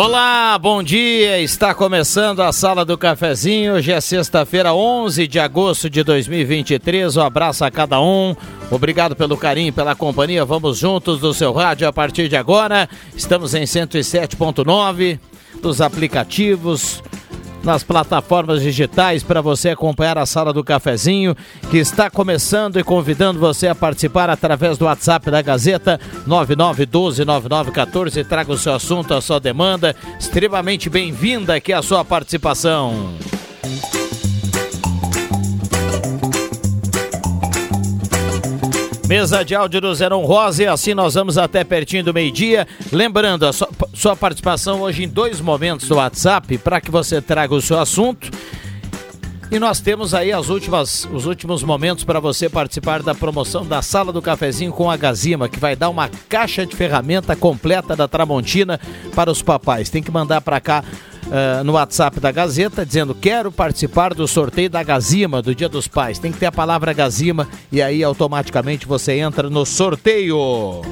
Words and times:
Olá, 0.00 0.56
bom 0.56 0.80
dia. 0.80 1.40
Está 1.40 1.74
começando 1.74 2.38
a 2.38 2.52
Sala 2.52 2.84
do 2.84 2.96
Cafezinho. 2.96 3.74
Hoje 3.74 3.90
é 3.90 4.00
sexta-feira, 4.00 4.72
11 4.72 5.26
de 5.26 5.40
agosto 5.40 5.90
de 5.90 6.04
2023. 6.04 7.16
Um 7.16 7.22
abraço 7.22 7.64
a 7.64 7.70
cada 7.70 8.00
um. 8.00 8.32
Obrigado 8.70 9.16
pelo 9.16 9.36
carinho, 9.36 9.72
pela 9.72 9.96
companhia. 9.96 10.44
Vamos 10.44 10.78
juntos 10.78 11.18
do 11.18 11.34
seu 11.34 11.52
rádio 11.52 11.88
a 11.88 11.92
partir 11.92 12.28
de 12.28 12.36
agora. 12.36 12.88
Estamos 13.16 13.54
em 13.54 13.64
107.9 13.64 15.18
dos 15.60 15.80
aplicativos, 15.80 17.02
nas 17.62 17.82
plataformas 17.82 18.62
digitais 18.62 19.22
para 19.22 19.40
você 19.40 19.70
acompanhar 19.70 20.18
a 20.18 20.26
sala 20.26 20.52
do 20.52 20.64
cafezinho 20.64 21.36
que 21.70 21.78
está 21.78 22.10
começando 22.10 22.78
e 22.78 22.84
convidando 22.84 23.38
você 23.38 23.68
a 23.68 23.74
participar 23.74 24.30
através 24.30 24.78
do 24.78 24.84
WhatsApp 24.84 25.30
da 25.30 25.42
Gazeta 25.42 26.00
99129914. 26.26 28.26
Traga 28.26 28.52
o 28.52 28.58
seu 28.58 28.74
assunto, 28.74 29.14
a 29.14 29.20
sua 29.20 29.40
demanda. 29.40 29.94
Extremamente 30.18 30.88
bem-vinda 30.88 31.54
aqui 31.54 31.72
a 31.72 31.82
sua 31.82 32.04
participação. 32.04 33.14
Mesa 39.08 39.42
de 39.42 39.54
áudio 39.54 39.80
do 39.80 39.94
Zeron 39.94 40.22
Rosa 40.26 40.64
e 40.64 40.66
assim 40.66 40.92
nós 40.92 41.14
vamos 41.14 41.38
até 41.38 41.64
pertinho 41.64 42.04
do 42.04 42.12
meio-dia. 42.12 42.68
Lembrando, 42.92 43.46
a 43.46 43.54
sua, 43.54 43.70
sua 43.94 44.14
participação 44.14 44.82
hoje 44.82 45.04
em 45.04 45.08
dois 45.08 45.40
momentos 45.40 45.88
do 45.88 45.94
WhatsApp 45.94 46.58
para 46.58 46.78
que 46.78 46.90
você 46.90 47.18
traga 47.18 47.54
o 47.54 47.62
seu 47.62 47.80
assunto. 47.80 48.30
E 49.50 49.58
nós 49.58 49.80
temos 49.80 50.12
aí 50.12 50.30
as 50.30 50.50
últimas, 50.50 51.08
os 51.10 51.24
últimos 51.24 51.62
momentos 51.62 52.04
para 52.04 52.20
você 52.20 52.50
participar 52.50 53.02
da 53.02 53.14
promoção 53.14 53.64
da 53.64 53.80
Sala 53.80 54.12
do 54.12 54.20
Cafezinho 54.20 54.74
com 54.74 54.90
a 54.90 54.96
Gazima, 54.98 55.48
que 55.48 55.58
vai 55.58 55.74
dar 55.74 55.88
uma 55.88 56.10
caixa 56.28 56.66
de 56.66 56.76
ferramenta 56.76 57.34
completa 57.34 57.96
da 57.96 58.06
Tramontina 58.06 58.78
para 59.14 59.30
os 59.30 59.40
papais. 59.40 59.88
Tem 59.88 60.02
que 60.02 60.10
mandar 60.10 60.42
para 60.42 60.60
cá 60.60 60.84
uh, 61.28 61.64
no 61.64 61.72
WhatsApp 61.72 62.20
da 62.20 62.32
Gazeta 62.32 62.84
dizendo 62.84 63.14
quero 63.14 63.52
participar 63.52 64.14
do 64.14 64.26
sorteio 64.26 64.70
da 64.70 64.82
Gazima 64.82 65.40
do 65.40 65.54
Dia 65.54 65.68
dos 65.68 65.86
Pais. 65.86 66.18
Tem 66.18 66.32
que 66.32 66.38
ter 66.38 66.46
a 66.46 66.52
palavra 66.52 66.92
Gazima 66.92 67.48
e 67.70 67.80
aí 67.80 68.02
automaticamente 68.02 68.86
você 68.86 69.14
entra 69.14 69.48
no 69.48 69.64
sorteio. 69.64 70.82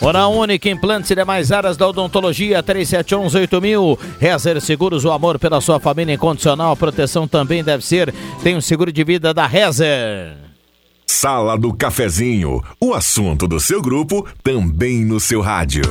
Hora 0.00 0.26
Única, 0.28 0.70
implantes 0.70 1.10
e 1.10 1.14
demais 1.14 1.52
áreas 1.52 1.76
da 1.76 1.86
odontologia, 1.86 2.62
3711-8000. 2.62 3.98
Rezer 4.18 4.60
Seguros, 4.60 5.04
o 5.04 5.10
amor 5.10 5.38
pela 5.38 5.60
sua 5.60 5.78
família 5.80 6.14
incondicional. 6.14 6.72
A 6.72 6.76
proteção 6.76 7.28
também 7.28 7.62
deve 7.62 7.84
ser. 7.84 8.14
Tem 8.42 8.56
um 8.56 8.60
seguro 8.60 8.90
de 8.92 9.04
vida 9.04 9.34
da 9.34 9.46
Rezer. 9.46 10.36
Sala 11.06 11.58
do 11.58 11.74
Cafezinho, 11.74 12.62
o 12.80 12.94
assunto 12.94 13.48
do 13.48 13.58
seu 13.58 13.82
grupo 13.82 14.26
também 14.42 15.04
no 15.04 15.18
seu 15.18 15.40
rádio. 15.40 15.82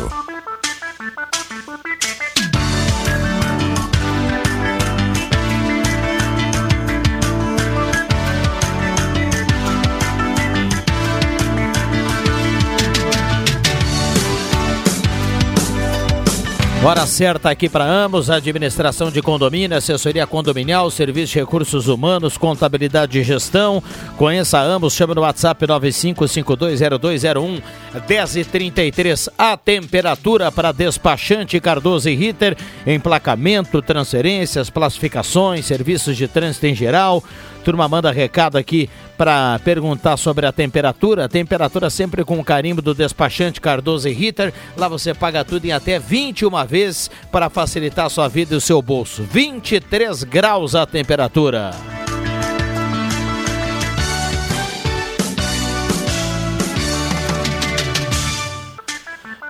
Hora 16.88 17.06
certa 17.06 17.50
aqui 17.50 17.68
para 17.68 17.84
ambos, 17.84 18.30
administração 18.30 19.12
de 19.12 19.22
condomínio, 19.22 19.75
assessoria 19.75 20.25
condominial, 20.25 20.90
serviço 20.90 21.34
de 21.34 21.40
recursos 21.40 21.90
humanos, 21.90 22.38
contabilidade 22.38 23.20
e 23.20 23.24
gestão. 23.25 23.84
Conheça 24.16 24.58
ambos, 24.62 24.94
chama 24.94 25.14
no 25.14 25.20
WhatsApp 25.20 25.68
95520201 25.68 27.62
1033. 28.08 29.28
A 29.38 29.58
temperatura 29.58 30.50
para 30.50 30.72
despachante 30.72 31.59
Cardoso 31.59 32.08
e 32.09 32.16
Ritter, 32.16 32.56
emplacamento, 32.86 33.81
transferências, 33.81 34.69
classificações, 34.69 35.66
serviços 35.66 36.16
de 36.16 36.25
trânsito 36.25 36.68
em 36.68 36.74
geral. 36.74 37.22
Turma 37.68 37.86
manda 37.86 38.14
recado 38.14 38.58
aqui 38.58 38.90
para 39.18 39.60
perguntar 39.60 40.16
sobre 40.16 40.46
a 40.46 40.54
temperatura. 40.54 41.28
Temperatura 41.28 41.90
sempre 41.90 42.24
com 42.24 42.40
o 42.40 42.44
carimbo 42.44 42.82
do 42.82 42.94
despachante 42.94 43.60
Cardoso 43.60 44.08
e 44.08 44.14
Ritter. 44.14 44.54
Lá 44.78 44.88
você 44.88 45.14
paga 45.14 45.44
tudo 45.44 45.66
em 45.66 45.74
até 45.74 46.00
21 46.00 46.66
vezes 46.66 47.12
para 47.30 47.50
facilitar 47.50 48.06
a 48.06 48.10
sua 48.10 48.30
vida 48.30 48.54
e 48.54 48.58
o 48.58 48.62
seu 48.62 48.82
bolso. 48.82 49.24
23 49.24 50.24
graus 50.24 50.76
a 50.76 50.86
temperatura. 50.86 51.72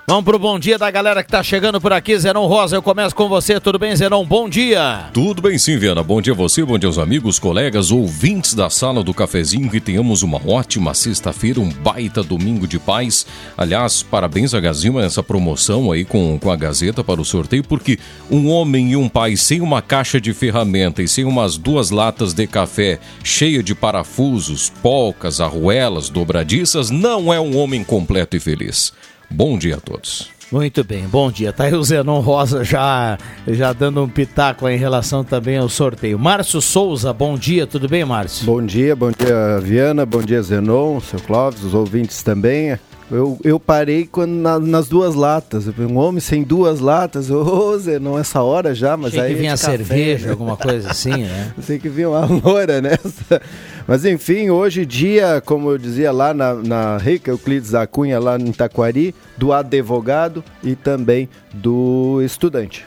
Vamos 0.08 0.24
pro 0.24 0.38
bom 0.38 0.58
dia 0.58 0.78
da 0.78 0.90
galera 0.90 1.22
que 1.22 1.30
tá 1.30 1.42
chegando 1.42 1.78
por 1.78 1.92
aqui. 1.92 2.18
Zenon 2.18 2.46
Rosa, 2.46 2.74
eu 2.74 2.82
começo 2.82 3.14
com 3.14 3.28
você. 3.28 3.60
Tudo 3.60 3.78
bem, 3.78 3.94
Zenon? 3.94 4.24
Bom 4.24 4.48
dia. 4.48 5.10
Tudo 5.12 5.42
bem 5.42 5.58
sim, 5.58 5.76
Viana. 5.76 6.02
Bom 6.02 6.22
dia 6.22 6.32
a 6.32 6.36
você, 6.36 6.64
bom 6.64 6.78
dia 6.78 6.88
aos 6.88 6.96
amigos, 6.96 7.38
colegas, 7.38 7.90
ouvintes 7.90 8.54
da 8.54 8.70
sala 8.70 9.04
do 9.04 9.12
cafezinho. 9.12 9.68
Que 9.68 9.82
tenhamos 9.82 10.22
uma 10.22 10.40
ótima 10.48 10.94
sexta-feira, 10.94 11.60
um 11.60 11.68
baita 11.68 12.22
domingo 12.22 12.66
de 12.66 12.78
paz. 12.78 13.26
Aliás, 13.54 14.02
parabéns 14.02 14.54
a 14.54 14.60
Gazima 14.60 15.02
nessa 15.02 15.22
promoção 15.22 15.92
aí 15.92 16.06
com, 16.06 16.38
com 16.38 16.50
a 16.50 16.56
Gazeta 16.56 17.04
para 17.04 17.20
o 17.20 17.24
sorteio, 17.24 17.62
porque 17.62 17.98
um 18.30 18.48
homem 18.48 18.92
e 18.92 18.96
um 18.96 19.10
pai 19.10 19.36
sem 19.36 19.60
uma 19.60 19.82
caixa 19.82 20.18
de 20.18 20.32
ferramenta 20.32 21.02
e 21.02 21.06
sem 21.06 21.26
umas 21.26 21.58
duas 21.58 21.90
latas 21.90 22.32
de 22.32 22.46
café 22.46 22.98
cheia 23.22 23.62
de 23.62 23.74
parafusos, 23.74 24.72
polcas, 24.82 25.38
arruelas, 25.38 26.08
dobradiças, 26.08 26.88
não 26.88 27.30
é 27.30 27.38
um 27.38 27.58
homem 27.58 27.84
completo 27.84 28.38
e 28.38 28.40
feliz. 28.40 28.94
Bom 29.30 29.58
dia 29.58 29.76
a 29.76 29.80
todos. 29.80 30.30
Muito 30.50 30.82
bem, 30.82 31.06
bom 31.06 31.30
dia. 31.30 31.52
Tá 31.52 31.64
aí 31.64 31.74
o 31.74 31.84
Zenon 31.84 32.20
Rosa 32.20 32.64
já, 32.64 33.18
já 33.46 33.72
dando 33.74 34.02
um 34.02 34.08
pitaco 34.08 34.66
em 34.66 34.78
relação 34.78 35.22
também 35.22 35.58
ao 35.58 35.68
sorteio. 35.68 36.18
Márcio 36.18 36.60
Souza, 36.62 37.12
bom 37.12 37.36
dia, 37.36 37.66
tudo 37.66 37.86
bem, 37.86 38.02
Márcio? 38.04 38.46
Bom 38.46 38.64
dia, 38.64 38.96
bom 38.96 39.10
dia, 39.10 39.60
Viana, 39.60 40.06
bom 40.06 40.22
dia, 40.22 40.40
Zenon, 40.40 41.00
seu 41.00 41.20
Clóvis, 41.20 41.62
os 41.62 41.74
ouvintes 41.74 42.22
também. 42.22 42.78
Eu, 43.10 43.38
eu 43.42 43.58
parei 43.58 44.06
quando, 44.06 44.32
na, 44.32 44.58
nas 44.58 44.88
duas 44.88 45.14
latas. 45.14 45.66
Um 45.78 45.96
homem 45.96 46.20
sem 46.20 46.42
duas 46.42 46.80
latas. 46.80 47.30
Ô, 47.30 47.42
oh, 47.42 47.78
Zé, 47.78 47.98
não 47.98 48.18
essa 48.18 48.42
hora 48.42 48.74
já, 48.74 48.96
mas 48.96 49.12
Achei 49.12 49.20
aí. 49.20 49.34
que 49.34 49.40
vinha 49.40 49.52
café, 49.52 49.70
cerveja, 49.70 50.26
né? 50.26 50.32
alguma 50.32 50.56
coisa 50.56 50.90
assim, 50.90 51.24
né? 51.24 51.52
Sei 51.62 51.78
que 51.78 51.88
vinha 51.88 52.10
uma 52.10 52.26
loura 52.26 52.80
nessa. 52.80 53.40
Mas 53.86 54.04
enfim, 54.04 54.50
hoje, 54.50 54.84
dia, 54.84 55.42
como 55.44 55.70
eu 55.70 55.78
dizia 55.78 56.12
lá 56.12 56.34
na, 56.34 56.54
na 56.54 56.98
Rica 56.98 57.30
Euclides 57.30 57.70
da 57.70 57.86
Cunha, 57.86 58.18
lá 58.18 58.36
em 58.38 58.52
Taquari, 58.52 59.14
do 59.36 59.52
advogado 59.52 60.44
e 60.62 60.74
também 60.74 61.28
do 61.54 62.20
estudante. 62.22 62.86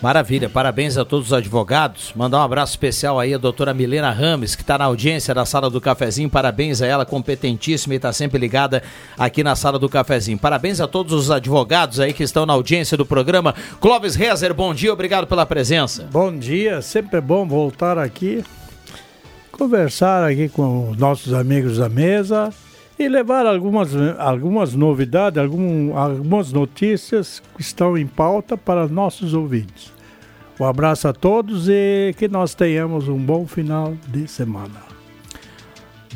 Maravilha, 0.00 0.48
parabéns 0.48 0.96
a 0.96 1.04
todos 1.04 1.26
os 1.26 1.32
advogados. 1.32 2.12
Mandar 2.14 2.38
um 2.38 2.42
abraço 2.42 2.72
especial 2.72 3.18
aí 3.18 3.34
à 3.34 3.38
doutora 3.38 3.74
Milena 3.74 4.12
Rames, 4.12 4.54
que 4.54 4.62
está 4.62 4.78
na 4.78 4.84
audiência 4.84 5.34
da 5.34 5.44
sala 5.44 5.68
do 5.68 5.80
cafezinho. 5.80 6.30
Parabéns 6.30 6.80
a 6.80 6.86
ela, 6.86 7.04
competentíssima 7.04 7.94
e 7.94 7.96
está 7.96 8.12
sempre 8.12 8.38
ligada 8.38 8.80
aqui 9.18 9.42
na 9.42 9.56
sala 9.56 9.76
do 9.76 9.88
cafezinho. 9.88 10.38
Parabéns 10.38 10.80
a 10.80 10.86
todos 10.86 11.12
os 11.12 11.32
advogados 11.32 11.98
aí 11.98 12.12
que 12.12 12.22
estão 12.22 12.46
na 12.46 12.52
audiência 12.52 12.96
do 12.96 13.04
programa. 13.04 13.54
Clóvis 13.80 14.14
Rezer, 14.14 14.54
bom 14.54 14.72
dia, 14.72 14.92
obrigado 14.92 15.26
pela 15.26 15.44
presença. 15.44 16.08
Bom 16.12 16.36
dia, 16.36 16.80
sempre 16.80 17.18
é 17.18 17.20
bom 17.20 17.48
voltar 17.48 17.98
aqui, 17.98 18.44
conversar 19.50 20.22
aqui 20.22 20.48
com 20.48 20.90
os 20.90 20.96
nossos 20.96 21.34
amigos 21.34 21.78
da 21.78 21.88
mesa 21.88 22.54
e 22.98 23.08
levar 23.08 23.46
algumas, 23.46 23.94
algumas 24.18 24.74
novidades, 24.74 25.40
algum, 25.40 25.96
algumas 25.96 26.52
notícias 26.52 27.42
que 27.54 27.62
estão 27.62 27.96
em 27.96 28.06
pauta 28.06 28.56
para 28.56 28.88
nossos 28.88 29.34
ouvintes. 29.34 29.92
Um 30.58 30.64
abraço 30.64 31.06
a 31.06 31.12
todos 31.12 31.68
e 31.68 32.12
que 32.18 32.26
nós 32.26 32.54
tenhamos 32.54 33.08
um 33.08 33.18
bom 33.18 33.46
final 33.46 33.94
de 34.08 34.26
semana. 34.26 34.87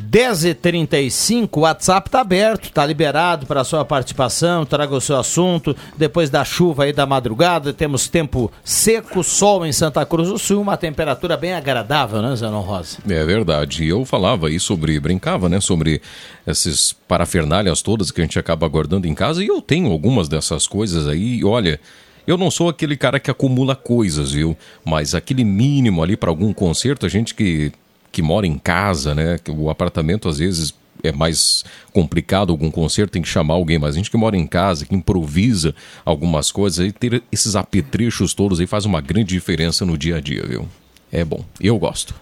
10h35, 0.01 1.49
o 1.53 1.59
WhatsApp 1.61 2.07
está 2.07 2.21
aberto, 2.21 2.65
está 2.65 2.85
liberado 2.85 3.45
para 3.45 3.63
sua 3.63 3.83
participação, 3.83 4.65
traga 4.65 4.95
o 4.95 5.01
seu 5.01 5.17
assunto. 5.17 5.75
Depois 5.97 6.29
da 6.29 6.43
chuva 6.43 6.83
aí 6.85 6.93
da 6.93 7.05
madrugada, 7.05 7.73
temos 7.73 8.07
tempo 8.07 8.51
seco, 8.63 9.23
sol 9.23 9.65
em 9.65 9.71
Santa 9.71 10.05
Cruz 10.05 10.29
do 10.29 10.37
Sul, 10.37 10.61
uma 10.61 10.77
temperatura 10.77 11.37
bem 11.37 11.53
agradável, 11.53 12.21
né, 12.21 12.35
Zenon 12.35 12.61
Rosa? 12.61 12.97
É 13.07 13.25
verdade. 13.25 13.83
E 13.83 13.89
eu 13.89 14.05
falava 14.05 14.47
aí 14.47 14.59
sobre, 14.59 14.99
brincava, 14.99 15.49
né, 15.49 15.59
sobre 15.59 16.01
esses 16.45 16.93
parafernálias 17.07 17.81
todas 17.81 18.11
que 18.11 18.21
a 18.21 18.23
gente 18.23 18.39
acaba 18.39 18.67
guardando 18.67 19.05
em 19.05 19.13
casa. 19.13 19.43
E 19.43 19.47
eu 19.47 19.61
tenho 19.61 19.91
algumas 19.91 20.27
dessas 20.27 20.67
coisas 20.67 21.07
aí, 21.07 21.39
e 21.39 21.45
olha. 21.45 21.79
Eu 22.25 22.37
não 22.37 22.49
sou 22.49 22.69
aquele 22.69 22.95
cara 22.95 23.19
que 23.19 23.29
acumula 23.29 23.75
coisas, 23.75 24.31
viu? 24.31 24.55
Mas 24.85 25.13
aquele 25.13 25.43
mínimo 25.43 26.01
ali 26.01 26.15
para 26.15 26.29
algum 26.29 26.53
concerto, 26.53 27.05
a 27.05 27.09
gente 27.09 27.35
que 27.35 27.73
que 28.13 28.21
mora 28.21 28.45
em 28.45 28.59
casa, 28.59 29.15
né? 29.15 29.37
O 29.49 29.71
apartamento 29.71 30.29
às 30.29 30.37
vezes 30.37 30.73
é 31.03 31.11
mais 31.11 31.65
complicado 31.91 32.51
algum 32.51 32.69
concerto, 32.69 33.11
tem 33.11 33.21
que 33.23 33.27
chamar 33.27 33.55
alguém, 33.55 33.79
mas 33.79 33.95
a 33.95 33.97
gente 33.97 34.11
que 34.11 34.15
mora 34.15 34.37
em 34.37 34.45
casa, 34.45 34.85
que 34.85 34.95
improvisa 34.95 35.73
algumas 36.05 36.51
coisas, 36.51 36.79
aí 36.79 36.91
ter 36.91 37.23
esses 37.31 37.55
apetrechos 37.55 38.33
todos 38.35 38.59
aí 38.59 38.67
faz 38.67 38.85
uma 38.85 39.01
grande 39.01 39.33
diferença 39.33 39.83
no 39.83 39.97
dia 39.97 40.17
a 40.17 40.21
dia, 40.21 40.45
viu? 40.47 40.67
É 41.11 41.25
bom, 41.25 41.43
eu 41.59 41.77
gosto. 41.79 42.13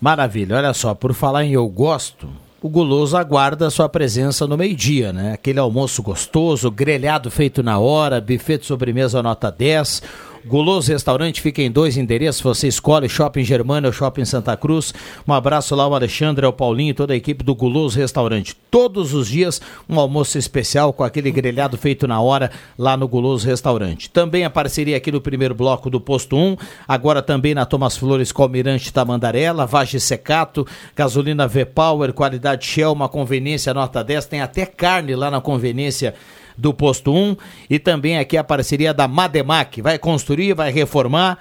Maravilha, 0.00 0.56
olha 0.56 0.74
só, 0.74 0.92
por 0.92 1.14
falar 1.14 1.44
em 1.44 1.52
eu 1.52 1.66
gosto, 1.68 2.28
o 2.60 2.68
guloso 2.68 3.16
aguarda 3.16 3.68
a 3.68 3.70
sua 3.70 3.88
presença 3.88 4.44
no 4.44 4.56
meio-dia, 4.56 5.12
né? 5.12 5.34
Aquele 5.34 5.60
almoço 5.60 6.02
gostoso, 6.02 6.70
grelhado 6.70 7.30
feito 7.30 7.62
na 7.62 7.78
hora, 7.78 8.20
buffet 8.20 8.58
de 8.58 8.66
sobremesa 8.66 9.22
nota 9.22 9.50
10, 9.50 10.02
Guloso 10.48 10.90
Restaurante 10.90 11.42
fica 11.42 11.60
em 11.60 11.70
dois 11.70 11.98
endereços, 11.98 12.40
você 12.40 12.68
escolhe 12.68 13.06
Shopping 13.06 13.44
Germana 13.44 13.86
ou 13.86 13.92
Shopping 13.92 14.24
Santa 14.24 14.56
Cruz. 14.56 14.94
Um 15.26 15.34
abraço 15.34 15.74
lá 15.74 15.84
ao 15.84 15.94
Alexandre, 15.94 16.46
ao 16.46 16.54
Paulinho 16.54 16.92
e 16.92 16.94
toda 16.94 17.12
a 17.12 17.16
equipe 17.16 17.44
do 17.44 17.54
Guloso 17.54 17.98
Restaurante. 17.98 18.56
Todos 18.70 19.12
os 19.12 19.28
dias 19.28 19.60
um 19.86 20.00
almoço 20.00 20.38
especial 20.38 20.90
com 20.94 21.04
aquele 21.04 21.30
grelhado 21.30 21.76
feito 21.76 22.08
na 22.08 22.18
hora 22.22 22.50
lá 22.78 22.96
no 22.96 23.06
Guloso 23.06 23.46
Restaurante. 23.46 24.08
Também 24.08 24.46
a 24.46 24.50
parceria 24.50 24.96
aqui 24.96 25.12
no 25.12 25.20
primeiro 25.20 25.54
bloco 25.54 25.90
do 25.90 26.00
Posto 26.00 26.34
1, 26.34 26.56
agora 26.88 27.20
também 27.20 27.54
na 27.54 27.66
Thomas 27.66 27.98
Flores 27.98 28.32
com 28.32 28.42
Almirante 28.42 28.90
Tamandaré, 28.90 29.52
lavagem 29.52 30.00
secato, 30.00 30.66
gasolina 30.96 31.46
V-Power, 31.46 32.14
qualidade 32.14 32.64
Shell, 32.64 32.92
uma 32.92 33.08
conveniência 33.08 33.74
nota 33.74 34.02
10, 34.02 34.24
tem 34.24 34.40
até 34.40 34.64
carne 34.64 35.14
lá 35.14 35.30
na 35.30 35.42
conveniência 35.42 36.14
do 36.58 36.74
posto 36.74 37.14
1 37.14 37.36
e 37.70 37.78
também 37.78 38.18
aqui 38.18 38.36
a 38.36 38.44
parceria 38.44 38.92
da 38.92 39.06
Mademac. 39.06 39.80
Vai 39.80 39.98
construir, 39.98 40.54
vai 40.54 40.72
reformar, 40.72 41.38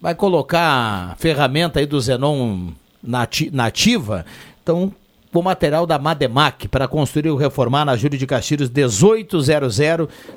vai 0.00 0.14
colocar 0.14 1.12
a 1.12 1.16
ferramenta 1.16 1.80
aí 1.80 1.86
do 1.86 2.00
Zenon 2.00 2.68
nativa. 3.02 4.24
Então, 4.62 4.92
o 5.32 5.42
material 5.42 5.86
da 5.86 5.98
Mademac 5.98 6.68
para 6.68 6.86
construir 6.86 7.30
ou 7.30 7.36
reformar 7.36 7.84
na 7.84 7.96
Júlio 7.96 8.18
de 8.18 8.26
Castilhos 8.26 8.70
1800, 8.70 9.78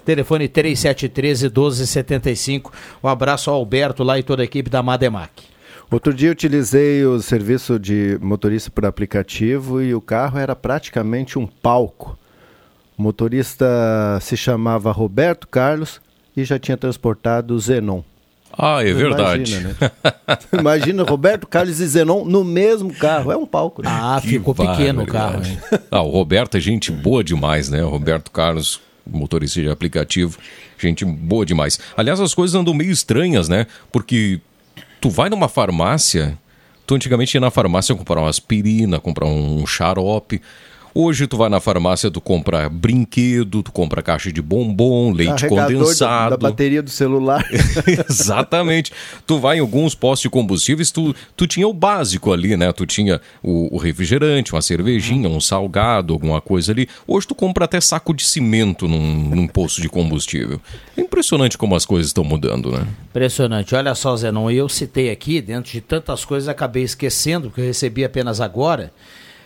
telefone 0.04 0.48
3713 0.48 1.46
1275. 1.46 2.72
Um 3.04 3.08
abraço 3.08 3.50
ao 3.50 3.58
Alberto 3.58 4.04
lá 4.04 4.18
e 4.18 4.24
toda 4.24 4.42
a 4.42 4.46
equipe 4.46 4.70
da 4.70 4.82
Mademac. 4.82 5.44
Outro 5.90 6.14
dia 6.14 6.32
utilizei 6.32 7.06
o 7.06 7.22
serviço 7.22 7.80
de 7.80 8.18
motorista 8.22 8.70
por 8.70 8.86
aplicativo 8.86 9.82
e 9.82 9.94
o 9.94 10.02
carro 10.02 10.38
era 10.38 10.56
praticamente 10.56 11.40
um 11.40 11.48
palco. 11.48 12.18
O 12.98 13.04
motorista 13.04 13.66
se 14.22 14.36
chamava 14.36 14.92
Roberto 14.92 15.48
Carlos 15.48 16.02
e 16.36 16.44
já 16.44 16.58
tinha 16.58 16.76
transportado 16.76 17.54
o 17.54 17.60
Zenon. 17.60 18.02
Ah, 18.52 18.84
é 18.84 18.92
verdade. 18.92 19.54
Imagina, 19.54 19.78
né? 19.80 20.38
Imagina 20.60 21.04
Roberto 21.04 21.46
Carlos 21.46 21.80
e 21.80 21.86
Zenon 21.86 22.26
no 22.26 22.44
mesmo 22.44 22.92
carro. 22.92 23.32
É 23.32 23.38
um 23.38 23.46
palco. 23.46 23.84
Né? 23.84 23.90
Ah, 23.92 24.18
que 24.20 24.30
ficou 24.30 24.56
pequeno 24.56 25.04
o 25.04 25.06
carro. 25.06 25.46
Hein? 25.46 25.60
Ah, 25.92 26.02
o 26.02 26.10
Roberto 26.10 26.58
é 26.58 26.60
gente 26.60 26.92
boa 26.92 27.24
demais, 27.24 27.70
né? 27.70 27.84
O 27.84 27.90
Roberto 27.90 28.32
Carlos, 28.32 28.82
motorista 29.06 29.62
de 29.62 29.70
aplicativo, 29.70 30.40
gente 30.80 31.06
boa 31.06 31.46
demais. 31.46 31.80
Aliás, 31.96 32.20
as 32.20 32.34
coisas 32.34 32.56
andam 32.56 32.74
meio 32.74 32.92
estranhas, 32.92 33.48
né? 33.48 33.68
Porque 33.92 34.42
tu 35.00 35.12
vai 35.12 35.30
numa 35.30 35.48
farmácia, 35.48 36.36
tu 36.88 36.96
antigamente 36.96 37.36
ia 37.36 37.42
na 37.42 37.52
farmácia 37.52 37.94
comprar 37.94 38.22
uma 38.22 38.30
aspirina, 38.30 39.00
comprar 39.00 39.28
um 39.28 39.68
xarope. 39.68 40.42
Hoje 41.00 41.28
tu 41.28 41.38
vai 41.38 41.48
na 41.48 41.60
farmácia, 41.60 42.10
tu 42.10 42.20
compra 42.20 42.68
brinquedo, 42.68 43.62
tu 43.62 43.72
compra 43.72 44.02
caixa 44.02 44.32
de 44.32 44.42
bombom, 44.42 45.12
leite 45.12 45.48
condensado. 45.48 46.32
Da, 46.32 46.38
da 46.38 46.38
bateria 46.38 46.82
do 46.82 46.90
celular. 46.90 47.48
Exatamente. 48.10 48.92
Tu 49.24 49.38
vai 49.38 49.58
em 49.58 49.60
alguns 49.60 49.94
postos 49.94 50.24
de 50.24 50.30
combustíveis, 50.32 50.90
tu, 50.90 51.16
tu 51.36 51.46
tinha 51.46 51.68
o 51.68 51.74
básico 51.74 52.34
ali, 52.34 52.58
né? 52.58 52.74
Tu 52.74 52.88
tinha 52.88 53.22
o, 53.44 53.76
o 53.76 53.78
refrigerante, 53.78 54.56
uma 54.56 54.62
cervejinha, 54.64 55.30
um 55.30 55.40
salgado, 55.40 56.14
alguma 56.14 56.42
coisa 56.42 56.72
ali. 56.72 56.90
Hoje 57.06 57.28
tu 57.28 57.36
compra 57.36 57.66
até 57.66 57.80
saco 57.80 58.12
de 58.12 58.26
cimento 58.26 58.88
num, 58.88 59.36
num 59.36 59.48
posto 59.48 59.80
de 59.84 59.90
combustível. 59.90 60.60
É 60.98 61.02
impressionante 61.02 61.60
como 61.60 61.76
as 61.76 61.86
coisas 61.86 62.08
estão 62.08 62.24
mudando, 62.24 62.72
né? 62.72 62.88
Impressionante. 63.12 63.76
Olha 63.76 63.94
só, 63.94 64.18
Zenon, 64.18 64.50
eu 64.50 64.68
citei 64.68 65.12
aqui, 65.12 65.42
dentro 65.42 65.72
de 65.72 65.80
tantas 65.80 66.26
coisas, 66.26 66.50
acabei 66.50 66.82
esquecendo, 66.82 67.50
porque 67.50 67.62
eu 67.62 67.66
recebi 67.66 68.04
apenas 68.04 68.42
agora. 68.42 68.92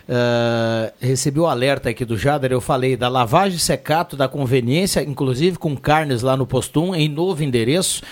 Uh, 0.08 0.92
recebi 1.00 1.38
o 1.38 1.46
alerta 1.46 1.90
aqui 1.90 2.04
do 2.04 2.18
Jader, 2.18 2.52
eu 2.52 2.60
falei 2.60 2.96
da 2.96 3.08
lavagem 3.08 3.58
secato 3.58 4.16
da 4.16 4.28
conveniência, 4.28 5.02
inclusive 5.02 5.58
com 5.58 5.76
carnes 5.76 6.22
lá 6.22 6.36
no 6.36 6.46
Postum, 6.46 6.94
em 6.94 7.08
novo 7.08 7.42
endereço. 7.42 8.02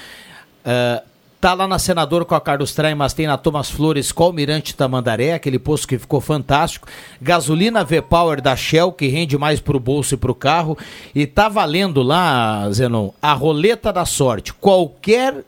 Uh, 0.64 1.02
tá 1.40 1.54
lá 1.54 1.66
na 1.66 1.78
Senador 1.78 2.24
com 2.24 2.34
a 2.34 2.40
Carlos 2.40 2.74
Traem, 2.74 2.94
mas 2.94 3.14
tem 3.14 3.26
na 3.26 3.36
Thomas 3.36 3.70
Flores 3.70 4.12
com 4.12 4.24
o 4.24 4.26
Almirante 4.26 4.76
Tamandaré, 4.76 5.32
aquele 5.32 5.58
posto 5.58 5.88
que 5.88 5.98
ficou 5.98 6.20
fantástico. 6.20 6.86
Gasolina 7.20 7.82
V-Power 7.82 8.40
da 8.40 8.54
Shell, 8.54 8.92
que 8.92 9.08
rende 9.08 9.36
mais 9.38 9.58
pro 9.58 9.80
bolso 9.80 10.14
e 10.14 10.18
pro 10.18 10.34
carro. 10.34 10.76
E 11.14 11.26
tá 11.26 11.48
valendo 11.48 12.02
lá, 12.02 12.70
Zenon, 12.70 13.10
a 13.22 13.32
roleta 13.32 13.92
da 13.92 14.04
sorte. 14.04 14.52
Qualquer 14.52 15.44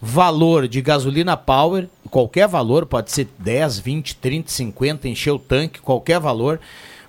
valor 0.00 0.68
de 0.68 0.80
gasolina 0.80 1.36
Power, 1.36 1.88
qualquer 2.10 2.46
valor, 2.48 2.86
pode 2.86 3.10
ser 3.10 3.28
10, 3.38 3.78
20, 3.78 4.16
30, 4.16 4.50
50, 4.50 5.08
encher 5.08 5.32
o 5.32 5.38
tanque, 5.38 5.80
qualquer 5.80 6.20
valor, 6.20 6.60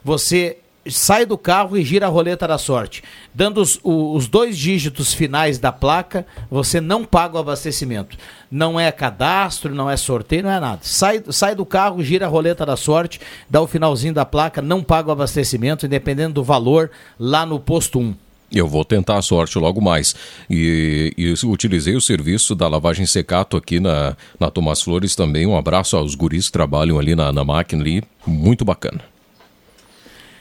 você 0.04 0.58
sai 0.88 1.26
do 1.26 1.38
carro 1.38 1.78
e 1.78 1.84
gira 1.84 2.08
a 2.08 2.10
roleta 2.10 2.48
da 2.48 2.58
sorte. 2.58 3.04
Dando 3.34 3.62
os, 3.62 3.80
os, 3.84 4.28
dois 4.28 4.58
dígitos 4.58 5.14
finais 5.14 5.60
da 5.60 5.72
placa, 5.72 6.26
você 6.50 6.82
não 6.82 7.04
paga 7.06 7.38
o 7.38 7.40
abastecimento. 7.40 8.18
Não 8.50 8.80
é 8.80 8.92
cadastro, 8.92 9.76
não 9.76 9.90
é 9.90 9.98
sorteio, 9.98 10.44
não 10.44 10.52
é 10.52 10.60
nada. 10.60 10.80
Sai, 10.82 11.24
sai 11.30 11.54
do 11.54 11.66
carro, 11.66 12.04
gira 12.04 12.26
a 12.26 12.30
roleta 12.30 12.66
da 12.66 12.76
sorte, 12.76 13.20
dá 13.50 13.62
o 13.62 13.68
finalzinho 13.68 14.14
da 14.14 14.26
placa, 14.26 14.62
não 14.62 14.84
paga 14.84 15.10
o 15.10 15.12
abastecimento, 15.12 15.86
independendo 15.86 16.36
do 16.36 16.44
valor, 16.44 16.90
lá 17.20 17.46
no 17.46 17.60
posto 17.60 18.00
1. 18.00 18.16
Eu 18.52 18.68
vou 18.68 18.84
tentar 18.84 19.18
a 19.18 19.22
sorte 19.22 19.58
logo 19.60 19.80
mais. 19.80 20.16
E, 20.50 21.14
e 21.18 21.34
utilizei 21.46 21.96
o 21.96 22.02
serviço 22.02 22.56
da 22.56 22.68
lavagem 22.68 23.06
secato 23.06 23.56
aqui 23.56 23.80
na, 23.80 24.16
na 24.40 24.50
Tomás 24.50 24.82
Flores 24.82 25.16
também. 25.16 25.46
Um 25.46 25.58
abraço 25.58 25.96
aos 25.96 26.16
guris 26.16 26.48
que 26.48 26.52
trabalham 26.52 26.98
ali 26.98 27.16
na, 27.16 27.32
na 27.32 27.44
máquina 27.44 27.84
ali. 27.84 28.04
Muito 28.26 28.66
bacana. 28.66 29.02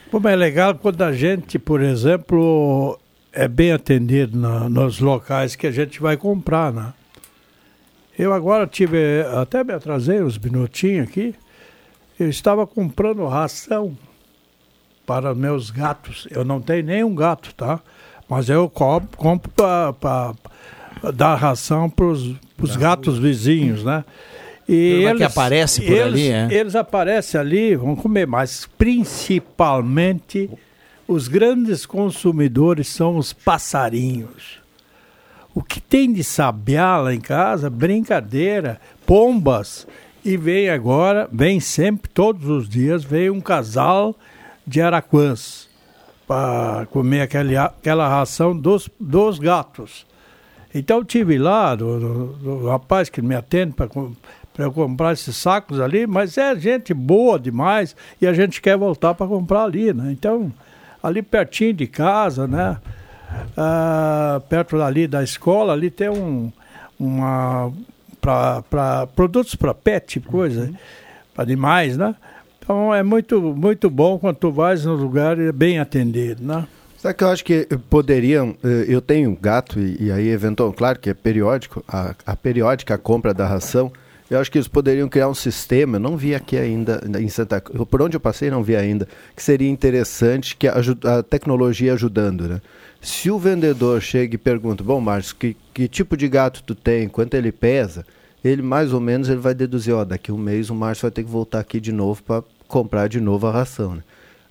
Como 0.09 0.27
é 0.27 0.35
legal 0.35 0.73
quando 0.75 1.01
a 1.03 1.13
gente, 1.13 1.59
por 1.59 1.81
exemplo, 1.81 2.99
é 3.31 3.47
bem 3.47 3.71
atendido 3.71 4.37
na, 4.37 4.67
nos 4.67 4.99
locais 4.99 5.55
que 5.55 5.67
a 5.67 5.71
gente 5.71 6.01
vai 6.01 6.17
comprar, 6.17 6.73
né? 6.73 6.93
Eu 8.17 8.33
agora 8.33 8.67
tive, 8.67 9.21
até 9.39 9.63
me 9.63 9.71
atrasei 9.71 10.21
uns 10.21 10.37
minutinhos 10.37 11.07
aqui, 11.07 11.33
eu 12.19 12.27
estava 12.27 12.67
comprando 12.67 13.25
ração 13.25 13.97
para 15.05 15.33
meus 15.33 15.71
gatos. 15.71 16.27
Eu 16.29 16.43
não 16.43 16.59
tenho 16.59 16.83
nenhum 16.83 17.15
gato, 17.15 17.55
tá? 17.55 17.79
Mas 18.29 18.47
eu 18.47 18.69
compro, 18.69 19.17
compro 19.17 19.51
para 19.51 20.35
dar 21.11 21.35
ração 21.35 21.89
para 21.89 22.05
os 22.05 22.75
gatos 22.77 23.17
vizinhos, 23.17 23.83
né? 23.83 24.05
E 24.67 25.03
eles, 25.03 25.17
que 25.17 25.23
aparece 25.23 25.81
por 25.81 25.91
eles, 25.91 26.13
ali, 26.13 26.27
é? 26.27 26.47
Eles 26.51 26.75
aparecem 26.75 27.41
ali, 27.41 27.75
vão 27.75 27.95
comer, 27.95 28.27
mas 28.27 28.69
principalmente 28.77 30.47
os 31.07 31.27
grandes 31.27 31.87
consumidores 31.87 32.87
são 32.87 33.17
os 33.17 33.33
passarinhos. 33.33 34.59
O 35.55 35.63
que 35.63 35.81
tem 35.81 36.13
de 36.13 36.23
sabiá 36.23 36.97
lá 36.97 37.11
em 37.11 37.19
casa, 37.19 37.67
brincadeira, 37.67 38.79
pombas. 39.07 39.87
E 40.23 40.37
vem 40.37 40.69
agora, 40.69 41.27
vem 41.31 41.59
sempre, 41.59 42.11
todos 42.11 42.47
os 42.47 42.69
dias, 42.69 43.03
vem 43.03 43.31
um 43.31 43.41
casal 43.41 44.15
de 44.67 44.79
araquãs 44.81 45.68
para 46.29 46.85
comer 46.91 47.21
aquele, 47.21 47.57
aquela 47.57 48.07
ração 48.07 48.55
dos, 48.55 48.87
dos 48.99 49.39
gatos. 49.39 50.05
Então 50.75 50.99
eu 50.99 51.03
tive 51.03 51.39
lá, 51.39 51.73
do, 51.73 51.99
do, 51.99 52.25
do 52.27 52.67
rapaz 52.67 53.09
que 53.09 53.19
me 53.19 53.33
atende 53.33 53.73
para 53.73 53.89
eu 54.59 54.71
comprar 54.71 55.13
esses 55.13 55.35
sacos 55.35 55.79
ali, 55.79 56.05
mas 56.05 56.37
é 56.37 56.55
gente 56.55 56.93
boa 56.93 57.39
demais 57.39 57.95
e 58.21 58.27
a 58.27 58.33
gente 58.33 58.61
quer 58.61 58.77
voltar 58.77 59.15
para 59.15 59.25
comprar 59.25 59.63
ali, 59.63 59.91
né? 59.91 60.11
Então, 60.11 60.53
ali 61.01 61.23
pertinho 61.23 61.73
de 61.73 61.87
casa, 61.87 62.47
né? 62.47 62.77
Ah, 63.57 64.39
perto 64.47 64.77
dali 64.77 65.07
da 65.07 65.23
escola, 65.23 65.73
ali 65.73 65.89
tem 65.89 66.09
um 66.09 66.51
uma 66.99 67.71
para 68.21 69.07
produtos 69.15 69.55
para 69.55 69.73
pet, 69.73 70.19
coisa, 70.19 70.65
uhum. 70.65 70.75
para 71.33 71.43
animais, 71.43 71.97
né? 71.97 72.13
Então 72.69 72.93
é 72.93 73.01
muito 73.01 73.41
muito 73.41 73.89
bom 73.89 74.19
quando 74.19 74.35
tu 74.35 74.51
vais 74.51 74.85
no 74.85 74.93
lugar 74.93 75.39
é 75.39 75.51
bem 75.51 75.79
atendido, 75.79 76.43
né? 76.43 76.67
Sabe 76.99 77.15
que 77.15 77.23
eu 77.23 77.29
acho 77.29 77.43
que 77.43 77.67
poderiam, 77.89 78.55
eh, 78.63 78.85
eu 78.87 79.01
tenho 79.01 79.35
gato 79.35 79.79
e, 79.79 79.97
e 80.03 80.11
aí 80.11 80.29
eventualmente, 80.29 80.77
claro 80.77 80.99
que 80.99 81.09
é 81.09 81.15
periódico, 81.15 81.83
a, 81.87 82.13
a 82.23 82.35
periódica 82.35 82.95
compra 82.95 83.33
da 83.33 83.47
ração, 83.47 83.91
eu 84.29 84.37
acho 84.37 84.51
que 84.51 84.59
eles 84.59 84.67
poderiam 84.67 85.09
criar 85.09 85.29
um 85.29 85.33
sistema, 85.33 85.95
eu 85.95 85.99
não 85.99 86.15
vi 86.15 86.35
aqui 86.35 86.57
ainda 86.57 87.01
em 87.19 87.27
Santa 87.27 87.59
Cruz, 87.59 87.87
por 87.89 88.03
onde 88.03 88.15
eu 88.15 88.19
passei 88.19 88.51
não 88.51 88.61
vi 88.61 88.75
ainda, 88.75 89.07
que 89.35 89.41
seria 89.41 89.67
interessante 89.67 90.55
que 90.55 90.67
a, 90.67 90.75
a 90.75 91.23
tecnologia 91.23 91.93
ajudando, 91.93 92.47
né? 92.47 92.61
Se 93.01 93.31
o 93.31 93.39
vendedor 93.39 93.99
chega 93.99 94.35
e 94.35 94.37
pergunta, 94.37 94.83
bom, 94.83 95.01
Márcio, 95.01 95.35
que, 95.37 95.57
que 95.73 95.87
tipo 95.87 96.15
de 96.15 96.27
gato 96.27 96.61
tu 96.61 96.75
tem, 96.75 97.09
quanto 97.09 97.33
ele 97.33 97.51
pesa, 97.51 98.05
ele 98.43 98.61
mais 98.61 98.93
ou 98.93 98.99
menos 98.99 99.27
ele 99.27 99.39
vai 99.39 99.55
deduzir, 99.55 99.95
ó, 99.95 100.05
daqui 100.05 100.31
um 100.31 100.37
mês 100.37 100.69
o 100.69 100.75
Márcio 100.75 101.01
vai 101.01 101.11
ter 101.11 101.23
que 101.23 101.31
voltar 101.31 101.61
aqui 101.61 101.79
de 101.79 101.91
novo 101.91 102.21
para 102.21 102.43
comprar 102.69 103.09
de 103.09 103.19
novo 103.19 103.47
a 103.47 103.51
ração, 103.51 103.95
né? 103.95 104.03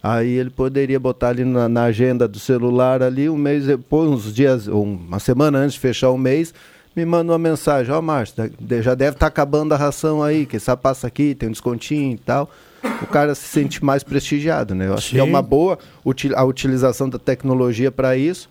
Aí 0.03 0.29
ele 0.29 0.51
poderia 0.51 1.01
botar 1.01 1.31
ali 1.31 1.45
na, 1.45 1.69
na, 1.69 1.85
agenda 1.85 2.29
do 2.29 2.39
celular 2.39 3.03
ali 3.03 3.29
um 3.29 3.37
mês 3.37 3.67
depois, 3.67 4.09
uns 4.09 4.33
dias, 4.33 4.69
uma 4.69 5.19
semana 5.19 5.59
antes 5.59 5.75
de 5.75 5.81
fechar 5.81 6.11
o 6.11 6.19
mês, 6.19 6.55
me 6.95 7.05
manda 7.05 7.33
uma 7.33 7.39
mensagem, 7.39 7.93
ó 7.93 7.99
oh, 7.99 8.03
Márcio, 8.03 8.51
já 8.81 8.95
deve 8.95 9.17
estar 9.17 9.19
tá 9.21 9.27
acabando 9.27 9.73
a 9.73 9.77
ração 9.77 10.23
aí, 10.23 10.47
que 10.47 10.59
só 10.61 10.77
passa 10.77 11.07
aqui, 11.07 11.35
tem 11.35 11.49
um 11.49 11.53
descontinho 11.53 12.15
e 12.15 12.19
tal. 12.19 12.51
O 13.03 13.07
cara 13.07 13.35
se 13.35 13.49
sente 13.49 13.85
mais 13.85 14.05
prestigiado, 14.05 14.73
né? 14.75 14.87
Eu 14.87 14.95
acho 14.95 15.09
Sim. 15.09 15.17
que 15.17 15.21
é 15.21 15.23
uma 15.23 15.43
boa 15.43 15.79
a 16.35 16.45
utilização 16.45 17.09
da 17.09 17.19
tecnologia 17.19 17.91
para 17.91 18.17
isso, 18.17 18.49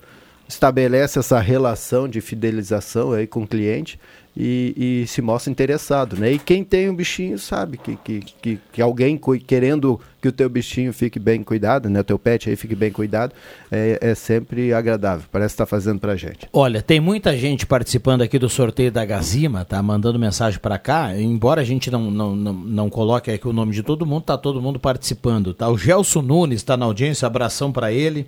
estabelece 0.50 1.18
essa 1.18 1.40
relação 1.40 2.10
de 2.10 2.20
fidelização 2.20 3.14
aí 3.14 3.26
com 3.26 3.44
o 3.44 3.48
cliente 3.48 4.00
e, 4.40 5.02
e, 5.02 5.08
se 5.08 5.20
mostra 5.20 5.50
interessado, 5.50 6.16
né? 6.16 6.32
E 6.34 6.38
quem 6.38 6.64
tem 6.64 6.88
um 6.92 6.96
bichinho 6.96 7.40
sabe 7.40 7.76
que, 7.76 7.96
que, 7.96 8.20
que, 8.20 8.60
que, 8.72 8.82
alguém 8.84 9.20
querendo 9.48 10.00
que 10.22 10.28
o 10.28 10.32
teu 10.32 10.48
bichinho 10.48 10.94
fique 10.94 11.18
bem 11.18 11.42
cuidado, 11.42 11.90
né? 11.90 12.02
O 12.02 12.04
teu 12.04 12.20
pet 12.20 12.48
aí 12.48 12.56
fique 12.56 12.76
bem 12.76 12.92
cuidado, 12.92 13.34
é, 13.72 13.98
é 14.00 14.14
sempre 14.14 14.72
agradável. 14.76 15.26
Parece 15.32 15.56
estar 15.56 15.66
tá 15.66 15.70
fazendo 15.70 16.00
pra 16.00 16.16
gente. 16.16 16.48
Olha, 16.54 16.84
tem 16.84 17.00
muita 17.00 17.36
gente 17.36 17.66
participando 17.66 18.22
aqui 18.22 18.38
do 18.38 18.48
sorteio 18.48 18.92
da 18.92 19.04
Gazima, 19.04 19.66
tá? 19.66 19.82
Mandando 19.82 20.20
mensagem 20.20 20.60
para 20.60 20.78
cá. 20.78 21.20
Embora 21.20 21.62
a 21.62 21.66
gente 21.66 21.90
não, 21.90 22.12
não, 22.12 22.36
não, 22.36 22.54
não 22.54 22.90
coloque 22.92 23.32
aqui 23.32 23.48
o 23.48 23.54
nome 23.54 23.74
de 23.74 23.82
todo 23.82 24.06
mundo, 24.06 24.22
tá 24.22 24.38
todo 24.38 24.62
mundo 24.62 24.80
participando, 24.80 25.52
tá? 25.52 25.68
O 25.68 25.80
Gelson 25.80 26.22
Nunes 26.22 26.60
está 26.60 26.78
na 26.78 26.86
audiência, 26.86 27.26
abração 27.26 27.72
para 27.72 27.92
ele. 27.92 28.28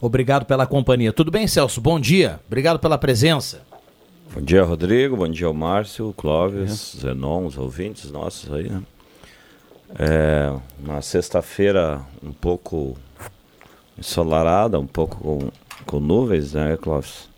Obrigado 0.00 0.44
pela 0.44 0.66
companhia. 0.66 1.12
Tudo 1.12 1.30
bem, 1.30 1.46
Celso? 1.46 1.80
Bom 1.80 2.00
dia. 2.00 2.40
Obrigado 2.48 2.80
pela 2.80 2.98
presença. 2.98 3.70
Bom 4.34 4.40
dia, 4.40 4.62
Rodrigo. 4.62 5.14
Bom 5.14 5.28
dia, 5.28 5.52
Márcio, 5.52 6.14
Clóvis, 6.16 6.94
é. 6.96 7.00
Zenon, 7.00 7.44
os 7.44 7.58
ouvintes 7.58 8.10
nossos 8.10 8.50
aí, 8.50 8.70
né? 8.70 8.82
É, 9.98 10.50
uma 10.82 11.02
sexta-feira 11.02 12.00
um 12.22 12.32
pouco 12.32 12.96
ensolarada, 13.98 14.80
um 14.80 14.86
pouco 14.86 15.18
com, 15.18 15.50
com 15.84 16.00
nuvens, 16.00 16.54
né, 16.54 16.78
Clóvis? 16.80 17.28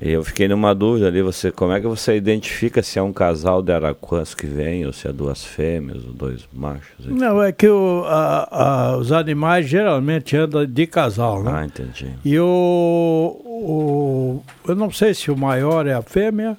Eu 0.00 0.24
fiquei 0.24 0.48
numa 0.48 0.74
dúvida 0.74 1.06
ali, 1.06 1.22
você, 1.22 1.52
como 1.52 1.72
é 1.72 1.80
que 1.80 1.86
você 1.86 2.16
identifica 2.16 2.82
se 2.82 2.98
é 2.98 3.02
um 3.02 3.12
casal 3.12 3.62
de 3.62 3.72
araquãs 3.72 4.34
que 4.34 4.46
vem, 4.46 4.84
ou 4.84 4.92
se 4.92 5.06
é 5.06 5.12
duas 5.12 5.44
fêmeas 5.44 6.04
ou 6.04 6.12
dois 6.12 6.48
machos? 6.52 7.06
Não, 7.06 7.40
é 7.40 7.52
que 7.52 7.68
o, 7.68 8.02
a, 8.06 8.48
a, 8.50 8.96
os 8.96 9.12
animais 9.12 9.68
geralmente 9.68 10.36
andam 10.36 10.66
de 10.66 10.86
casal, 10.86 11.44
né? 11.44 11.52
Ah, 11.54 11.64
entendi. 11.64 12.08
E 12.24 12.38
o, 12.38 13.40
o, 13.44 14.42
eu 14.66 14.74
não 14.74 14.90
sei 14.90 15.14
se 15.14 15.30
o 15.30 15.36
maior 15.36 15.86
é 15.86 15.94
a 15.94 16.02
fêmea, 16.02 16.56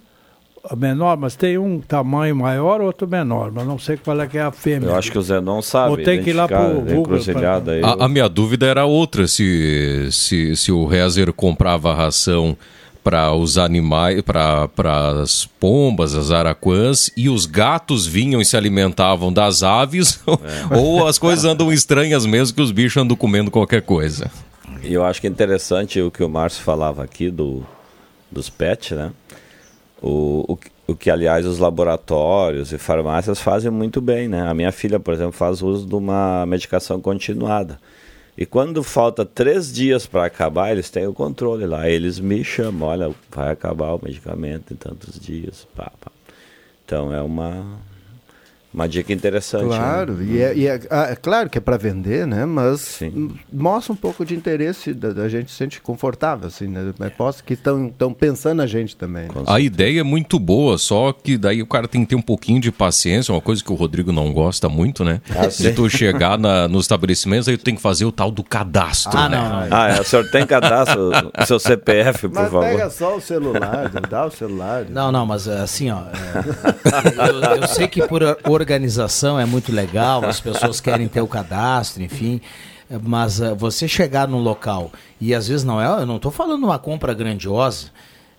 a 0.69 0.75
menor, 0.75 1.17
mas 1.17 1.35
tem 1.35 1.57
um 1.57 1.79
tamanho 1.79 2.35
maior, 2.35 2.81
outro 2.81 3.07
menor, 3.07 3.51
mas 3.51 3.67
não 3.67 3.77
sei 3.77 3.97
qual 3.97 4.19
é 4.21 4.27
que 4.27 4.37
é 4.37 4.41
a 4.41 4.51
fêmea. 4.51 4.87
Eu 4.87 4.95
acho 4.95 5.11
que 5.11 5.17
o 5.17 5.21
Zenon 5.21 5.61
sabe. 5.61 5.91
Ou 5.91 5.97
tem 5.97 6.23
que 6.23 6.29
ir 6.29 6.33
lá 6.33 6.47
pro 6.47 6.81
Google. 6.81 7.19
Pra... 7.33 7.61
A, 7.83 8.05
a, 8.05 8.07
minha 8.07 8.27
dúvida 8.27 8.65
era 8.65 8.85
outra, 8.85 9.27
se, 9.27 10.07
se, 10.09 10.55
se 10.55 10.71
o 10.71 10.85
Rezer 10.85 11.31
comprava 11.33 11.91
a 11.91 11.95
ração 11.95 12.57
para 13.05 13.31
os 13.31 13.55
animais, 13.59 14.19
para 14.24 14.67
as 15.21 15.45
pombas, 15.45 16.15
as 16.15 16.31
araquãs, 16.31 17.12
e 17.15 17.29
os 17.29 17.45
gatos 17.45 18.07
vinham 18.07 18.41
e 18.41 18.45
se 18.45 18.57
alimentavam 18.57 19.31
das 19.31 19.62
aves, 19.62 20.19
é. 20.71 20.75
ou 20.75 21.05
as 21.05 21.19
coisas 21.19 21.45
andam 21.45 21.71
estranhas 21.71 22.25
mesmo, 22.25 22.55
que 22.55 22.62
os 22.63 22.71
bichos 22.71 23.00
andam 23.00 23.15
comendo 23.15 23.51
qualquer 23.51 23.83
coisa. 23.83 24.31
E 24.81 24.91
eu 24.91 25.05
acho 25.05 25.21
que 25.21 25.27
é 25.27 25.29
interessante 25.29 26.01
o 26.01 26.09
que 26.09 26.24
o 26.24 26.27
Márcio 26.27 26.63
falava 26.63 27.03
aqui 27.03 27.29
do, 27.29 27.63
dos 28.31 28.50
pets, 28.50 28.97
né? 28.97 29.12
O, 30.01 30.53
o, 30.53 30.57
o 30.88 30.95
que, 30.95 31.12
aliás, 31.12 31.45
os 31.45 31.59
laboratórios 31.59 32.74
e 32.74 32.79
farmácias 32.79 33.39
fazem 33.39 33.69
muito 33.69 34.01
bem, 34.01 34.27
né? 34.27 34.50
A 34.50 34.53
minha 34.55 34.71
filha, 34.71 35.00
por 35.00 35.13
exemplo, 35.13 35.31
faz 35.31 35.62
uso 35.62 35.85
de 35.85 35.93
uma 35.93 36.43
medicação 36.47 37.00
continuada. 37.00 37.79
E 38.37 38.45
quando 38.45 38.83
falta 38.83 39.25
três 39.25 39.71
dias 39.71 40.05
para 40.05 40.25
acabar, 40.25 40.71
eles 40.71 40.89
têm 40.89 41.07
o 41.07 41.13
controle 41.13 41.65
lá. 41.65 41.89
Eles 41.89 42.19
me 42.19 42.43
chamam, 42.43 42.89
olha, 42.89 43.15
vai 43.31 43.51
acabar 43.51 43.93
o 43.93 44.01
medicamento 44.03 44.73
em 44.73 44.75
tantos 44.75 45.17
dias. 45.19 45.65
Pá, 45.75 45.91
pá. 45.99 46.11
Então 46.83 47.13
é 47.13 47.21
uma 47.21 47.79
uma 48.75 48.88
dica 48.89 49.13
interessante. 49.13 49.63
Né? 49.63 49.77
Claro, 49.77 50.13
né? 50.13 50.25
e, 50.25 50.41
é, 50.41 50.55
e 50.55 50.67
é, 50.67 50.79
ah, 50.89 51.08
é, 51.12 51.15
claro 51.15 51.50
que 51.50 51.58
é 51.58 51.62
para 51.62 51.77
vender, 51.77 52.27
né? 52.27 52.46
Mas 52.46 52.82
Sim. 52.82 53.32
mostra 53.51 53.94
um 53.94 53.96
pouco 53.96 54.25
de 54.25 54.36
interesse, 54.36 54.94
da, 54.94 55.12
da 55.13 55.29
gente 55.29 55.50
se 55.50 55.58
sente 55.58 55.79
confortável, 55.79 56.48
assim, 56.48 56.67
né? 56.67 56.94
É 57.00 57.10
posso 57.10 57.44
que 57.44 57.53
estão 57.53 58.13
pensando 58.13 58.58
na 58.58 58.67
gente 58.67 58.96
também. 58.96 59.24
Né? 59.24 59.44
A 59.48 59.60
ideia 59.60 60.01
é 60.01 60.03
muito 60.03 60.38
boa, 60.38 60.77
só 60.77 61.13
que 61.13 61.38
daí 61.38 61.62
o 61.62 61.67
cara 61.67 61.88
tem 61.88 62.01
que 62.01 62.10
ter 62.10 62.15
um 62.15 62.22
pouquinho 62.22 62.60
de 62.60 62.72
paciência, 62.72 63.34
uma 63.34 63.41
coisa 63.41 63.63
que 63.63 63.72
o 63.72 63.75
Rodrigo 63.75 64.12
não 64.12 64.34
gosta 64.34 64.67
muito, 64.67 65.05
né? 65.05 65.22
Ah, 65.29 65.50
Se 65.50 65.72
tu 65.72 65.89
chegar 65.89 66.38
na, 66.38 66.67
nos 66.67 66.84
estabelecimentos, 66.84 67.48
aí 67.48 67.58
tu 67.58 67.63
tem 67.63 67.75
que 67.75 67.82
fazer 67.82 68.03
o 68.03 68.12
tal 68.12 68.29
do 68.29 68.44
cadastro. 68.44 69.17
Ah, 69.17 69.29
né? 69.29 69.38
não, 69.38 69.50
não. 69.50 69.67
Ah, 69.72 69.89
é, 69.89 70.01
o 70.01 70.03
senhor 70.03 70.29
tem 70.29 70.46
cadastro, 70.46 71.12
o 71.12 71.46
seu 71.48 71.60
CPF, 71.60 72.27
por 72.27 72.36
mas 72.36 72.44
favor. 72.44 72.65
Pega 72.65 72.89
só 72.89 73.15
o 73.15 73.22
celular, 73.22 73.89
dá 74.10 74.25
o 74.25 74.32
celular. 74.32 74.86
Não, 74.89 75.12
não, 75.12 75.25
mas 75.25 75.48
assim, 75.48 75.89
ó. 75.91 76.01
É, 76.01 77.29
eu, 77.29 77.62
eu, 77.62 77.67
sei 77.67 77.88
que 77.88 78.05
por 78.08 78.22
organização 78.65 79.39
é 79.39 79.45
muito 79.45 79.72
legal, 79.72 80.25
as 80.25 80.39
pessoas 80.41 80.81
querem 80.81 81.07
ter 81.07 81.22
o 81.22 81.27
cadastro, 81.27 82.01
enfim. 82.01 82.41
Mas 83.03 83.39
uh, 83.39 83.55
você 83.55 83.88
chegar 83.88 84.27
num 84.27 84.39
local 84.39 84.91
e 85.22 85.34
às 85.34 85.48
vezes 85.48 85.63
não 85.63 85.79
é, 85.79 86.01
eu 86.01 86.05
não 86.05 86.17
estou 86.17 86.31
falando 86.31 86.63
uma 86.63 86.79
compra 86.79 87.13
grandiosa. 87.13 87.88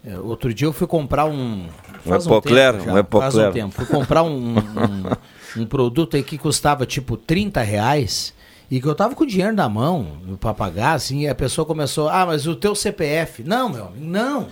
Uh, 0.05 0.27
outro 0.27 0.53
dia 0.53 0.67
eu 0.67 0.73
fui 0.73 0.87
comprar 0.87 1.27
um. 1.27 1.67
Faz 2.05 2.27
um, 2.27 2.31
um 2.31 2.37
epocler, 2.39 2.75
tempo, 2.75 2.91
um 2.91 2.99
epocler. 2.99 3.33
Faz 3.33 3.49
um 3.49 3.53
tempo. 3.53 3.75
Fui 3.75 3.87
comprar 3.87 4.23
um, 4.25 4.57
um, 4.59 5.63
um, 5.63 5.67
produto 5.67 6.17
aí 6.17 6.23
que 6.23 6.39
custava 6.39 6.85
tipo 6.87 7.17
30 7.17 7.61
reais 7.63 8.35
e 8.71 8.81
que 8.81 8.87
eu 8.87 8.95
tava 8.95 9.15
com 9.15 9.23
o 9.23 9.27
dinheiro 9.27 9.55
na 9.55 9.69
mão 9.69 10.19
para 10.41 10.53
pagar, 10.53 10.95
assim, 10.95 11.21
e 11.21 11.29
a 11.29 11.35
pessoa 11.35 11.65
começou, 11.65 12.09
ah, 12.09 12.27
mas 12.27 12.47
o 12.47 12.55
teu 12.55 12.75
CPF. 12.75 13.45
Não, 13.45 13.69
meu, 13.69 13.93
não. 13.97 14.49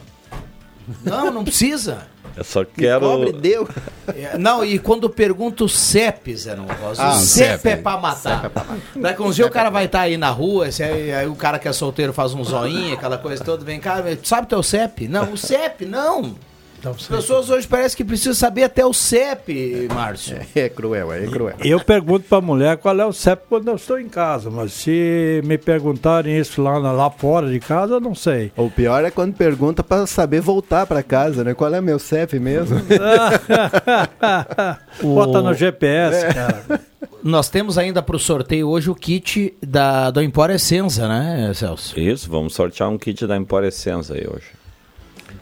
Não, 1.03 1.31
não 1.31 1.45
precisa. 1.45 2.07
Eu 2.37 2.43
só 2.43 2.65
quero. 2.65 3.01
Cobre 3.01 3.33
deu. 3.33 3.69
É, 4.09 4.37
Não, 4.37 4.65
e 4.65 4.79
quando 4.79 5.09
pergunta 5.09 5.63
o 5.65 5.69
CEP, 5.69 6.37
Zé 6.37 6.57
não 6.57 6.67
Rosa, 6.67 7.03
Ah, 7.03 7.15
o 7.15 7.21
CEP, 7.21 7.63
CEP. 7.63 7.69
é 7.69 7.77
pra 7.77 7.97
matar. 7.97 8.51
Daqui 8.97 9.23
uns 9.23 9.37
dias 9.37 9.47
o 9.49 9.51
cara 9.53 9.71
vai 9.71 9.85
estar 9.85 10.01
aí 10.01 10.17
na 10.17 10.31
rua, 10.31 10.67
aí, 10.67 11.13
aí 11.13 11.27
o 11.29 11.37
cara 11.37 11.59
que 11.61 11.69
é 11.69 11.73
solteiro 11.73 12.13
faz 12.13 12.35
um 12.35 12.43
zoinho, 12.43 12.95
aquela 12.95 13.17
coisa 13.19 13.43
toda, 13.45 13.65
vem 13.65 13.79
cá, 13.79 14.03
sabe 14.25 14.49
teu 14.49 14.63
CEP? 14.63 15.07
Não, 15.07 15.33
o 15.33 15.37
CEP, 15.39 15.85
não. 15.87 16.35
Então, 16.85 16.93
As 16.93 17.07
pessoas 17.07 17.49
hoje 17.49 17.67
parecem 17.67 17.97
que 17.97 18.05
precisam 18.05 18.35
saber 18.35 18.65
até 18.65 18.85
o 18.85 18.93
CEP, 18.93 19.89
Márcio. 19.95 20.37
É 20.55 20.69
cruel, 20.69 21.11
é 21.13 21.27
cruel. 21.27 21.57
Eu 21.65 21.81
pergunto 21.81 22.27
pra 22.29 22.43
mulher 22.43 22.77
qual 22.77 23.01
é 23.01 23.07
o 23.07 23.13
CEP 23.13 23.45
quando 23.49 23.69
eu 23.69 23.77
estou 23.77 23.99
em 23.99 24.09
casa, 24.09 24.51
mas 24.51 24.75
se 24.75 25.41
me 25.45 25.57
perguntarem 25.57 26.39
isso 26.39 26.63
lá, 26.63 26.77
lá 26.77 27.11
fora 27.11 27.51
de 27.51 27.59
casa, 27.59 27.95
eu 27.95 28.01
não 28.01 28.15
sei. 28.15 28.53
O 28.55 28.71
pior 28.71 29.03
é 29.03 29.11
quando 29.11 29.35
pergunta 29.35 29.83
pra 29.83 30.07
saber 30.07 30.43
voltar 30.43 30.87
pra 30.87 31.03
casa, 31.03 31.43
né? 31.43 31.55
Qual 31.55 31.75
é 31.75 31.81
meu 31.81 31.99
CEP 31.99 32.39
mesmo? 32.39 32.79
Bota 35.03 35.41
no 35.41 35.55
GPS, 35.55 36.35
cara. 36.35 36.81
Nós 37.23 37.49
temos 37.49 37.79
ainda 37.79 38.03
para 38.03 38.17
o 38.17 38.19
sorteio 38.19 38.69
hoje 38.69 38.91
o 38.91 38.95
kit 38.95 39.55
da, 39.67 40.11
do 40.11 40.21
Empório 40.21 40.55
Essenza, 40.55 41.09
né, 41.09 41.51
Celso? 41.55 41.99
Isso, 41.99 42.29
vamos 42.29 42.55
sortear 42.55 42.91
um 42.91 42.99
kit 42.99 43.27
da 43.27 43.39
Emporescença 43.39 44.13
aí 44.13 44.27
hoje. 44.29 44.64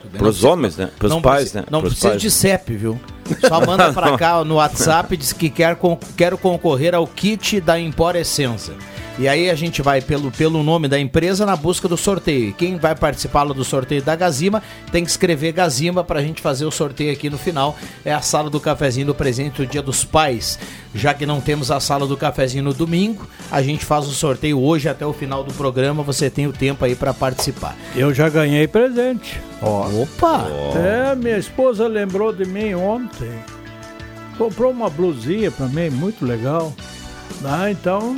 Bem. 0.08 0.18
Para 0.18 0.28
os 0.28 0.44
homens, 0.44 0.76
né? 0.76 0.90
Para 0.98 1.08
os 1.08 1.22
pais, 1.22 1.52
né? 1.52 1.64
Não 1.70 1.80
Pros 1.80 1.92
precisa 1.94 2.10
pais. 2.10 2.22
de 2.22 2.30
CEP, 2.30 2.74
viu? 2.76 3.00
Só 3.46 3.64
manda 3.64 3.92
pra 3.92 4.16
cá 4.18 4.44
no 4.44 4.56
WhatsApp 4.56 5.14
e 5.14 5.16
diz 5.16 5.32
que 5.32 5.48
quer, 5.50 5.76
con- 5.76 5.98
quero 6.16 6.36
concorrer 6.36 6.94
ao 6.94 7.06
kit 7.06 7.60
da 7.60 7.78
Empório 7.78 8.20
Essenza. 8.20 8.72
E 9.18 9.28
aí 9.28 9.50
a 9.50 9.54
gente 9.54 9.82
vai 9.82 10.00
pelo, 10.00 10.30
pelo 10.30 10.62
nome 10.62 10.88
da 10.88 10.98
empresa 10.98 11.44
na 11.44 11.54
busca 11.54 11.86
do 11.86 11.96
sorteio. 11.96 12.54
Quem 12.54 12.76
vai 12.78 12.94
participar 12.94 13.44
do 13.44 13.64
sorteio 13.64 14.02
da 14.02 14.16
Gazima 14.16 14.62
tem 14.90 15.04
que 15.04 15.10
escrever 15.10 15.52
Gazima 15.52 16.02
pra 16.02 16.22
gente 16.22 16.40
fazer 16.40 16.64
o 16.64 16.70
sorteio 16.70 17.12
aqui 17.12 17.28
no 17.28 17.36
final. 17.36 17.76
É 18.04 18.12
a 18.12 18.22
sala 18.22 18.48
do 18.48 18.58
cafezinho 18.58 19.06
do 19.06 19.14
presente 19.14 19.58
do 19.58 19.66
Dia 19.66 19.82
dos 19.82 20.02
Pais. 20.02 20.58
Já 20.94 21.12
que 21.12 21.26
não 21.26 21.40
temos 21.40 21.70
a 21.70 21.78
sala 21.78 22.06
do 22.06 22.16
cafezinho 22.16 22.64
no 22.64 22.72
domingo, 22.72 23.28
a 23.50 23.60
gente 23.60 23.84
faz 23.84 24.06
o 24.06 24.12
sorteio 24.12 24.58
hoje 24.58 24.88
até 24.88 25.04
o 25.04 25.12
final 25.12 25.44
do 25.44 25.52
programa. 25.52 26.02
Você 26.02 26.30
tem 26.30 26.46
o 26.46 26.52
tempo 26.52 26.84
aí 26.84 26.94
pra 26.94 27.12
participar. 27.12 27.76
Eu 27.94 28.14
já 28.14 28.30
ganhei 28.30 28.66
presente. 28.66 29.40
Opa! 29.60 30.46
É, 30.74 31.14
minha 31.14 31.36
esposa 31.36 31.86
lembrou 31.86 32.32
de 32.32 32.46
mim 32.46 32.74
ontem. 32.74 33.30
Comprou 34.38 34.70
uma 34.70 34.88
blusinha 34.88 35.50
pra 35.50 35.66
mim, 35.66 35.90
muito 35.90 36.24
legal. 36.24 36.72
Ah, 37.44 37.70
então, 37.70 38.16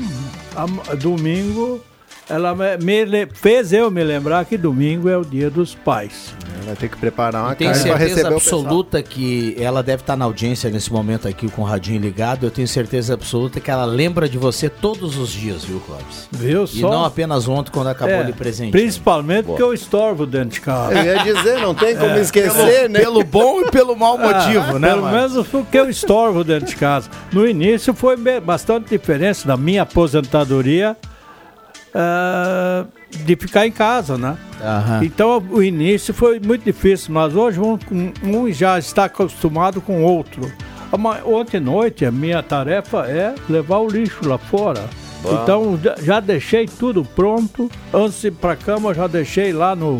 am- 0.57 0.97
domingo, 0.97 1.81
ela 2.29 2.55
me, 2.55 3.27
fez 3.35 3.73
eu 3.73 3.91
me 3.91 4.03
lembrar 4.03 4.45
que 4.47 4.57
domingo 4.57 5.09
é 5.09 5.17
o 5.17 5.25
dia 5.25 5.51
dos 5.51 5.75
pais. 5.75 6.33
Vai 6.65 6.75
ter 6.75 6.89
que 6.89 6.97
preparar 6.97 7.43
uma 7.45 7.55
Tenho 7.55 7.71
carne 7.73 7.83
certeza 7.85 8.09
receber 8.15 8.33
o 8.33 8.37
absoluta 8.39 9.03
que 9.03 9.55
ela 9.59 9.83
deve 9.83 10.01
estar 10.03 10.17
na 10.17 10.25
audiência 10.25 10.71
nesse 10.71 10.91
momento 10.91 11.29
aqui 11.29 11.47
com 11.51 11.61
o 11.61 11.65
radinho 11.67 12.01
ligado. 12.01 12.47
Eu 12.47 12.51
tenho 12.51 12.67
certeza 12.67 13.13
absoluta 13.13 13.61
que 13.61 13.71
ela 13.71 13.85
lembra 13.85 14.27
de 14.27 14.39
você 14.39 14.71
todos 14.71 15.19
os 15.19 15.29
dias, 15.31 15.63
viu, 15.65 15.79
Clóvis? 15.81 16.27
Viu 16.33 16.65
E 16.65 16.69
só? 16.81 16.91
não 16.91 17.05
apenas 17.05 17.47
ontem 17.47 17.71
quando 17.71 17.89
acabou 17.89 18.15
É, 18.15 18.23
de 18.25 18.33
presente. 18.33 18.71
Principalmente 18.73 19.45
porque 19.45 19.63
eu 19.63 19.75
estorvo 19.75 20.25
dentro 20.25 20.51
de 20.51 20.61
casa. 20.63 20.95
Eu 20.95 21.05
ia 21.05 21.23
dizer, 21.23 21.61
não 21.61 21.75
tem 21.75 21.91
É, 21.91 21.95
como 21.97 22.17
esquecer, 22.17 22.89
né? 22.89 23.01
Pelo 23.01 23.23
bom 23.23 23.61
e 23.61 23.71
pelo 23.71 23.95
mau 23.95 24.17
motivo, 24.17 24.77
Ah, 24.77 24.79
né, 24.79 24.89
Pelo 24.89 25.03
mano? 25.03 25.17
menos 25.19 25.47
porque 25.49 25.79
eu 25.79 25.91
estorvo 25.91 26.43
dentro 26.43 26.67
de 26.69 26.77
casa. 26.77 27.11
No 27.31 27.47
início 27.47 27.93
foi 27.93 28.17
bastante 28.41 28.89
diferença 28.89 29.47
da 29.47 29.59
minha 29.59 29.83
aposentadoria 29.83 30.97
ah, 31.95 32.85
de 33.11 33.37
ficar 33.37 33.67
em 33.67 33.73
casa, 33.73 34.19
né? 34.19 34.37
Aham. 34.63 35.05
Então 35.05 35.43
o 35.51 35.63
início 35.63 36.13
foi 36.13 36.41
muito 36.41 36.65
difícil, 36.65 37.13
mas 37.15 37.35
hoje 37.35 37.61
um, 37.61 37.79
um 38.23 38.51
já 38.53 38.79
está 38.79 39.05
acostumado 39.05 39.81
com 39.81 40.03
o 40.03 40.05
outro. 40.05 40.51
Ama- 40.93 41.21
Ontem 41.25 41.59
à 41.59 41.61
noite 41.61 42.05
a 42.05 42.11
minha 42.11 42.43
tarefa 42.43 43.07
é 43.09 43.35
levar 43.49 43.79
o 43.79 43.89
lixo 43.89 44.29
lá 44.29 44.39
fora. 44.39 44.85
Então 45.43 45.79
já- 46.03 46.21
deixei 46.21 46.67
tudo 46.67 47.03
pronto. 47.05 47.71
Antes 47.93 48.21
de 48.21 48.29
ir 48.29 48.33
pra 48.33 48.55
cama, 48.57 48.93
já 48.93 49.07
deixei 49.07 49.53
lá 49.53 49.75
no, 49.75 49.97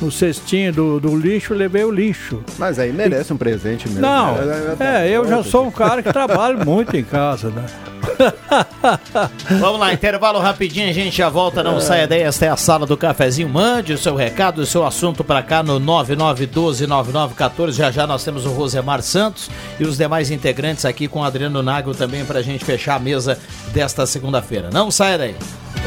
no 0.00 0.10
cestinho 0.10 0.72
do, 0.72 1.00
do 1.00 1.16
lixo 1.16 1.54
e 1.54 1.56
levei 1.56 1.84
o 1.84 1.90
lixo. 1.90 2.42
Mas 2.58 2.78
aí 2.78 2.92
merece 2.92 3.32
um 3.32 3.36
presente 3.36 3.88
mesmo. 3.88 4.02
Não, 4.02 4.36
é, 4.78 5.08
eu 5.08 5.26
já 5.26 5.42
sou 5.42 5.66
um 5.66 5.70
cara 5.70 6.02
que 6.02 6.12
trabalha 6.12 6.64
muito 6.64 6.96
em 6.96 7.04
casa, 7.04 7.50
né? 7.50 7.64
Vamos 9.58 9.80
lá, 9.80 9.92
intervalo 9.92 10.38
rapidinho, 10.38 10.88
a 10.88 10.92
gente 10.92 11.16
já 11.16 11.28
volta, 11.28 11.62
não 11.62 11.80
saia 11.80 12.06
daí, 12.06 12.22
esta 12.22 12.46
é 12.46 12.48
a 12.48 12.56
sala 12.56 12.86
do 12.86 12.96
cafezinho. 12.96 13.48
Mande 13.48 13.92
o 13.92 13.98
seu 13.98 14.14
recado, 14.14 14.60
o 14.60 14.66
seu 14.66 14.86
assunto 14.86 15.24
pra 15.24 15.42
cá 15.42 15.62
no 15.62 15.80
99129914. 15.80 17.72
Já 17.72 17.90
já 17.90 18.06
nós 18.06 18.24
temos 18.24 18.46
o 18.46 18.50
Rosemar 18.50 19.02
Santos 19.02 19.50
e 19.78 19.84
os 19.84 19.96
demais 19.96 20.30
integrantes 20.30 20.84
aqui 20.84 21.08
com 21.08 21.20
o 21.20 21.24
Adriano 21.24 21.62
Nagel 21.62 21.94
também 21.94 22.24
pra 22.24 22.42
gente 22.42 22.64
fechar 22.64 22.96
a 22.96 23.00
mesa 23.00 23.38
desta 23.72 24.06
segunda-feira. 24.06 24.70
Não 24.72 24.90
saia 24.90 25.18
daí. 25.18 25.34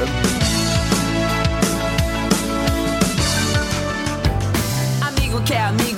Amigo 0.02 0.39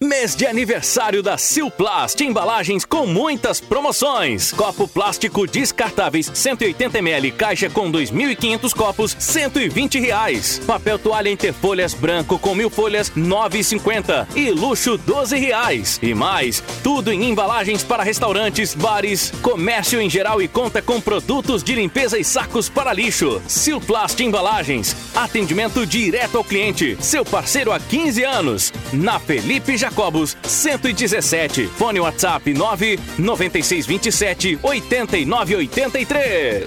Mês 0.00 0.34
de 0.34 0.44
aniversário 0.44 1.22
da 1.22 1.38
Silplast, 1.38 2.20
embalagens 2.20 2.84
com 2.84 3.06
muitas 3.06 3.60
promoções. 3.60 4.52
Copo 4.52 4.88
plástico 4.88 5.46
descartáveis 5.46 6.28
180ml, 6.30 7.32
caixa 7.32 7.70
com 7.70 7.90
2.500 7.90 8.74
copos, 8.74 9.16
120 9.18 10.00
reais. 10.00 10.60
Papel 10.66 10.98
toalha 10.98 11.30
interfolhas 11.30 11.94
branco 11.94 12.38
com 12.40 12.54
mil 12.56 12.68
folhas, 12.68 13.10
9,50 13.10 14.26
e 14.34 14.50
luxo 14.50 14.98
12 14.98 15.38
reais. 15.38 15.98
E 16.02 16.12
mais, 16.12 16.62
tudo 16.82 17.12
em 17.12 17.30
embalagens 17.30 17.84
para 17.84 18.02
restaurantes, 18.02 18.74
bares, 18.74 19.30
comércio 19.42 20.00
em 20.00 20.10
geral 20.10 20.42
e 20.42 20.48
conta 20.48 20.82
com 20.82 21.00
produtos 21.00 21.62
de 21.62 21.72
limpeza 21.72 22.18
e 22.18 22.24
sacos 22.24 22.68
para 22.68 22.92
lixo. 22.92 23.40
Silplast 23.46 24.20
Embalagens, 24.20 24.96
atendimento 25.14 25.86
direto 25.86 26.36
ao 26.36 26.44
cliente. 26.44 26.96
Seu 27.00 27.24
parceiro 27.24 27.70
há 27.70 27.78
15 27.78 28.24
anos. 28.24 28.72
Na 28.92 29.20
Felipe 29.20 29.84
Jacobos, 29.94 30.36
117. 30.42 31.68
Fone 31.68 32.00
WhatsApp 32.00 32.44
99627 32.46 34.58
8983. 34.62 36.66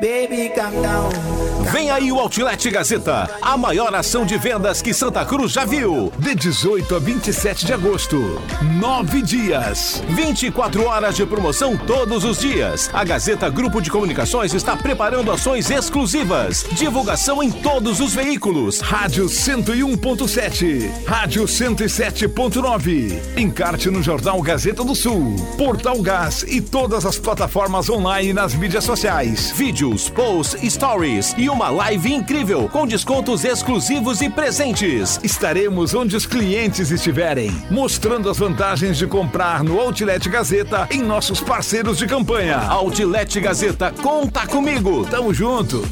Baby, 0.00 0.52
calm 0.54 0.82
down. 0.82 1.47
Vem 1.70 1.90
aí 1.90 2.10
o 2.10 2.18
Outlet 2.18 2.70
Gazeta, 2.70 3.28
a 3.42 3.56
maior 3.56 3.94
ação 3.94 4.24
de 4.24 4.38
vendas 4.38 4.80
que 4.80 4.94
Santa 4.94 5.22
Cruz 5.24 5.52
já 5.52 5.66
viu. 5.66 6.10
De 6.18 6.34
18 6.34 6.96
a 6.96 6.98
27 6.98 7.66
de 7.66 7.74
agosto. 7.74 8.40
Nove 8.80 9.20
dias. 9.20 10.02
24 10.08 10.84
horas 10.86 11.14
de 11.14 11.26
promoção 11.26 11.76
todos 11.76 12.24
os 12.24 12.38
dias. 12.38 12.88
A 12.92 13.04
Gazeta 13.04 13.50
Grupo 13.50 13.82
de 13.82 13.90
Comunicações 13.90 14.54
está 14.54 14.76
preparando 14.76 15.30
ações 15.30 15.70
exclusivas. 15.70 16.64
Divulgação 16.72 17.42
em 17.42 17.50
todos 17.50 18.00
os 18.00 18.14
veículos. 18.14 18.80
Rádio 18.80 19.26
101.7. 19.26 21.04
Rádio 21.06 21.44
107.9. 21.44 23.36
Encarte 23.36 23.90
no 23.90 24.02
Jornal 24.02 24.40
Gazeta 24.40 24.82
do 24.82 24.94
Sul. 24.94 25.36
Portal 25.58 26.00
Gás 26.00 26.44
e 26.48 26.62
todas 26.62 27.04
as 27.04 27.18
plataformas 27.18 27.90
online 27.90 28.32
nas 28.32 28.54
mídias 28.54 28.84
sociais. 28.84 29.52
Vídeos, 29.54 30.08
posts, 30.08 30.72
stories 30.72 31.34
e 31.36 31.48
uma 31.58 31.70
live 31.70 32.14
incrível 32.14 32.68
com 32.68 32.86
descontos 32.86 33.44
exclusivos 33.44 34.20
e 34.20 34.30
presentes. 34.30 35.18
Estaremos 35.24 35.92
onde 35.92 36.14
os 36.14 36.24
clientes 36.24 36.92
estiverem, 36.92 37.50
mostrando 37.68 38.30
as 38.30 38.38
vantagens 38.38 38.96
de 38.96 39.08
comprar 39.08 39.64
no 39.64 39.80
Outlet 39.80 40.28
Gazeta 40.28 40.86
em 40.88 41.02
nossos 41.02 41.40
parceiros 41.40 41.98
de 41.98 42.06
campanha. 42.06 42.58
Outlet 42.58 43.40
Gazeta, 43.40 43.92
conta 44.00 44.46
comigo. 44.46 45.04
Tamo 45.06 45.34
junto. 45.34 45.82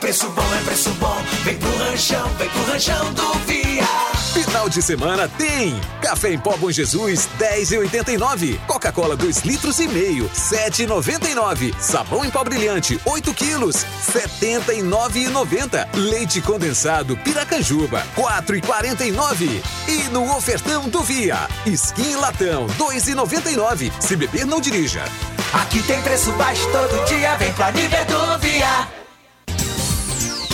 preço 0.00 0.28
bom, 0.30 0.54
é 0.58 0.64
preço 0.64 0.90
bom. 0.94 1.16
Vem 1.44 1.56
pro 1.58 1.76
ranchão, 1.76 2.28
vem 2.38 2.48
pro 2.48 2.62
ranchão 2.62 3.12
do 3.12 3.32
Via. 3.40 4.11
Final 4.32 4.66
de 4.66 4.80
semana 4.80 5.28
tem 5.28 5.78
Café 6.00 6.32
em 6.32 6.38
Pó 6.38 6.56
Bom 6.56 6.70
Jesus 6.70 7.28
10,89. 7.38 8.58
Coca-Cola 8.66 9.14
2 9.14 9.40
litros 9.40 9.78
e 9.78 9.86
meio 9.86 10.26
7,99. 10.30 11.78
Sabão 11.78 12.24
em 12.24 12.30
pó 12.30 12.42
brilhante 12.42 12.98
8 13.04 13.34
quilos 13.34 13.84
79,90. 14.10 15.86
Leite 15.94 16.40
condensado 16.40 17.14
Piracanjuba 17.18 18.06
4,49. 18.16 19.62
E 19.86 20.08
no 20.08 20.34
ofertão 20.34 20.88
do 20.88 21.02
Via 21.02 21.46
Skin 21.66 22.16
Latão 22.16 22.66
2,99. 22.78 23.92
Se 24.00 24.16
beber 24.16 24.46
não 24.46 24.62
dirija. 24.62 25.04
Aqui 25.52 25.82
tem 25.82 26.00
preço 26.00 26.32
baixo 26.32 26.66
todo 26.72 27.04
dia, 27.04 27.36
vem 27.36 27.52
pra 27.52 27.70
nível 27.70 28.04
do 28.06 28.38
Via. 28.38 29.01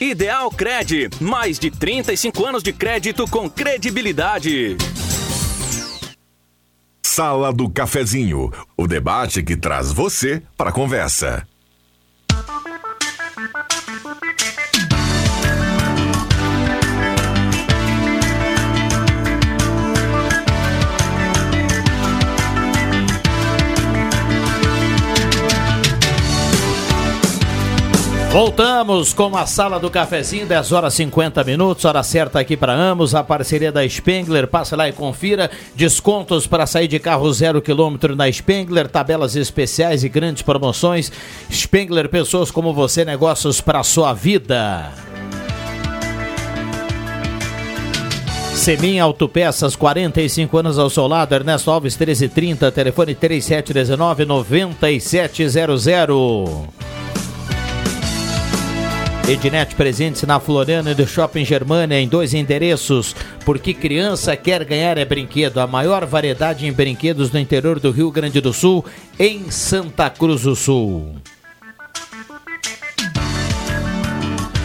Ideal 0.00 0.50
Cred, 0.50 1.10
mais 1.20 1.58
de 1.58 1.70
35 1.70 2.44
anos 2.44 2.62
de 2.62 2.72
crédito 2.72 3.28
com 3.28 3.48
credibilidade. 3.48 4.76
Sala 7.02 7.52
do 7.52 7.70
Cafezinho, 7.70 8.52
o 8.76 8.86
debate 8.86 9.42
que 9.42 9.56
traz 9.56 9.90
você 9.90 10.42
para 10.56 10.70
a 10.70 10.72
conversa. 10.72 11.46
Voltamos 28.36 29.14
com 29.14 29.34
a 29.34 29.46
sala 29.46 29.80
do 29.80 29.90
cafezinho, 29.90 30.46
10 30.46 30.72
horas 30.72 30.92
50 30.92 31.42
minutos, 31.42 31.86
hora 31.86 32.02
certa 32.02 32.38
aqui 32.38 32.54
para 32.54 32.74
ambos, 32.74 33.14
a 33.14 33.24
parceria 33.24 33.72
da 33.72 33.88
Spengler, 33.88 34.46
passe 34.46 34.76
lá 34.76 34.86
e 34.86 34.92
confira, 34.92 35.50
descontos 35.74 36.46
para 36.46 36.66
sair 36.66 36.86
de 36.86 36.98
carro 36.98 37.32
zero 37.32 37.62
quilômetro 37.62 38.14
na 38.14 38.30
Spengler, 38.30 38.88
tabelas 38.88 39.36
especiais 39.36 40.04
e 40.04 40.10
grandes 40.10 40.42
promoções. 40.42 41.10
Spengler, 41.50 42.10
pessoas 42.10 42.50
como 42.50 42.74
você, 42.74 43.06
negócios 43.06 43.62
para 43.62 43.82
sua 43.82 44.12
vida. 44.12 44.92
Semin 48.52 48.98
Autopeças, 48.98 49.74
45 49.74 50.58
anos 50.58 50.78
ao 50.78 50.90
seu 50.90 51.06
lado, 51.06 51.34
Ernesto 51.34 51.70
Alves 51.70 51.96
1330, 51.96 52.70
telefone 52.70 53.14
3719 53.14 54.26
9700. 54.26 56.95
Ednet 59.28 59.74
presente 59.74 60.24
na 60.24 60.38
Floriana 60.38 60.94
do 60.94 61.04
Shopping 61.04 61.44
Germania 61.44 62.00
em 62.00 62.06
dois 62.06 62.32
endereços, 62.32 63.12
porque 63.44 63.74
criança 63.74 64.36
quer 64.36 64.64
ganhar 64.64 64.96
é 64.98 65.04
brinquedo. 65.04 65.58
A 65.58 65.66
maior 65.66 66.06
variedade 66.06 66.64
em 66.64 66.72
brinquedos 66.72 67.32
no 67.32 67.40
interior 67.40 67.80
do 67.80 67.90
Rio 67.90 68.08
Grande 68.12 68.40
do 68.40 68.52
Sul, 68.52 68.84
em 69.18 69.50
Santa 69.50 70.08
Cruz 70.08 70.42
do 70.42 70.54
Sul. 70.54 71.16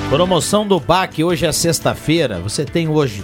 Promoção 0.10 0.68
do 0.68 0.80
BAC, 0.80 1.24
hoje 1.24 1.48
é 1.48 1.52
sexta-feira. 1.52 2.40
Você 2.40 2.64
tem 2.64 2.88
hoje 2.88 3.24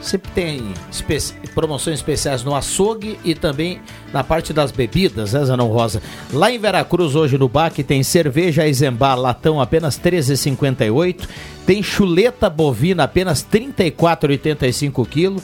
Sempre 0.00 0.30
tem 0.32 0.74
espe 0.90 1.18
promoções 1.54 1.96
especiais 1.96 2.44
no 2.44 2.54
açougue 2.54 3.18
e 3.24 3.34
também 3.34 3.80
na 4.12 4.22
parte 4.22 4.52
das 4.52 4.70
bebidas, 4.70 5.32
né, 5.32 5.44
Zanão 5.44 5.68
Rosa? 5.68 6.00
Lá 6.32 6.50
em 6.52 6.58
Veracruz, 6.58 7.16
hoje 7.16 7.36
no 7.36 7.48
BAC, 7.48 7.82
tem 7.82 8.02
cerveja 8.02 8.66
Eisenbar 8.66 9.18
latão 9.18 9.60
apenas 9.60 9.96
R$ 9.96 10.10
13,58. 10.10 11.28
Tem 11.66 11.82
chuleta 11.82 12.48
bovina 12.48 13.04
apenas 13.04 13.46
R$ 13.52 13.60
34,85 13.60 15.06
quilo. 15.06 15.42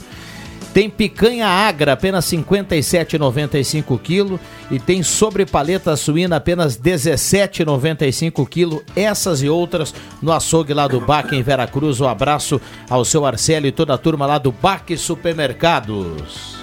Tem 0.75 0.89
picanha 0.89 1.47
agra, 1.47 1.93
apenas 1.93 2.29
R$ 2.29 2.37
57,95 2.39 3.97
quilo. 3.97 4.37
E 4.69 4.77
tem 4.77 5.01
sobrepaleta 5.01 5.95
suína, 5.95 6.35
apenas 6.35 6.75
R$ 6.75 6.91
17,95 6.91 8.45
quilo. 8.45 8.83
Essas 8.93 9.41
e 9.41 9.47
outras 9.47 9.95
no 10.21 10.33
açougue 10.33 10.73
lá 10.73 10.85
do 10.85 10.99
Baque, 10.99 11.33
em 11.33 11.41
Veracruz. 11.41 12.01
Um 12.01 12.07
abraço 12.09 12.59
ao 12.89 13.05
seu 13.05 13.25
Arcelo 13.25 13.67
e 13.67 13.71
toda 13.71 13.93
a 13.93 13.97
turma 13.97 14.25
lá 14.25 14.37
do 14.37 14.51
Baque 14.51 14.97
Supermercados. 14.97 16.57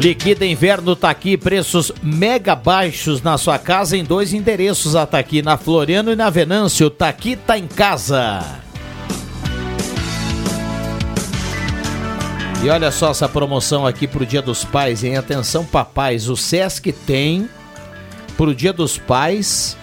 Liquida 0.00 0.46
Inverno 0.46 0.96
tá 0.96 1.10
aqui, 1.10 1.36
preços 1.36 1.92
mega 2.02 2.56
baixos 2.56 3.20
na 3.20 3.36
sua 3.36 3.58
casa 3.58 3.98
em 3.98 4.04
dois 4.04 4.32
endereços, 4.32 4.96
a 4.96 5.04
tá 5.04 5.18
aqui 5.18 5.42
na 5.42 5.58
Floriano 5.58 6.10
e 6.10 6.16
na 6.16 6.30
Venâncio. 6.30 6.88
Tá 6.88 7.08
aqui, 7.10 7.36
tá 7.36 7.58
em 7.58 7.66
casa. 7.66 8.64
E 12.66 12.68
olha 12.68 12.90
só 12.90 13.12
essa 13.12 13.28
promoção 13.28 13.86
aqui 13.86 14.08
pro 14.08 14.26
Dia 14.26 14.42
dos 14.42 14.64
Pais, 14.64 15.04
em 15.04 15.16
atenção 15.16 15.64
papais, 15.64 16.28
o 16.28 16.36
SESC 16.36 16.90
tem 16.90 17.48
pro 18.36 18.52
Dia 18.52 18.72
dos 18.72 18.98
Pais 18.98 19.76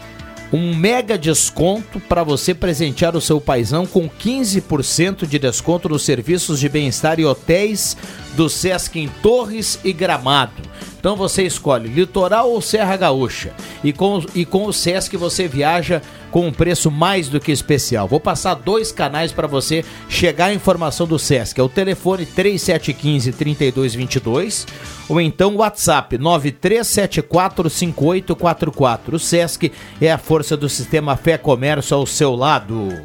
um 0.52 0.76
mega 0.76 1.17
desconto 1.17 1.98
para 2.02 2.26
você 2.26 2.54
presentear 2.54 3.15
o 3.15 3.22
seu 3.22 3.39
paizão 3.39 3.86
com 3.86 4.10
15% 4.10 5.26
de 5.26 5.39
desconto 5.39 5.88
nos 5.88 6.04
serviços 6.04 6.60
de 6.60 6.67
bem-estar 6.67 7.22
e 7.22 7.26
hotéis 7.26 7.96
do 8.36 8.50
Sesc 8.50 9.00
em 9.00 9.08
Torres 9.08 9.80
e 9.82 9.93
Gramado. 9.93 10.62
Então 11.04 11.18
você 11.18 11.44
escolhe 11.44 11.89
litoral 11.89 12.50
ou 12.50 12.62
Serra 12.62 12.96
Gaúcha. 12.96 13.52
E 13.84 13.92
com, 13.92 14.24
e 14.34 14.46
com 14.46 14.68
o 14.68 14.72
Sesc 14.72 15.18
você 15.18 15.50
viaja 15.50 16.02
com 16.32 16.48
um 16.48 16.54
preço 16.54 16.89
mais 16.89 17.28
do 17.28 17.42
que 17.42 17.52
especial. 17.52 18.08
Vou 18.08 18.22
passar 18.22 18.54
dois 18.54 18.89
canais 18.89 19.34
para 19.34 19.46
você 19.46 19.84
chegar 20.08 20.46
a 20.46 20.54
informação 20.54 21.06
do 21.06 21.20
Sesc. 21.20 21.60
É 21.60 21.63
o 21.63 21.68
telefone 21.68 22.26
3715 22.26 23.34
3222 23.34 24.66
ou 25.10 25.20
então 25.20 25.56
o 25.56 25.58
WhatsApp 25.58 26.18
93745844. 26.18 29.12
O 29.12 29.20
Sesc 29.20 29.74
é 30.00 30.10
a 30.10 30.18
força 30.18 30.56
do 30.56 30.70
sistema 30.70 31.18
Fé 31.18 31.38
Comércio 31.38 31.98
ao 31.98 32.06
seu 32.06 32.34
lado. 32.34 33.04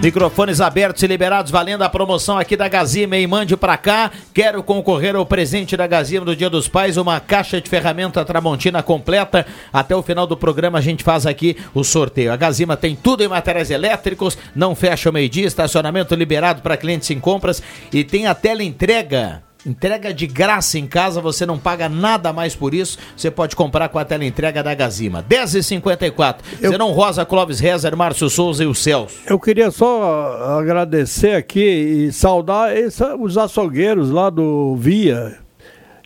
Microfones 0.00 0.60
abertos 0.60 1.02
e 1.02 1.08
liberados, 1.08 1.50
valendo 1.50 1.82
a 1.82 1.88
promoção 1.88 2.38
aqui 2.38 2.56
da 2.56 2.68
Gazima 2.68 3.16
e 3.16 3.26
mande 3.26 3.56
pra 3.56 3.76
cá. 3.76 4.12
Quero 4.32 4.62
concorrer 4.62 5.16
ao 5.16 5.26
presente 5.26 5.76
da 5.76 5.88
Gazima 5.88 6.24
do 6.24 6.36
Dia 6.36 6.48
dos 6.48 6.68
Pais, 6.68 6.96
uma 6.96 7.18
caixa 7.18 7.60
de 7.60 7.68
ferramenta 7.68 8.24
Tramontina 8.24 8.80
completa. 8.80 9.44
Até 9.72 9.96
o 9.96 10.02
final 10.02 10.24
do 10.24 10.36
programa 10.36 10.78
a 10.78 10.80
gente 10.80 11.02
faz 11.02 11.26
aqui 11.26 11.56
o 11.74 11.82
sorteio. 11.82 12.32
A 12.32 12.36
Gazima 12.36 12.76
tem 12.76 12.94
tudo 12.94 13.24
em 13.24 13.28
materiais 13.28 13.72
elétricos, 13.72 14.38
não 14.54 14.72
fecha 14.72 15.10
o 15.10 15.12
meio-dia, 15.12 15.48
estacionamento 15.48 16.14
liberado 16.14 16.62
para 16.62 16.76
clientes 16.76 17.10
em 17.10 17.18
compras 17.18 17.60
e 17.92 18.04
tem 18.04 18.28
a 18.28 18.36
tela 18.36 18.62
entrega 18.62 19.42
Entrega 19.66 20.14
de 20.14 20.26
graça 20.26 20.78
em 20.78 20.86
casa, 20.86 21.20
você 21.20 21.44
não 21.44 21.58
paga 21.58 21.88
nada 21.88 22.32
mais 22.32 22.54
por 22.54 22.72
isso. 22.72 22.96
Você 23.16 23.30
pode 23.30 23.56
comprar 23.56 23.88
com 23.88 23.98
a 23.98 24.04
tela 24.04 24.24
entrega 24.24 24.62
da 24.62 24.72
Gazima. 24.72 25.24
10h54. 25.28 26.36
Eu... 26.60 26.70
Zenon 26.70 26.92
Rosa, 26.92 27.26
Clóvis 27.26 27.58
Rezer, 27.58 27.96
Márcio 27.96 28.30
Souza 28.30 28.62
e 28.62 28.66
o 28.66 28.74
Celso. 28.74 29.18
Eu 29.26 29.38
queria 29.38 29.70
só 29.70 30.58
agradecer 30.58 31.34
aqui 31.34 31.60
e 31.60 32.12
saudar 32.12 32.76
essa, 32.76 33.16
os 33.16 33.36
açougueiros 33.36 34.10
lá 34.10 34.30
do 34.30 34.76
Via. 34.76 35.36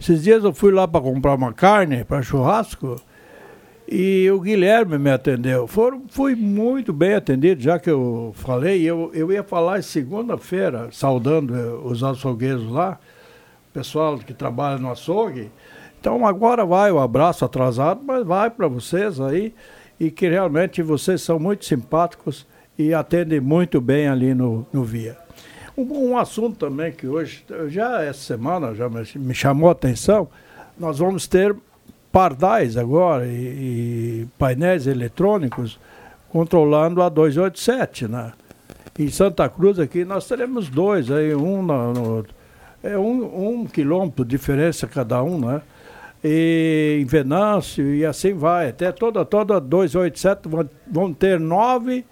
Esses 0.00 0.22
dias 0.22 0.42
eu 0.42 0.52
fui 0.52 0.72
lá 0.72 0.88
para 0.88 1.02
comprar 1.02 1.34
uma 1.34 1.52
carne 1.52 2.04
para 2.04 2.22
churrasco 2.22 3.00
e 3.86 4.30
o 4.30 4.40
Guilherme 4.40 4.98
me 4.98 5.10
atendeu. 5.10 5.66
Foram, 5.66 6.04
fui 6.08 6.34
muito 6.34 6.90
bem 6.92 7.14
atendido, 7.14 7.60
já 7.60 7.78
que 7.78 7.90
eu 7.90 8.32
falei. 8.34 8.82
Eu, 8.82 9.10
eu 9.12 9.30
ia 9.30 9.42
falar 9.42 9.82
segunda-feira, 9.82 10.88
saudando 10.90 11.52
os 11.84 12.02
açougueiros 12.02 12.70
lá 12.70 12.98
pessoal 13.72 14.18
que 14.18 14.34
trabalha 14.34 14.78
no 14.78 14.90
açougue. 14.90 15.50
Então 16.00 16.26
agora 16.26 16.64
vai 16.64 16.90
o 16.90 16.98
abraço 16.98 17.44
atrasado, 17.44 18.00
mas 18.04 18.26
vai 18.26 18.50
para 18.50 18.66
vocês 18.68 19.20
aí 19.20 19.54
e 20.00 20.10
que 20.10 20.28
realmente 20.28 20.82
vocês 20.82 21.22
são 21.22 21.38
muito 21.38 21.64
simpáticos 21.64 22.46
e 22.76 22.92
atendem 22.92 23.40
muito 23.40 23.80
bem 23.80 24.08
ali 24.08 24.34
no, 24.34 24.66
no 24.72 24.82
Via. 24.82 25.16
Um, 25.76 26.10
um 26.10 26.18
assunto 26.18 26.56
também 26.56 26.92
que 26.92 27.06
hoje, 27.06 27.44
já 27.68 28.02
essa 28.02 28.20
semana, 28.20 28.74
já 28.74 28.88
me, 28.88 29.02
me 29.16 29.34
chamou 29.34 29.68
a 29.68 29.72
atenção, 29.72 30.28
nós 30.78 30.98
vamos 30.98 31.26
ter 31.26 31.54
pardais 32.10 32.76
agora 32.76 33.26
e, 33.26 33.30
e 33.30 34.28
painéis 34.38 34.86
eletrônicos 34.86 35.78
controlando 36.30 37.00
a 37.02 37.08
287, 37.08 38.08
né? 38.08 38.32
Em 38.98 39.08
Santa 39.08 39.48
Cruz 39.48 39.78
aqui 39.78 40.04
nós 40.04 40.26
teremos 40.26 40.68
dois, 40.68 41.10
aí 41.10 41.34
um 41.34 41.62
no, 41.62 41.92
no- 41.92 42.26
é 42.82 42.98
um, 42.98 43.62
um 43.62 43.66
quilômetro 43.66 44.24
de 44.24 44.30
diferença 44.30 44.86
cada 44.86 45.22
um, 45.22 45.38
né? 45.38 45.62
E 46.24 46.98
em 47.00 47.04
Venâncio 47.04 47.94
e 47.94 48.04
assim 48.04 48.34
vai. 48.34 48.68
Até 48.68 48.92
toda, 48.92 49.24
toda 49.24 49.60
287 49.60 50.48
vão, 50.48 50.68
vão 50.90 51.12
ter 51.12 51.38
nove, 51.40 52.04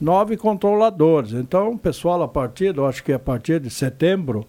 nove 0.00 0.36
controladores. 0.36 1.32
Então 1.32 1.76
pessoal 1.76 2.22
a 2.22 2.28
partir, 2.28 2.76
eu 2.76 2.86
acho 2.86 3.02
que 3.02 3.12
a 3.12 3.18
partir 3.18 3.60
de 3.60 3.70
setembro, 3.70 4.46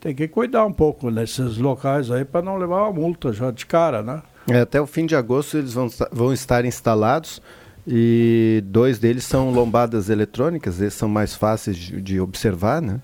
tem 0.00 0.14
que 0.14 0.26
cuidar 0.26 0.64
um 0.64 0.72
pouco 0.72 1.10
nesses 1.10 1.58
locais 1.58 2.10
aí 2.10 2.24
para 2.24 2.40
não 2.40 2.56
levar 2.56 2.84
uma 2.84 2.92
multa 2.92 3.32
já 3.32 3.50
de 3.50 3.66
cara, 3.66 4.02
né? 4.02 4.22
É, 4.48 4.60
até 4.60 4.80
o 4.80 4.86
fim 4.86 5.04
de 5.04 5.14
agosto 5.14 5.58
eles 5.58 5.74
vão, 5.74 5.88
vão 6.10 6.32
estar 6.32 6.64
instalados 6.64 7.42
e 7.86 8.62
dois 8.64 8.98
deles 8.98 9.24
são 9.24 9.50
lombadas 9.50 10.08
eletrônicas, 10.08 10.80
esses 10.80 10.98
são 10.98 11.08
mais 11.08 11.34
fáceis 11.34 11.76
de, 11.76 12.00
de 12.00 12.18
observar, 12.18 12.80
né? 12.80 13.00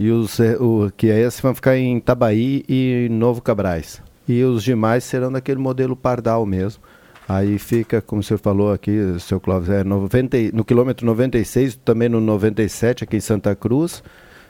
E 0.00 0.10
os 0.10 0.40
eh, 0.40 0.56
o, 0.58 0.90
que 0.96 1.10
é 1.10 1.20
esse 1.20 1.42
vão 1.42 1.54
ficar 1.54 1.76
em 1.76 1.98
Itabaí 1.98 2.64
e 2.66 3.06
Novo 3.10 3.42
Cabrais. 3.42 4.00
E 4.26 4.42
os 4.42 4.64
demais 4.64 5.04
serão 5.04 5.30
daquele 5.30 5.60
modelo 5.60 5.94
pardal 5.94 6.46
mesmo. 6.46 6.82
Aí 7.28 7.58
fica, 7.58 8.00
como 8.00 8.20
o 8.20 8.24
senhor 8.24 8.38
falou 8.38 8.72
aqui, 8.72 8.90
seu 9.20 9.38
Clóvis, 9.38 9.68
é 9.68 9.84
90, 9.84 10.38
e- 10.38 10.52
no 10.52 10.64
quilômetro 10.64 11.04
96, 11.04 11.76
também 11.84 12.08
no 12.08 12.18
97 12.18 13.04
aqui 13.04 13.18
em 13.18 13.20
Santa 13.20 13.54
Cruz, 13.54 14.02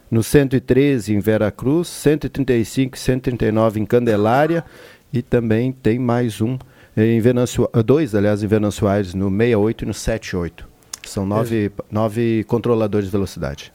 no 0.08 0.22
113 0.22 1.14
em 1.14 1.18
Vera 1.18 1.50
Cruz, 1.50 1.88
135 1.88 2.96
e 2.96 3.00
139 3.00 3.80
em 3.80 3.84
Candelária 3.84 4.64
e 5.12 5.20
também 5.20 5.72
tem 5.72 5.98
mais 5.98 6.40
um 6.40 6.56
em 6.96 7.20
Venâncio, 7.20 7.68
ah, 7.72 7.82
dois, 7.82 8.14
aliás, 8.14 8.40
em 8.44 8.46
Venâncio 8.46 8.86
Aires, 8.86 9.14
no 9.14 9.28
68 9.28 9.82
e 9.82 9.86
no 9.88 9.94
78. 9.94 10.68
São 11.04 11.26
nove, 11.26 11.72
nove 11.90 12.44
controladores 12.46 13.06
de 13.06 13.12
velocidade. 13.12 13.72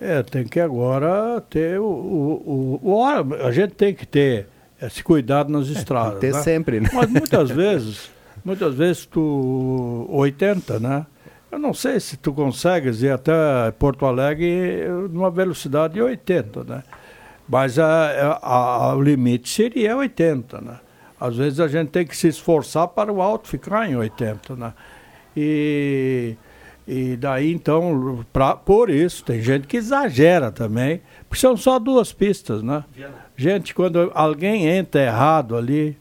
É, 0.00 0.22
tem 0.22 0.44
que 0.44 0.60
agora 0.60 1.40
ter 1.50 1.80
o. 1.80 1.84
o, 1.84 2.80
o, 2.82 2.90
o 3.00 3.04
a 3.44 3.50
gente 3.50 3.74
tem 3.74 3.94
que 3.94 4.06
ter 4.06 4.46
esse 4.80 5.02
cuidado 5.02 5.50
nas 5.50 5.68
estradas. 5.68 6.20
ter 6.20 6.32
né? 6.32 6.40
sempre, 6.42 6.80
né? 6.80 6.88
Mas 6.92 7.10
muitas 7.10 7.50
vezes, 7.50 8.10
muitas 8.44 8.74
vezes 8.74 9.06
tu. 9.06 10.06
80, 10.10 10.78
né? 10.78 11.06
Eu 11.50 11.58
não 11.58 11.72
sei 11.72 11.98
se 11.98 12.16
tu 12.16 12.32
consegues 12.32 13.02
ir 13.02 13.10
até 13.10 13.32
Porto 13.78 14.04
Alegre 14.06 14.84
numa 15.10 15.30
velocidade 15.30 15.94
de 15.94 16.02
80, 16.02 16.62
né? 16.64 16.82
Mas 17.48 17.78
a, 17.78 18.38
a- 18.40 18.90
a- 18.90 18.94
o 18.96 19.02
limite 19.02 19.48
seria 19.48 19.96
80, 19.96 20.60
né? 20.60 20.76
Às 21.18 21.36
vezes 21.36 21.58
a 21.58 21.66
gente 21.66 21.88
tem 21.88 22.06
que 22.06 22.16
se 22.16 22.28
esforçar 22.28 22.86
para 22.88 23.10
o 23.12 23.20
alto 23.22 23.48
ficar 23.48 23.90
em 23.90 23.96
80, 23.96 24.54
né? 24.54 24.72
E, 25.36 26.36
e 26.90 27.18
daí 27.18 27.52
então, 27.52 28.24
pra, 28.32 28.56
por 28.56 28.88
isso, 28.88 29.22
tem 29.22 29.42
gente 29.42 29.66
que 29.66 29.76
exagera 29.76 30.50
também, 30.50 31.02
porque 31.28 31.38
são 31.38 31.54
só 31.54 31.78
duas 31.78 32.14
pistas, 32.14 32.62
né? 32.62 32.82
Gente, 33.36 33.74
quando 33.74 34.10
alguém 34.14 34.66
entra 34.66 35.02
errado 35.02 35.54
ali, 35.54 35.98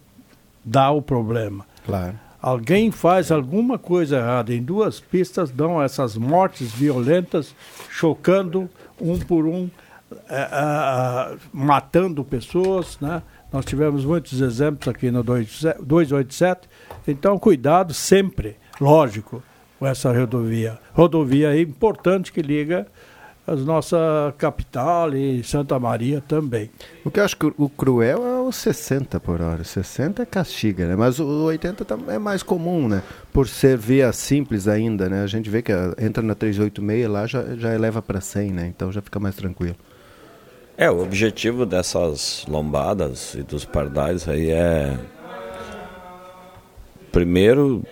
dá 0.63 0.89
o 0.89 1.01
problema. 1.01 1.65
Claro. 1.85 2.17
Alguém 2.41 2.89
faz 2.89 3.33
alguma 3.33 3.77
coisa 3.77 4.15
errada 4.15 4.53
em 4.53 4.63
duas 4.63 5.01
pistas, 5.01 5.51
dão 5.51 5.83
essas 5.83 6.15
mortes 6.15 6.71
violentas, 6.71 7.53
chocando 7.89 8.69
um 9.01 9.19
por 9.19 9.45
um, 9.45 9.69
eh, 10.29 10.49
ah, 10.51 11.35
matando 11.51 12.23
pessoas, 12.23 12.97
né? 13.01 13.21
Nós 13.51 13.65
tivemos 13.65 14.05
muitos 14.05 14.39
exemplos 14.39 14.87
aqui 14.87 15.11
no 15.11 15.21
27 15.21 15.83
287. 15.83 16.69
Então, 17.05 17.37
cuidado 17.37 17.93
sempre, 17.93 18.55
lógico, 18.79 19.43
com 19.79 19.85
essa 19.87 20.11
rodovia. 20.11 20.77
Rodovia 20.93 21.49
aí 21.49 21.61
importante 21.61 22.31
que 22.31 22.41
liga 22.41 22.85
a 23.45 23.55
nossa 23.55 24.33
capital 24.37 25.13
e 25.15 25.41
Santa 25.43 25.79
Maria 25.79 26.21
também. 26.27 26.69
O 27.05 27.09
que 27.11 27.19
eu 27.19 27.23
acho 27.23 27.37
que 27.37 27.45
o 27.57 27.69
cruel 27.69 28.25
é 28.27 28.39
o 28.41 28.51
60 28.51 29.19
por 29.21 29.39
hora. 29.41 29.63
60 29.63 30.21
é 30.23 30.25
castiga, 30.25 30.85
né? 30.85 30.95
Mas 30.97 31.17
o 31.19 31.45
80 31.45 31.85
tam- 31.85 32.09
é 32.11 32.19
mais 32.19 32.43
comum, 32.43 32.89
né? 32.89 33.01
Por 33.31 33.47
ser 33.47 33.77
via 33.77 34.11
simples 34.11 34.67
ainda, 34.67 35.07
né? 35.07 35.23
A 35.23 35.27
gente 35.27 35.49
vê 35.49 35.61
que 35.61 35.71
entra 35.97 36.21
na 36.21 36.35
386 36.35 37.07
lá, 37.07 37.25
já, 37.25 37.55
já 37.55 37.73
eleva 37.73 38.01
para 38.01 38.19
100, 38.19 38.51
né? 38.51 38.67
Então 38.67 38.91
já 38.91 39.01
fica 39.01 39.17
mais 39.19 39.35
tranquilo. 39.35 39.75
É, 40.77 40.91
o 40.91 41.01
objetivo 41.01 41.65
dessas 41.65 42.45
lombadas 42.49 43.33
e 43.33 43.43
dos 43.43 43.63
pardais 43.63 44.27
aí 44.27 44.51
é. 44.51 44.99
Primeiro, 47.11 47.83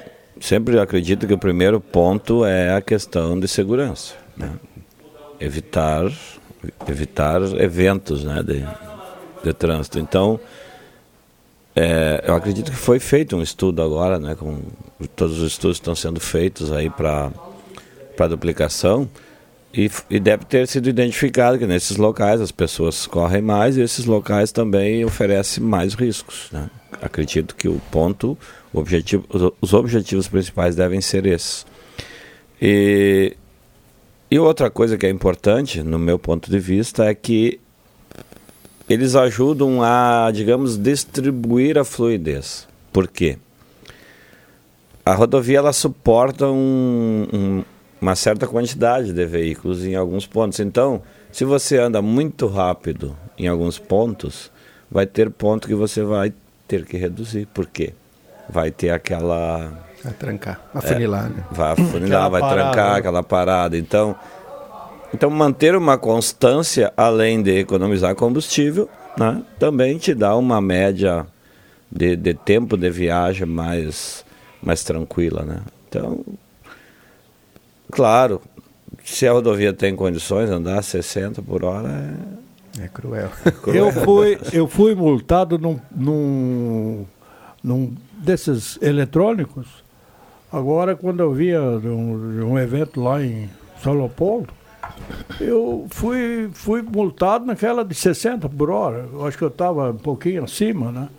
sempre 0.46 0.80
acredito 0.80 1.28
que 1.28 1.34
o 1.34 1.38
primeiro 1.38 1.80
ponto 1.80 2.46
é 2.46 2.76
a 2.76 2.82
questão 2.82 3.40
de 3.40 3.48
segurança. 3.48 4.14
né? 4.38 4.52
Evitar, 5.40 6.12
evitar 6.88 7.42
eventos 7.60 8.24
né, 8.24 8.42
de, 8.42 8.66
de 9.44 9.54
trânsito. 9.54 10.00
Então, 10.00 10.40
é, 11.76 12.24
eu 12.26 12.36
acredito 12.36 12.72
que 12.72 12.78
foi 12.78 13.00
feito 13.00 13.36
um 13.36 13.42
estudo 13.42 13.82
agora, 13.82 14.18
né, 14.18 14.36
com 14.36 14.62
todos 15.16 15.42
os 15.42 15.52
estudos 15.52 15.78
estão 15.78 15.94
sendo 15.94 16.20
feitos 16.20 16.72
aí 16.72 16.90
para 16.90 17.32
para 18.16 18.28
duplicação 18.28 19.10
e, 19.74 19.92
e 20.10 20.20
deve 20.20 20.46
ter 20.46 20.68
sido 20.68 20.88
identificado 20.88 21.58
que 21.58 21.68
nesses 21.68 21.98
locais 21.98 22.40
as 22.40 22.52
pessoas 22.52 23.06
correm 23.06 23.42
mais 23.42 23.76
e 23.76 23.82
esses 23.82 24.06
locais 24.06 24.52
também 24.52 25.04
oferecem 25.04 25.62
mais 25.62 25.94
riscos. 25.94 26.48
né? 26.52 26.70
Acredito 27.02 27.56
que 27.56 27.68
o 27.68 27.82
ponto, 27.92 28.38
objetivo, 28.80 29.26
os, 29.30 29.52
os 29.62 29.74
objetivos 29.74 30.28
principais 30.28 30.76
devem 30.76 31.02
ser 31.02 31.26
esses. 31.26 31.66
E, 32.62 33.36
e 34.30 34.40
outra 34.40 34.70
coisa 34.70 34.98
que 34.98 35.06
é 35.06 35.10
importante, 35.10 35.84
no 35.84 36.00
meu 36.00 36.18
ponto 36.18 36.50
de 36.50 36.60
vista, 36.60 37.06
é 37.06 37.14
que 37.14 37.60
eles 38.88 39.16
ajudam 39.16 39.82
a, 39.82 40.30
digamos, 40.34 40.78
distribuir 40.78 41.78
a 41.78 41.84
fluidez. 41.84 42.68
Por 42.94 43.08
quê? 43.08 43.38
A 45.06 45.14
rodovia 45.14 45.58
ela 45.60 45.74
suporta 45.74 46.48
um- 46.48 47.28
um- 47.34 47.64
uma 48.02 48.16
certa 48.16 48.48
quantidade 48.48 49.12
de 49.14 49.26
veículos 49.26 49.84
em 49.86 49.96
alguns 49.96 50.26
pontos. 50.26 50.60
Então, 50.60 51.02
se 51.32 51.44
você 51.44 51.78
anda 51.78 52.02
muito 52.02 52.48
rápido 52.48 53.16
em 53.38 53.48
alguns 53.48 53.78
pontos, 53.80 54.52
vai 54.90 55.06
ter 55.06 55.30
ponto 55.30 55.68
que 55.68 55.76
você 55.76 56.04
vai 56.04 56.34
ter 56.68 56.86
que 56.86 56.98
reduzir. 56.98 57.48
Por 57.54 57.66
quê? 57.68 57.94
Vai 58.50 58.72
ter 58.72 58.90
aquela 58.90 59.86
Vai 60.06 60.14
trancar, 60.14 60.62
afunilar, 60.72 61.26
é, 61.26 61.30
né? 61.30 61.44
Vai 61.50 61.72
afunilar, 61.72 62.04
Aquela 62.04 62.30
vai 62.30 62.42
parada, 62.42 62.62
trancar 62.62 62.92
né? 62.92 63.00
aquela 63.00 63.24
parada. 63.24 63.78
Então, 63.78 64.16
então 65.12 65.30
manter 65.32 65.76
uma 65.76 65.98
constância, 65.98 66.94
além 66.96 67.42
de 67.42 67.58
economizar 67.58 68.14
combustível, 68.14 68.88
né, 69.18 69.42
também 69.58 69.98
te 69.98 70.14
dá 70.14 70.36
uma 70.36 70.62
média 70.62 71.26
de, 71.92 72.16
de 72.16 72.36
tempo 72.36 72.78
de 72.78 72.88
viagem 72.92 73.48
mais, 73.48 74.24
mais 74.62 74.84
tranquila. 74.84 75.42
Né? 75.44 75.58
Então, 75.90 76.24
claro, 77.92 78.40
se 79.04 79.28
a 79.28 79.32
rodovia 79.32 79.74
tem 79.74 79.96
condições, 79.96 80.52
andar 80.52 80.84
60 80.84 81.42
por 81.42 81.64
hora 81.64 82.16
é, 82.80 82.84
é 82.84 82.88
cruel. 82.90 83.30
Eu 83.68 83.92
fui, 83.92 84.38
eu 84.54 84.68
fui 84.68 84.94
multado 84.94 85.58
num, 85.58 85.80
num, 85.92 87.06
num 87.64 87.96
desses 88.26 88.78
eletrônicos. 88.82 89.68
Agora, 90.52 90.96
quando 90.96 91.22
eu 91.22 91.32
via 91.34 91.60
de 91.80 91.88
um, 91.88 92.38
de 92.38 92.44
um 92.44 92.58
evento 92.58 93.02
lá 93.02 93.24
em 93.24 93.50
São 93.82 93.94
Leopoldo, 93.94 94.54
eu 95.40 95.86
fui, 95.90 96.50
fui 96.54 96.82
multado 96.82 97.46
naquela 97.46 97.84
de 97.84 97.94
60 97.94 98.50
por 98.50 98.70
hora. 98.70 99.08
Eu 99.12 99.26
acho 99.26 99.38
que 99.38 99.44
eu 99.44 99.50
estava 99.50 99.92
um 99.92 99.98
pouquinho 99.98 100.44
acima, 100.44 100.92
né? 100.92 101.10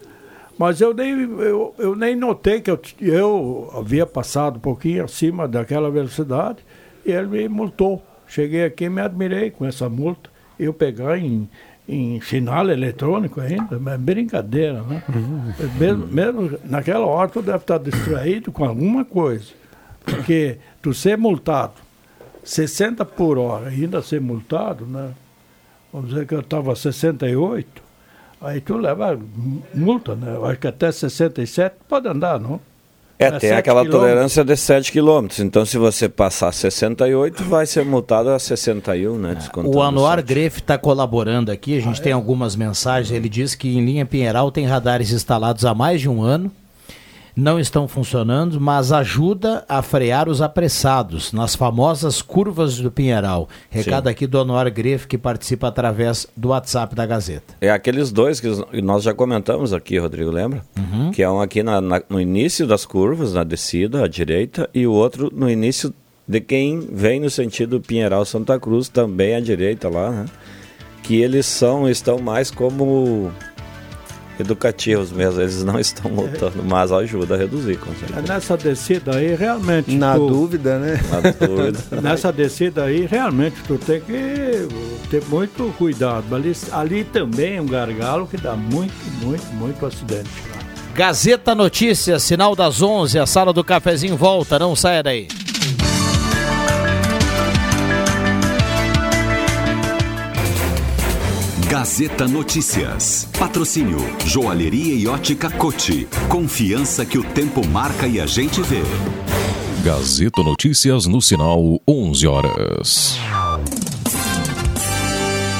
Mas 0.58 0.80
eu 0.80 0.94
nem, 0.94 1.10
eu, 1.10 1.74
eu 1.78 1.94
nem 1.94 2.16
notei 2.16 2.60
que 2.60 2.70
eu, 2.70 2.80
eu 3.00 3.70
havia 3.76 4.06
passado 4.06 4.56
um 4.56 4.60
pouquinho 4.60 5.04
acima 5.04 5.46
daquela 5.46 5.90
velocidade 5.90 6.58
e 7.04 7.12
ele 7.12 7.26
me 7.28 7.48
multou. 7.48 8.02
Cheguei 8.26 8.64
aqui 8.64 8.84
e 8.84 8.88
me 8.88 9.02
admirei 9.02 9.50
com 9.50 9.66
essa 9.66 9.88
multa. 9.88 10.30
Eu 10.58 10.72
pegar 10.72 11.18
em, 11.18 11.46
em 11.88 12.20
sinal 12.20 12.68
eletrônico 12.68 13.40
ainda, 13.40 13.78
mas 13.78 14.00
brincadeira, 14.00 14.82
né? 14.82 15.02
Mesmo, 15.78 16.06
mesmo 16.06 16.58
naquela 16.64 17.06
hora 17.06 17.28
tu 17.28 17.40
deve 17.40 17.58
estar 17.58 17.78
distraído 17.78 18.50
com 18.50 18.64
alguma 18.64 19.04
coisa. 19.04 19.52
Porque 20.04 20.58
tu 20.82 20.92
ser 20.92 21.16
multado 21.16 21.74
60 22.46 23.04
por 23.04 23.38
hora 23.38 23.68
ainda 23.68 24.00
ser 24.00 24.20
multado, 24.20 24.86
né? 24.86 25.12
Vamos 25.92 26.10
dizer 26.10 26.26
que 26.26 26.34
eu 26.34 26.40
estava 26.40 26.74
68, 26.76 27.82
aí 28.40 28.60
tu 28.60 28.76
leva 28.76 29.18
multa, 29.74 30.14
né? 30.14 30.34
Eu 30.34 30.44
acho 30.44 30.60
que 30.60 30.66
até 30.66 30.90
67 30.92 31.76
pode 31.88 32.08
andar, 32.08 32.38
não? 32.38 32.60
É, 33.18 33.26
É 33.26 33.38
tem 33.38 33.52
aquela 33.52 33.82
quilômetros. 33.82 34.00
tolerância 34.00 34.44
de 34.44 34.56
7 34.56 34.92
km. 34.92 35.26
Então, 35.40 35.64
se 35.64 35.78
você 35.78 36.08
passar 36.08 36.52
68, 36.52 37.44
vai 37.44 37.64
ser 37.66 37.84
multado 37.84 38.30
a 38.30 38.38
61, 38.38 39.16
né? 39.18 39.34
Descontando 39.34 39.76
O 39.76 39.82
Anuar. 39.82 40.22
Greff 40.22 40.60
está 40.60 40.76
colaborando 40.76 41.50
aqui, 41.50 41.76
a 41.78 41.80
gente 41.80 42.00
tem 42.02 42.12
algumas 42.12 42.54
mensagens. 42.56 43.10
Ele 43.10 43.28
diz 43.28 43.54
que 43.54 43.76
em 43.76 43.84
linha 43.84 44.04
Pinheiral 44.04 44.50
tem 44.50 44.66
radares 44.66 45.12
instalados 45.12 45.64
há 45.64 45.74
mais 45.74 46.00
de 46.00 46.08
um 46.08 46.22
ano, 46.22 46.50
não 47.36 47.60
estão 47.60 47.86
funcionando, 47.86 48.58
mas 48.58 48.90
ajuda 48.92 49.62
a 49.68 49.82
frear 49.82 50.26
os 50.26 50.40
apressados 50.40 51.32
nas 51.34 51.54
famosas 51.54 52.22
curvas 52.22 52.78
do 52.78 52.90
Pinheiral. 52.90 53.46
Recado 53.68 54.04
Sim. 54.04 54.10
aqui 54.10 54.26
do 54.26 54.40
Anuar 54.40 54.70
Greff, 54.72 55.06
que 55.06 55.18
participa 55.18 55.68
através 55.68 56.26
do 56.34 56.48
WhatsApp 56.48 56.94
da 56.94 57.04
Gazeta. 57.04 57.54
É 57.60 57.70
aqueles 57.70 58.10
dois 58.10 58.40
que 58.40 58.48
nós 58.82 59.02
já 59.02 59.12
comentamos 59.12 59.74
aqui, 59.74 59.98
Rodrigo, 59.98 60.30
lembra? 60.30 60.62
Uhum. 60.78 61.10
Que 61.10 61.22
é 61.22 61.28
um 61.30 61.40
aqui 61.40 61.62
na- 61.62 61.80
na- 61.82 62.02
no 62.08 62.18
início 62.18 62.66
das 62.66 62.86
curvas, 62.86 63.34
na 63.34 63.44
descida, 63.44 64.02
à 64.04 64.08
direita, 64.08 64.70
e 64.72 64.86
o 64.86 64.92
outro 64.92 65.30
no 65.34 65.50
início 65.50 65.92
de 66.26 66.40
quem 66.40 66.80
vem 66.80 67.20
no 67.20 67.28
sentido 67.28 67.80
Pinheiral-Santa 67.80 68.58
Cruz, 68.58 68.88
também 68.88 69.34
à 69.34 69.40
direita 69.40 69.88
lá, 69.90 70.10
né? 70.10 70.24
Que 71.02 71.20
eles 71.20 71.44
são, 71.46 71.88
estão 71.88 72.18
mais 72.18 72.50
como 72.50 73.30
educativos 74.38 75.10
mesmo, 75.12 75.40
eles 75.40 75.62
não 75.64 75.78
estão 75.78 76.10
multando, 76.10 76.62
mas 76.64 76.92
ajuda 76.92 77.34
a 77.34 77.38
reduzir, 77.38 77.76
com 77.78 77.94
certeza. 77.94 78.22
Nessa 78.22 78.56
descida 78.56 79.16
aí, 79.16 79.34
realmente. 79.34 79.94
Na 79.94 80.14
tu- 80.14 80.26
dúvida, 80.28 80.78
né? 80.78 81.00
Na 81.10 81.46
dúvida. 81.46 81.78
Nessa 82.02 82.32
descida 82.32 82.84
aí, 82.84 83.06
realmente, 83.06 83.56
tu 83.66 83.78
tem 83.78 84.00
que 84.00 84.68
ter 85.10 85.22
muito 85.28 85.72
cuidado. 85.78 86.34
Ali, 86.34 86.52
ali 86.72 87.04
também 87.04 87.56
é 87.56 87.60
um 87.62 87.66
gargalo 87.66 88.26
que 88.26 88.36
dá 88.36 88.54
muito, 88.54 88.94
muito, 89.22 89.46
muito 89.54 89.84
acidente. 89.86 90.28
Gazeta 90.94 91.54
Notícias, 91.54 92.22
sinal 92.22 92.56
das 92.56 92.80
11, 92.80 93.18
a 93.18 93.26
sala 93.26 93.52
do 93.52 93.62
cafezinho 93.62 94.16
volta, 94.16 94.58
não 94.58 94.74
saia 94.74 95.02
daí. 95.02 95.28
Gazeta 101.78 102.26
Notícias. 102.26 103.28
Patrocínio 103.38 103.98
Joalheria 104.24 104.94
e 104.94 105.06
Ótica 105.06 105.50
Cote. 105.50 106.08
Confiança 106.26 107.04
que 107.04 107.18
o 107.18 107.22
tempo 107.22 107.66
marca 107.66 108.06
e 108.06 108.18
a 108.18 108.24
gente 108.24 108.62
vê. 108.62 108.80
Gazeta 109.84 110.42
Notícias 110.42 111.04
no 111.04 111.20
sinal 111.20 111.78
11 111.86 112.26
horas. 112.26 113.18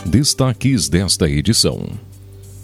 Destaques 0.07 0.88
desta 0.88 1.29
edição. 1.29 1.87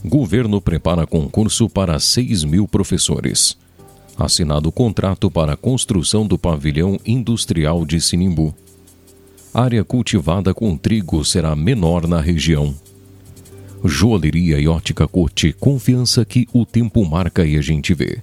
Governo 0.02 0.58
prepara 0.58 1.06
concurso 1.06 1.68
para 1.68 2.00
6 2.00 2.44
mil 2.44 2.66
professores. 2.66 3.58
Assinado 4.16 4.72
contrato 4.72 5.30
para 5.30 5.58
construção 5.58 6.26
do 6.26 6.38
pavilhão 6.38 6.98
industrial 7.04 7.84
de 7.84 8.00
Sinimbu. 8.00 8.54
Área 9.52 9.84
cultivada 9.84 10.54
com 10.54 10.74
trigo 10.74 11.22
será 11.22 11.54
menor 11.54 12.08
na 12.08 12.18
região. 12.18 12.74
Joalheria 13.84 14.60
e 14.60 14.68
ótica 14.68 15.08
Cote, 15.08 15.52
confiança 15.52 16.24
que 16.24 16.46
o 16.52 16.64
tempo 16.64 17.04
marca 17.04 17.44
e 17.44 17.56
a 17.56 17.60
gente 17.60 17.92
vê. 17.92 18.18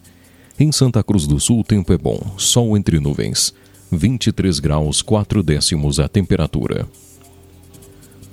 Em 0.57 0.71
Santa 0.71 1.03
Cruz 1.03 1.27
do 1.27 1.37
Sul, 1.37 1.59
o 1.59 1.63
tempo 1.63 1.91
é 1.91 1.97
bom, 1.97 2.19
sol 2.37 2.77
entre 2.77 2.97
nuvens. 2.99 3.53
23 3.91 4.59
graus, 4.59 5.01
4 5.01 5.43
décimos 5.43 5.99
a 5.99 6.07
temperatura. 6.07 6.87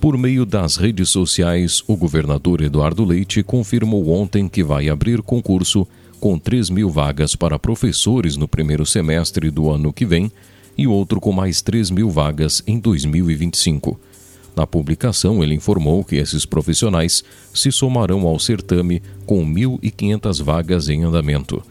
Por 0.00 0.16
meio 0.16 0.46
das 0.46 0.76
redes 0.76 1.08
sociais, 1.08 1.82
o 1.88 1.96
governador 1.96 2.60
Eduardo 2.60 3.04
Leite 3.04 3.42
confirmou 3.42 4.08
ontem 4.10 4.48
que 4.48 4.62
vai 4.62 4.88
abrir 4.88 5.20
concurso 5.20 5.86
com 6.20 6.38
3 6.38 6.70
mil 6.70 6.90
vagas 6.90 7.34
para 7.34 7.58
professores 7.58 8.36
no 8.36 8.46
primeiro 8.46 8.86
semestre 8.86 9.50
do 9.50 9.68
ano 9.68 9.92
que 9.92 10.06
vem 10.06 10.30
e 10.78 10.86
outro 10.86 11.20
com 11.20 11.32
mais 11.32 11.60
3 11.60 11.90
mil 11.90 12.08
vagas 12.08 12.62
em 12.66 12.78
2025. 12.78 13.98
Na 14.56 14.66
publicação, 14.66 15.44
ele 15.44 15.54
informou 15.54 16.02
que 16.02 16.16
esses 16.16 16.46
profissionais 16.46 17.22
se 17.52 17.70
somarão 17.70 18.26
ao 18.26 18.38
certame 18.38 19.02
com 19.26 19.44
1.500 19.44 20.42
vagas 20.42 20.88
em 20.88 21.04
andamento. 21.04 21.62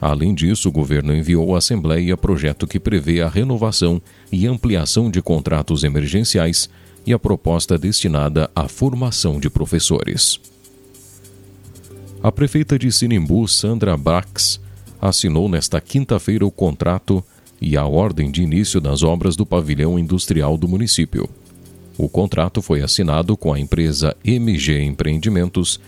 Além 0.00 0.34
disso, 0.34 0.70
o 0.70 0.72
governo 0.72 1.14
enviou 1.14 1.54
à 1.54 1.58
Assembleia 1.58 2.16
projeto 2.16 2.66
que 2.66 2.80
prevê 2.80 3.20
a 3.20 3.28
renovação 3.28 4.00
e 4.32 4.46
ampliação 4.46 5.10
de 5.10 5.20
contratos 5.20 5.84
emergenciais 5.84 6.70
e 7.06 7.12
a 7.12 7.18
proposta 7.18 7.76
destinada 7.76 8.50
à 8.56 8.66
formação 8.66 9.38
de 9.38 9.50
professores. 9.50 10.40
A 12.22 12.32
prefeita 12.32 12.78
de 12.78 12.90
Sinimbu, 12.90 13.46
Sandra 13.46 13.94
Brax, 13.98 14.58
assinou 15.00 15.46
nesta 15.46 15.78
quinta-feira 15.78 16.46
o 16.46 16.50
contrato 16.50 17.22
e 17.60 17.76
a 17.76 17.84
ordem 17.84 18.30
de 18.30 18.42
início 18.42 18.80
das 18.80 19.02
obras 19.02 19.36
do 19.36 19.44
pavilhão 19.44 19.98
industrial 19.98 20.56
do 20.56 20.66
município. 20.66 21.28
O 22.02 22.08
contrato 22.08 22.62
foi 22.62 22.80
assinado 22.80 23.36
com 23.36 23.52
a 23.52 23.60
empresa 23.60 24.16
MG 24.24 24.82
Empreendimentos, 24.82 25.78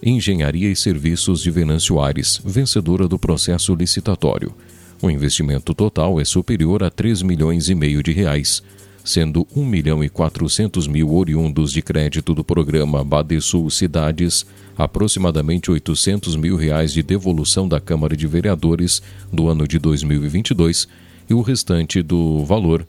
Engenharia 0.00 0.70
e 0.70 0.76
Serviços 0.76 1.42
de 1.42 1.50
Venâncio 1.50 2.00
Ares, 2.00 2.40
vencedora 2.44 3.08
do 3.08 3.18
processo 3.18 3.74
licitatório. 3.74 4.54
O 5.02 5.10
investimento 5.10 5.74
total 5.74 6.20
é 6.20 6.24
superior 6.24 6.84
a 6.84 6.88
3 6.88 7.22
milhões 7.22 7.68
e 7.68 7.74
meio 7.74 8.00
de 8.00 8.12
reais, 8.12 8.62
sendo 9.04 9.44
1 9.56 9.64
milhão 9.66 10.04
e 10.04 10.08
400 10.08 10.86
mil 10.86 11.12
oriundos 11.12 11.72
de 11.72 11.82
crédito 11.82 12.32
do 12.32 12.44
programa 12.44 13.02
Badesul 13.02 13.68
Cidades, 13.70 14.46
aproximadamente 14.78 15.68
800 15.68 16.36
mil 16.36 16.54
reais 16.54 16.92
de 16.92 17.02
devolução 17.02 17.66
da 17.66 17.80
Câmara 17.80 18.16
de 18.16 18.28
Vereadores 18.28 19.02
do 19.32 19.48
ano 19.48 19.66
de 19.66 19.80
2022 19.80 20.86
e 21.28 21.34
o 21.34 21.42
restante 21.42 22.02
do 22.02 22.44
valor 22.44 22.86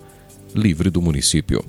livre 0.53 0.91
do 0.91 1.01
município. 1.01 1.65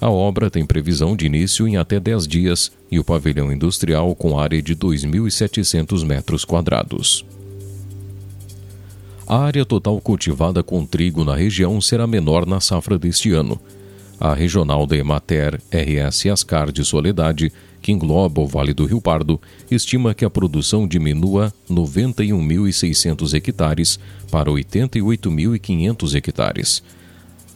A 0.00 0.10
obra 0.10 0.50
tem 0.50 0.66
previsão 0.66 1.16
de 1.16 1.26
início 1.26 1.66
em 1.66 1.76
até 1.76 1.98
10 1.98 2.28
dias 2.28 2.72
e 2.90 2.98
o 2.98 3.04
pavilhão 3.04 3.50
industrial 3.50 4.14
com 4.14 4.38
área 4.38 4.60
de 4.60 4.76
2.700 4.76 6.04
metros 6.04 6.44
quadrados. 6.44 7.24
A 9.26 9.38
área 9.38 9.64
total 9.64 10.00
cultivada 10.00 10.62
com 10.62 10.86
trigo 10.86 11.24
na 11.24 11.34
região 11.34 11.80
será 11.80 12.06
menor 12.06 12.46
na 12.46 12.60
safra 12.60 12.98
deste 12.98 13.32
ano. 13.32 13.58
A 14.20 14.32
regional 14.34 14.86
da 14.86 14.96
Emater 14.96 15.60
RS 15.70 16.26
Ascar 16.26 16.70
de 16.70 16.84
Soledade, 16.84 17.52
que 17.82 17.90
engloba 17.90 18.40
o 18.40 18.46
Vale 18.46 18.72
do 18.72 18.86
Rio 18.86 19.00
Pardo, 19.00 19.40
estima 19.70 20.14
que 20.14 20.24
a 20.24 20.30
produção 20.30 20.86
diminua 20.86 21.52
91.600 21.68 23.34
hectares 23.34 23.98
para 24.30 24.50
88.500 24.50 26.14
hectares. 26.14 26.82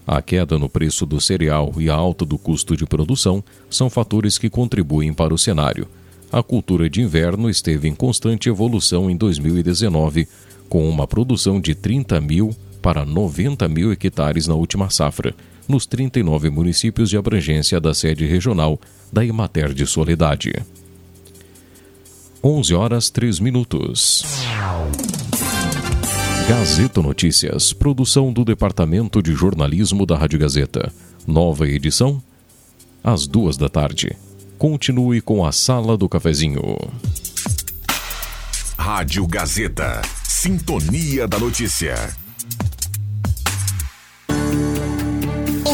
A 0.06 0.20
queda 0.20 0.58
no 0.58 0.68
preço 0.68 1.06
do 1.06 1.20
cereal 1.20 1.72
e 1.78 1.88
a 1.88 1.94
alta 1.94 2.24
do 2.24 2.38
custo 2.38 2.76
de 2.76 2.84
produção 2.84 3.44
são 3.68 3.88
fatores 3.88 4.38
que 4.38 4.50
contribuem 4.50 5.12
para 5.12 5.32
o 5.32 5.38
cenário. 5.38 5.86
A 6.32 6.42
cultura 6.42 6.88
de 6.88 7.00
inverno 7.00 7.50
esteve 7.50 7.88
em 7.88 7.94
constante 7.94 8.48
evolução 8.48 9.10
em 9.10 9.16
2019, 9.16 10.28
com 10.68 10.88
uma 10.88 11.06
produção 11.06 11.60
de 11.60 11.74
30 11.74 12.20
mil 12.20 12.54
para 12.80 13.04
90 13.04 13.68
mil 13.68 13.92
hectares 13.92 14.46
na 14.46 14.54
última 14.54 14.90
safra, 14.90 15.34
nos 15.68 15.86
39 15.86 16.50
municípios 16.50 17.10
de 17.10 17.16
abrangência 17.16 17.80
da 17.80 17.94
sede 17.94 18.26
regional 18.26 18.80
da 19.12 19.24
Emater 19.24 19.72
de 19.72 19.86
Soledade. 19.86 20.52
11 22.42 22.74
horas 22.74 23.10
3 23.10 23.38
minutos. 23.38 24.24
Gazeta 26.50 27.00
Notícias, 27.00 27.72
produção 27.72 28.32
do 28.32 28.44
Departamento 28.44 29.22
de 29.22 29.32
Jornalismo 29.32 30.04
da 30.04 30.18
Rádio 30.18 30.36
Gazeta. 30.36 30.92
Nova 31.24 31.68
edição, 31.68 32.20
às 33.04 33.24
duas 33.28 33.56
da 33.56 33.68
tarde. 33.68 34.16
Continue 34.58 35.20
com 35.20 35.46
a 35.46 35.52
Sala 35.52 35.96
do 35.96 36.08
Cafezinho. 36.08 36.76
Rádio 38.76 39.28
Gazeta. 39.28 40.02
Sintonia 40.24 41.28
da 41.28 41.38
Notícia. 41.38 41.94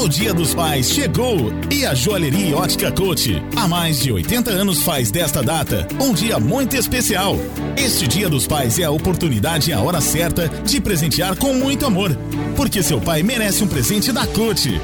O 0.06 0.08
Dia 0.08 0.32
dos 0.32 0.54
Pais 0.54 0.88
chegou 0.88 1.52
e 1.68 1.84
a 1.84 1.92
Joalheria 1.92 2.56
Ótica 2.56 2.92
Cote, 2.92 3.42
há 3.56 3.66
mais 3.66 3.98
de 3.98 4.12
80 4.12 4.52
anos, 4.52 4.82
faz 4.82 5.10
desta 5.10 5.42
data 5.42 5.84
um 6.00 6.14
dia 6.14 6.38
muito 6.38 6.76
especial. 6.76 7.36
Este 7.76 8.06
Dia 8.06 8.28
dos 8.28 8.46
Pais 8.46 8.78
é 8.78 8.84
a 8.84 8.90
oportunidade 8.92 9.68
e 9.68 9.72
a 9.72 9.80
hora 9.80 10.00
certa 10.00 10.48
de 10.48 10.80
presentear 10.80 11.34
com 11.34 11.52
muito 11.54 11.84
amor, 11.84 12.16
porque 12.54 12.84
seu 12.84 13.00
pai 13.00 13.24
merece 13.24 13.64
um 13.64 13.66
presente 13.66 14.12
da 14.12 14.24
Cote. 14.28 14.80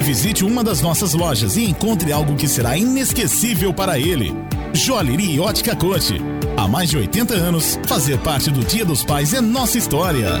Visite 0.00 0.44
uma 0.44 0.64
das 0.64 0.80
nossas 0.80 1.14
lojas 1.14 1.56
e 1.56 1.62
encontre 1.62 2.10
algo 2.10 2.34
que 2.34 2.48
será 2.48 2.76
inesquecível 2.76 3.72
para 3.72 4.00
ele. 4.00 4.34
Joalheria 4.72 5.42
Ótica 5.42 5.76
Cote. 5.76 6.20
Há 6.56 6.66
mais 6.66 6.90
de 6.90 6.96
80 6.96 7.34
anos, 7.34 7.78
fazer 7.86 8.18
parte 8.18 8.50
do 8.50 8.64
Dia 8.64 8.84
dos 8.84 9.04
Pais 9.04 9.32
é 9.32 9.40
nossa 9.40 9.78
história. 9.78 10.40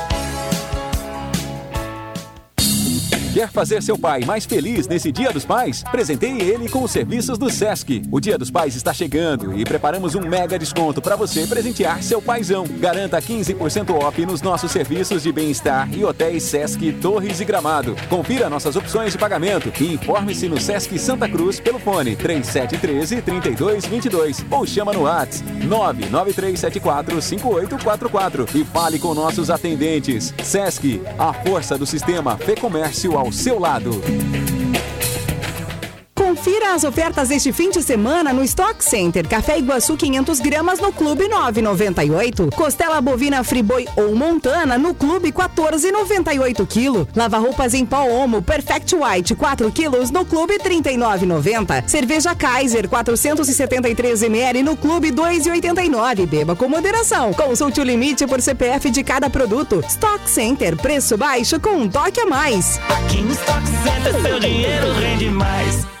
Quer 3.33 3.49
fazer 3.49 3.81
seu 3.81 3.97
pai 3.97 4.25
mais 4.25 4.45
feliz 4.45 4.89
nesse 4.89 5.09
Dia 5.09 5.31
dos 5.31 5.45
Pais? 5.45 5.85
Presenteie 5.89 6.41
ele 6.41 6.67
com 6.67 6.83
os 6.83 6.91
serviços 6.91 7.37
do 7.37 7.49
Sesc. 7.49 8.01
O 8.11 8.19
Dia 8.19 8.37
dos 8.37 8.51
Pais 8.51 8.75
está 8.75 8.93
chegando 8.93 9.57
e 9.57 9.63
preparamos 9.63 10.15
um 10.15 10.21
mega 10.27 10.59
desconto 10.59 11.01
para 11.01 11.15
você 11.15 11.47
presentear 11.47 12.03
seu 12.03 12.21
paizão. 12.21 12.65
Garanta 12.67 13.21
15% 13.21 13.95
off 14.03 14.25
nos 14.25 14.41
nossos 14.41 14.69
serviços 14.69 15.23
de 15.23 15.31
bem-estar 15.31 15.87
e 15.93 16.03
hotéis 16.03 16.43
Sesc 16.43 16.91
Torres 17.01 17.39
e 17.39 17.45
Gramado. 17.45 17.95
Confira 18.09 18.49
nossas 18.49 18.75
opções 18.75 19.13
de 19.13 19.17
pagamento 19.17 19.71
e 19.81 19.93
informe-se 19.93 20.49
no 20.49 20.59
Sesc 20.59 20.99
Santa 20.99 21.29
Cruz 21.29 21.57
pelo 21.57 21.79
fone 21.79 22.17
3713 22.17 23.21
3222 23.21 24.45
ou 24.51 24.67
chama 24.67 24.91
no 24.91 25.03
WhatsApp 25.03 25.49
99374 25.63 27.21
5844 27.21 28.45
e 28.55 28.65
fale 28.65 28.99
com 28.99 29.13
nossos 29.13 29.49
atendentes. 29.49 30.33
Sesc, 30.43 31.01
a 31.17 31.31
força 31.31 31.77
do 31.77 31.85
sistema 31.85 32.35
Fê 32.35 32.57
Comércio 32.57 33.20
ao 33.21 33.31
seu 33.31 33.59
lado. 33.59 33.91
Confira 36.31 36.73
as 36.73 36.85
ofertas 36.85 37.27
deste 37.27 37.51
fim 37.51 37.69
de 37.71 37.83
semana 37.83 38.31
no 38.31 38.41
Stock 38.45 38.81
Center. 38.81 39.27
Café 39.27 39.59
Iguaçu 39.59 39.97
500 39.97 40.39
gramas 40.39 40.79
no 40.79 40.89
Clube 40.89 41.25
9,98. 41.27 42.55
Costela 42.55 43.01
bovina 43.01 43.43
Friboi 43.43 43.85
ou 43.97 44.15
Montana 44.15 44.77
no 44.77 44.93
Clube 44.93 45.33
14,98 45.33 46.65
kg. 46.65 47.05
Lava 47.13 47.37
roupas 47.37 47.73
em 47.73 47.85
pó 47.85 48.03
Omo 48.03 48.41
Perfect 48.41 48.95
White 48.95 49.35
4 49.35 49.69
quilos 49.73 50.09
no 50.09 50.23
Clube 50.23 50.57
39,90. 50.57 51.85
Cerveja 51.85 52.33
Kaiser 52.33 52.87
473 52.87 54.23
ml 54.23 54.63
no 54.63 54.77
Clube 54.77 55.11
2,89. 55.11 56.27
Beba 56.27 56.55
com 56.55 56.69
moderação. 56.69 57.33
Consulte 57.33 57.81
o 57.81 57.83
limite 57.83 58.25
por 58.25 58.39
CPF 58.39 58.89
de 58.89 59.03
cada 59.03 59.29
produto. 59.29 59.83
Stock 59.85 60.29
Center, 60.29 60.77
preço 60.77 61.17
baixo 61.17 61.59
com 61.59 61.71
um 61.71 61.89
toque 61.89 62.21
a 62.21 62.25
mais. 62.25 62.79
Aqui 62.87 63.21
no 63.21 63.33
Stock 63.33 63.63
Center 63.83 64.21
seu 64.21 64.39
dinheiro 64.39 64.93
rende 64.93 65.29
mais. 65.29 66.00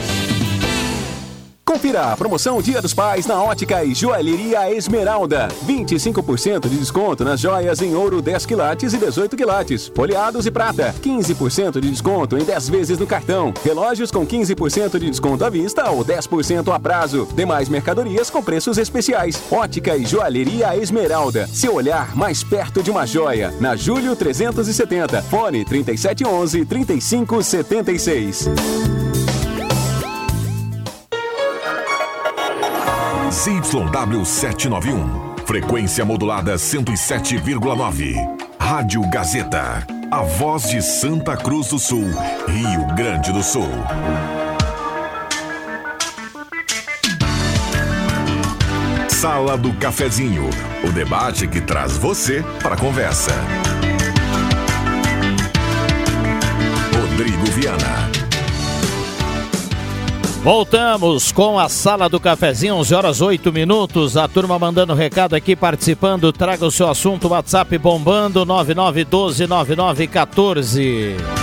Confira 1.81 2.11
a 2.11 2.15
promoção 2.15 2.61
Dia 2.61 2.79
dos 2.79 2.93
Pais 2.93 3.25
na 3.25 3.41
Ótica 3.41 3.83
e 3.83 3.95
Joalheria 3.95 4.71
Esmeralda. 4.71 5.47
25% 5.65 6.69
de 6.69 6.77
desconto 6.77 7.23
nas 7.23 7.39
joias 7.39 7.81
em 7.81 7.95
ouro 7.95 8.21
10 8.21 8.45
quilates 8.45 8.93
e 8.93 8.99
18 8.99 9.35
quilates, 9.35 9.91
folheados 9.95 10.45
e 10.45 10.51
prata. 10.51 10.93
15% 11.01 11.79
de 11.79 11.89
desconto 11.89 12.37
em 12.37 12.43
10 12.43 12.69
vezes 12.69 12.99
no 12.99 13.07
cartão. 13.07 13.51
Relógios 13.63 14.11
com 14.11 14.27
15% 14.27 14.99
de 14.99 15.09
desconto 15.09 15.43
à 15.43 15.49
vista 15.49 15.89
ou 15.89 16.05
10% 16.05 16.71
a 16.71 16.79
prazo. 16.79 17.27
Demais 17.33 17.67
mercadorias 17.67 18.29
com 18.29 18.43
preços 18.43 18.77
especiais. 18.77 19.41
Ótica 19.49 19.97
e 19.97 20.05
Joalheria 20.05 20.77
Esmeralda. 20.77 21.47
Seu 21.47 21.73
olhar 21.73 22.15
mais 22.15 22.43
perto 22.43 22.83
de 22.83 22.91
uma 22.91 23.07
joia. 23.07 23.55
Na 23.59 23.75
Júlio 23.75 24.15
370. 24.15 25.19
Fone 25.23 25.65
3711 25.65 26.63
3576. 26.63 29.00
ZYW 33.43 34.23
791. 34.23 35.35
Frequência 35.47 36.05
modulada 36.05 36.53
107,9. 36.53 38.13
Rádio 38.59 39.01
Gazeta. 39.09 39.83
A 40.11 40.21
voz 40.21 40.69
de 40.69 40.79
Santa 40.79 41.35
Cruz 41.35 41.69
do 41.69 41.79
Sul, 41.79 42.05
Rio 42.47 42.85
Grande 42.95 43.33
do 43.33 43.41
Sul. 43.41 43.67
Sala 49.09 49.57
do 49.57 49.73
Cafezinho. 49.73 50.47
O 50.87 50.91
debate 50.91 51.47
que 51.47 51.61
traz 51.61 51.97
você 51.97 52.43
para 52.61 52.75
a 52.75 52.77
conversa. 52.77 53.31
Rodrigo 56.93 57.45
Viana. 57.45 58.20
Voltamos 60.43 61.31
com 61.31 61.59
a 61.59 61.69
sala 61.69 62.09
do 62.09 62.19
cafezinho, 62.19 62.75
11 62.77 62.95
horas 62.95 63.21
8 63.21 63.53
minutos. 63.53 64.17
A 64.17 64.27
turma 64.27 64.57
mandando 64.57 64.95
recado 64.95 65.35
aqui, 65.35 65.55
participando. 65.55 66.33
Traga 66.33 66.65
o 66.65 66.71
seu 66.71 66.89
assunto, 66.89 67.27
WhatsApp 67.27 67.77
bombando 67.77 68.43
9912 68.43 69.45
9914. 69.45 71.40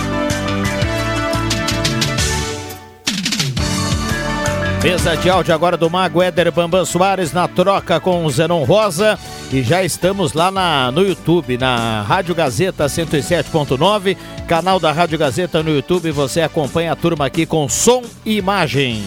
Mesa 4.81 5.17
de 5.17 5.29
áudio 5.29 5.53
agora 5.53 5.75
do 5.75 5.89
Mago 5.89 6.23
Éder 6.23 6.49
Bambam 6.53 6.85
Soares 6.85 7.33
na 7.33 7.49
troca 7.49 7.99
com 7.99 8.23
o 8.23 8.29
Zenon 8.29 8.63
Rosa. 8.63 9.19
E 9.51 9.61
já 9.61 9.83
estamos 9.83 10.31
lá 10.31 10.49
na, 10.49 10.89
no 10.89 11.01
YouTube, 11.01 11.57
na 11.57 12.01
Rádio 12.03 12.33
Gazeta 12.33 12.85
107.9, 12.85 14.15
canal 14.47 14.79
da 14.79 14.93
Rádio 14.93 15.19
Gazeta 15.19 15.61
no 15.61 15.69
YouTube. 15.69 16.11
Você 16.11 16.39
acompanha 16.39 16.93
a 16.93 16.95
turma 16.95 17.25
aqui 17.25 17.45
com 17.45 17.67
som 17.67 18.03
e 18.25 18.37
imagem. 18.37 19.03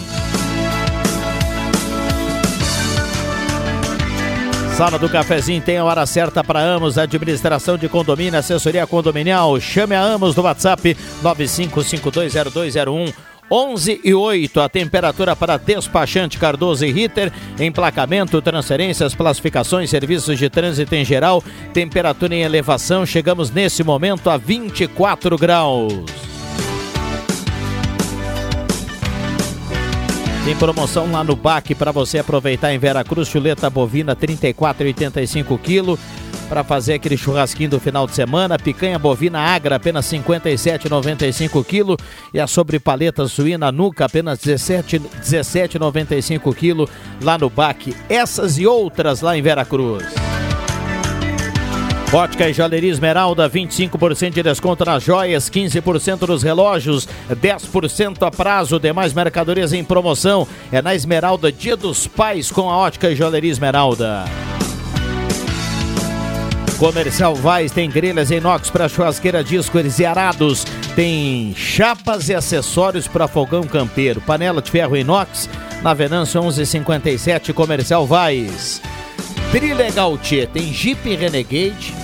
Sala 4.76 4.98
do 4.98 5.08
Cafezinho 5.08 5.62
tem 5.62 5.78
a 5.78 5.84
hora 5.84 6.04
certa 6.04 6.44
para 6.44 6.60
Amos, 6.60 6.98
administração 6.98 7.78
de 7.78 7.88
condomínio, 7.88 8.38
assessoria 8.38 8.86
condominial. 8.86 9.58
Chame 9.58 9.94
a 9.94 10.02
Amos 10.02 10.36
no 10.36 10.42
WhatsApp 10.42 10.94
95520201. 11.22 13.31
11 13.52 14.00
e 14.02 14.14
8, 14.14 14.60
a 14.62 14.68
temperatura 14.70 15.36
para 15.36 15.58
despachante 15.58 16.38
Cardoso 16.38 16.86
e 16.86 16.90
Ritter, 16.90 17.30
emplacamento, 17.60 18.40
transferências, 18.40 19.14
classificações, 19.14 19.90
serviços 19.90 20.38
de 20.38 20.48
trânsito 20.48 20.94
em 20.94 21.04
geral, 21.04 21.44
temperatura 21.74 22.34
em 22.34 22.40
elevação, 22.40 23.04
chegamos 23.04 23.50
nesse 23.50 23.84
momento 23.84 24.30
a 24.30 24.38
24 24.38 25.36
graus. 25.36 25.92
Tem 30.46 30.56
promoção 30.56 31.12
lá 31.12 31.22
no 31.22 31.36
BAC 31.36 31.74
para 31.74 31.92
você 31.92 32.18
aproveitar 32.18 32.72
em 32.72 32.78
Veracruz, 32.78 33.28
chuleta 33.28 33.68
bovina 33.68 34.16
34,85 34.16 35.58
kg 35.58 36.00
para 36.52 36.62
fazer 36.62 36.92
aquele 36.92 37.16
churrasquinho 37.16 37.70
do 37.70 37.80
final 37.80 38.06
de 38.06 38.14
semana. 38.14 38.58
Picanha 38.58 38.98
bovina 38.98 39.40
agra, 39.40 39.76
apenas 39.76 40.04
57,95 40.04 41.64
kg. 41.64 41.96
E 42.34 42.38
a 42.38 42.46
sobrepaleta 42.46 43.26
suína 43.26 43.72
nuca, 43.72 44.04
apenas 44.04 44.38
17 44.38 44.98
17,95 45.00 46.54
kg 46.54 46.92
lá 47.22 47.38
no 47.38 47.48
BAC. 47.48 47.96
Essas 48.06 48.58
e 48.58 48.66
outras 48.66 49.22
lá 49.22 49.34
em 49.34 49.40
Veracruz. 49.40 50.04
Ótica 52.12 52.50
e 52.50 52.52
Joalheria 52.52 52.90
Esmeralda, 52.90 53.48
25% 53.48 54.32
de 54.32 54.42
desconto 54.42 54.84
nas 54.84 55.02
joias, 55.02 55.48
15% 55.48 56.28
nos 56.28 56.42
relógios, 56.42 57.08
10% 57.30 58.26
a 58.26 58.30
prazo, 58.30 58.78
demais 58.78 59.14
mercadorias 59.14 59.72
em 59.72 59.82
promoção. 59.82 60.46
É 60.70 60.82
na 60.82 60.94
Esmeralda, 60.94 61.50
Dia 61.50 61.78
dos 61.78 62.06
Pais, 62.06 62.50
com 62.50 62.68
a 62.68 62.76
Ótica 62.76 63.10
e 63.10 63.16
Joalheria 63.16 63.50
Esmeralda. 63.50 64.26
Comercial 66.82 67.36
Vaz 67.36 67.70
tem 67.70 67.88
grelhas 67.88 68.32
inox 68.32 68.68
para 68.68 68.88
churrasqueira 68.88 69.44
discos 69.44 70.00
e 70.00 70.04
arados. 70.04 70.64
Tem 70.96 71.54
chapas 71.54 72.28
e 72.28 72.34
acessórios 72.34 73.06
para 73.06 73.28
fogão 73.28 73.62
campeiro. 73.62 74.20
Panela 74.20 74.60
de 74.60 74.68
ferro 74.68 74.96
inox 74.96 75.48
na 75.80 75.94
Venâncio 75.94 76.40
1157 76.40 77.52
Comercial 77.52 78.04
Vaz. 78.04 78.82
Trilegal 79.52 80.18
T 80.18 80.44
tem 80.48 80.72
Jeep 80.72 81.08
Renegade, 81.14 81.94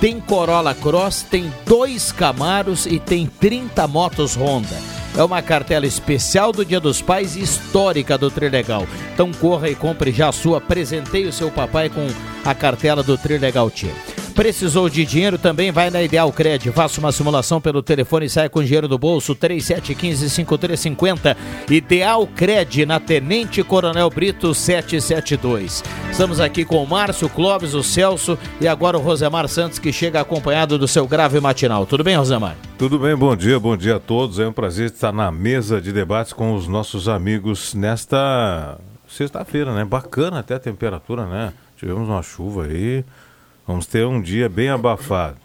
tem 0.00 0.20
Corolla 0.20 0.72
Cross, 0.72 1.26
tem 1.28 1.52
dois 1.66 2.12
Camaros 2.12 2.86
e 2.86 3.00
tem 3.00 3.26
30 3.26 3.88
motos 3.88 4.36
Honda. 4.36 4.93
É 5.16 5.22
uma 5.22 5.40
cartela 5.40 5.86
especial 5.86 6.50
do 6.50 6.64
Dia 6.64 6.80
dos 6.80 7.00
Pais 7.00 7.36
e 7.36 7.40
histórica 7.40 8.18
do 8.18 8.30
Trilegal. 8.30 8.84
Então 9.12 9.30
corra 9.32 9.68
e 9.68 9.74
compre 9.74 10.10
já 10.10 10.28
a 10.28 10.32
sua. 10.32 10.60
Presenteie 10.60 11.26
o 11.26 11.32
seu 11.32 11.52
papai 11.52 11.88
com 11.88 12.06
a 12.44 12.52
cartela 12.52 13.00
do 13.02 13.16
Trilegal 13.16 13.70
Tia. 13.70 13.92
Precisou 14.34 14.88
de 14.88 15.04
dinheiro? 15.04 15.36
Também 15.38 15.70
vai 15.70 15.90
na 15.90 16.02
Ideal 16.02 16.32
Cred. 16.32 16.72
Faça 16.72 16.98
uma 16.98 17.12
simulação 17.12 17.60
pelo 17.60 17.82
telefone 17.82 18.26
e 18.26 18.30
saia 18.30 18.50
com 18.50 18.64
dinheiro 18.64 18.88
do 18.88 18.98
bolso 18.98 19.36
3715-5350. 19.36 21.36
Ideal 21.70 22.26
Cred 22.26 22.84
na 22.84 22.98
Tenente 22.98 23.62
Coronel 23.62 24.10
Brito 24.10 24.52
772. 24.52 25.84
Estamos 26.10 26.40
aqui 26.40 26.64
com 26.64 26.82
o 26.82 26.88
Márcio 26.88 27.28
Clóvis, 27.28 27.74
o 27.74 27.84
Celso 27.84 28.36
e 28.60 28.66
agora 28.66 28.98
o 28.98 29.00
Rosemar 29.00 29.46
Santos 29.46 29.78
que 29.78 29.92
chega 29.92 30.20
acompanhado 30.20 30.76
do 30.76 30.88
seu 30.88 31.06
grave 31.06 31.38
matinal. 31.38 31.86
Tudo 31.86 32.02
bem, 32.02 32.16
Rosemar? 32.16 32.56
Tudo 32.76 32.98
bem, 32.98 33.14
bom 33.14 33.36
dia, 33.36 33.60
bom 33.60 33.76
dia 33.76 33.94
a 33.96 34.00
todos. 34.00 34.40
É 34.40 34.48
um 34.48 34.52
prazer 34.52 34.86
estar 34.86 35.12
na 35.12 35.30
mesa 35.30 35.80
de 35.80 35.92
debates 35.92 36.32
com 36.32 36.56
os 36.56 36.66
nossos 36.66 37.08
amigos 37.08 37.72
nesta 37.72 38.80
sexta-feira, 39.08 39.72
né? 39.72 39.84
Bacana 39.84 40.40
até 40.40 40.54
a 40.54 40.58
temperatura, 40.58 41.24
né? 41.24 41.52
Tivemos 41.76 42.08
uma 42.08 42.22
chuva 42.22 42.64
aí. 42.64 43.04
Vamos 43.66 43.86
ter 43.86 44.06
um 44.06 44.20
dia 44.20 44.48
bem 44.48 44.68
abafado. 44.68 45.36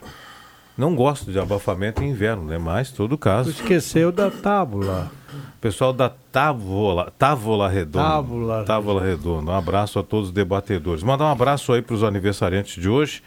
Não 0.77 0.95
gosto 0.95 1.31
de 1.31 1.39
abafamento 1.39 2.01
em 2.03 2.09
inverno, 2.09 2.45
né? 2.45 2.57
Mas, 2.57 2.91
todo 2.91 3.17
caso. 3.17 3.49
Esqueceu 3.49 4.11
da 4.11 4.31
tábula. 4.31 5.11
Pessoal 5.59 5.91
da 5.91 6.09
Távola, 6.09 7.11
Távola 7.17 7.67
Redonda. 7.67 8.07
Távola. 8.07 8.63
Távola 8.63 9.03
Redonda. 9.03 9.51
Um 9.51 9.55
abraço 9.55 9.99
a 9.99 10.03
todos 10.03 10.29
os 10.29 10.33
debatedores. 10.33 11.03
Mandar 11.03 11.25
um 11.25 11.31
abraço 11.31 11.73
aí 11.73 11.81
para 11.81 11.93
os 11.93 12.03
aniversariantes 12.03 12.81
de 12.81 12.87
hoje. 12.87 13.21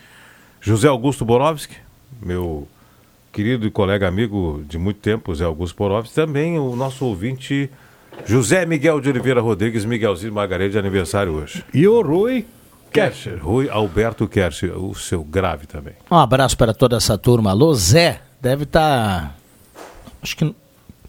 José 0.61 0.89
Augusto 0.89 1.25
Borovski, 1.25 1.77
meu 2.23 2.67
querido 3.31 3.67
e 3.67 3.71
colega 3.71 4.09
amigo 4.09 4.65
de 4.67 4.79
muito 4.79 5.01
tempo, 5.01 5.33
José 5.33 5.45
Augusto 5.45 5.77
Borovski. 5.77 6.15
Também 6.15 6.59
o 6.59 6.75
nosso 6.75 7.05
ouvinte 7.05 7.69
José 8.25 8.65
Miguel 8.65 9.01
de 9.01 9.11
Oliveira 9.11 9.41
Rodrigues, 9.41 9.85
Miguelzinho 9.85 10.33
Margarete 10.33 10.73
de 10.73 10.79
aniversário 10.79 11.35
hoje. 11.35 11.63
E 11.75 11.87
o 11.87 12.01
Rui 12.01 12.47
Kercher, 12.93 13.39
Rui 13.43 13.69
Alberto 13.71 14.29
Kercher, 14.29 14.77
o 14.79 14.95
seu 14.95 15.23
grave 15.25 15.67
também. 15.67 15.95
Um 16.11 16.17
abraço 16.17 16.57
para 16.57 16.75
toda 16.75 16.97
essa 16.97 17.17
turma. 17.17 17.51
Alô, 17.51 17.73
Zé, 17.75 18.21
deve 18.41 18.65
estar. 18.65 19.37
Acho 20.23 20.37
que 20.37 20.55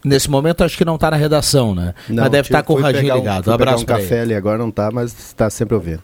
nesse 0.03 0.29
momento 0.29 0.63
acho 0.63 0.77
que 0.77 0.85
não 0.85 0.95
está 0.95 1.11
na 1.11 1.17
redação, 1.17 1.75
né? 1.75 1.93
mas 2.09 2.29
deve 2.29 2.47
estar 2.47 2.63
com 2.63 2.73
o 2.73 2.79
radinho 2.81 3.13
um, 3.13 3.17
ligado. 3.17 3.49
Um 3.49 3.53
abraço 3.53 3.85
pegar 3.85 3.93
um 3.95 3.97
para 3.97 4.03
café 4.03 4.15
ele. 4.15 4.21
ali 4.23 4.35
agora 4.35 4.57
não 4.57 4.69
está, 4.69 4.89
mas 4.91 5.13
está 5.17 5.49
sempre 5.49 5.75
ouvindo. 5.75 6.01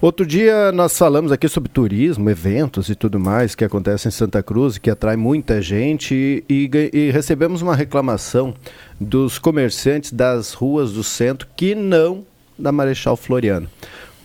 Outro 0.00 0.26
dia 0.26 0.70
nós 0.70 0.98
falamos 0.98 1.32
aqui 1.32 1.48
sobre 1.48 1.70
turismo, 1.70 2.28
eventos 2.28 2.90
e 2.90 2.94
tudo 2.94 3.18
mais 3.18 3.54
que 3.54 3.64
acontece 3.64 4.06
em 4.06 4.10
Santa 4.10 4.42
Cruz, 4.42 4.76
que 4.76 4.90
atrai 4.90 5.16
muita 5.16 5.62
gente 5.62 6.14
e, 6.46 6.68
e- 6.70 6.90
e 6.92 7.10
recebemos 7.10 7.62
uma 7.62 7.74
reclamação 7.74 8.54
dos 9.00 9.38
comerciantes 9.38 10.12
das 10.12 10.52
ruas 10.52 10.92
do 10.92 11.02
centro 11.02 11.48
que 11.56 11.74
não 11.74 12.22
da 12.58 12.70
Marechal 12.70 13.16
Floriano, 13.16 13.66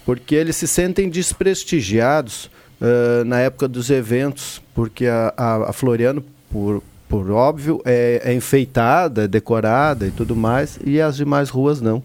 porque 0.10 0.34
eles 0.34 0.56
se 0.56 0.68
sentem 0.68 1.08
desprestigiados 1.08 2.50
ah, 2.82 3.24
na 3.26 3.40
época 3.42 3.68
dos 3.68 3.92
eventos, 3.92 4.60
porque 4.74 5.06
a, 5.06 5.32
a- 5.38 5.70
a 5.70 5.72
Floriano, 5.74 6.24
por, 6.52 6.82
por 7.08 7.30
óbvio, 7.30 7.80
é, 7.86 8.20
é 8.24 8.34
enfeitada, 8.34 9.26
é 9.26 9.28
decorada 9.28 10.08
e 10.08 10.12
tudo 10.12 10.36
mais, 10.36 10.80
e 10.84 11.00
as 11.00 11.16
demais 11.16 11.52
ruas 11.52 11.80
não. 11.80 12.04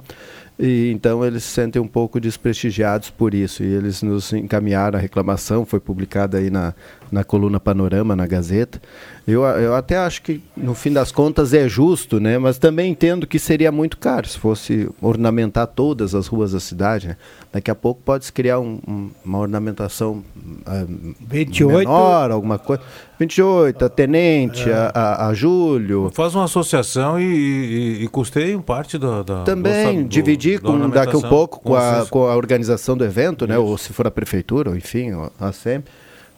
E, 0.59 0.93
então 0.93 1.25
eles 1.25 1.43
se 1.43 1.51
sentem 1.51 1.83
um 1.83 1.87
pouco 1.89 2.21
desprestigiados 2.21 3.11
por 3.11 3.35
isso. 3.35 3.65
E 3.65 3.67
eles 3.67 4.03
nos 4.03 4.33
encaminharam 4.33 4.97
a 4.99 5.03
reclamação, 5.03 5.65
foi 5.67 5.81
publicada 5.81 6.39
aí 6.39 6.49
na, 6.49 6.73
na 7.11 7.25
coluna 7.25 7.59
Panorama, 7.59 8.15
na 8.15 8.25
Gazeta. 8.27 8.81
Eu, 9.27 9.43
eu 9.43 9.75
até 9.75 9.97
acho 9.97 10.23
que, 10.23 10.41
no 10.57 10.75
fim 10.75 10.93
das 10.93 11.11
contas, 11.11 11.53
é 11.55 11.67
justo, 11.69 12.21
né? 12.21 12.39
mas 12.39 12.57
também 12.59 12.91
entendo 12.93 13.27
que 13.27 13.39
seria 13.39 13.73
muito 13.73 13.97
caro 13.99 14.29
se 14.29 14.39
fosse 14.39 14.89
ornamentar 15.01 15.67
todas 15.67 16.15
as 16.15 16.27
ruas 16.29 16.53
da 16.53 16.61
cidade. 16.61 17.09
né? 17.09 17.17
Daqui 17.53 17.71
a 17.71 17.75
pouco 17.75 18.01
pode-se 18.05 18.33
criar 18.33 18.61
um- 18.61 18.81
um- 18.87 19.11
uma 19.25 19.39
ornamentação 19.39 20.23
ah, 20.67 20.85
28. 21.21 21.79
menor, 21.79 22.31
alguma 22.31 22.59
coisa. 22.59 22.83
28, 23.19 23.85
a 23.85 23.89
Tenente, 23.89 24.69
É. 24.69 24.73
a, 24.75 24.91
a, 24.95 25.27
a 25.29 25.35
Júlio. 25.35 26.11
Faz 26.15 26.35
uma 26.35 26.45
associação 26.45 27.19
e, 27.21 27.25
e, 27.25 28.05
e 28.05 28.09
custeiem 28.09 28.61
parte 28.61 28.99
da. 28.99 29.23
da 29.23 29.43
Também 29.45 30.03
do- 30.03 30.09
dividir 30.09 30.61
da 30.61 30.69
com, 30.69 30.91
daqui 30.91 31.15
a 31.15 31.19
um 31.19 31.23
pouco 31.23 31.61
com 31.61 31.75
a, 31.77 31.95
Vocês- 31.97 32.11
com 32.11 32.27
a 32.27 32.35
organização 32.37 32.97
do 32.97 33.05
evento, 33.05 33.47
né? 33.47 33.57
Ou 33.59 33.79
se 33.79 33.93
for 33.93 34.07
a 34.07 34.11
prefeitura, 34.11 34.71
ou 34.71 34.77
enfim, 34.77 35.11
a 35.41 35.53
SEM. 35.53 35.83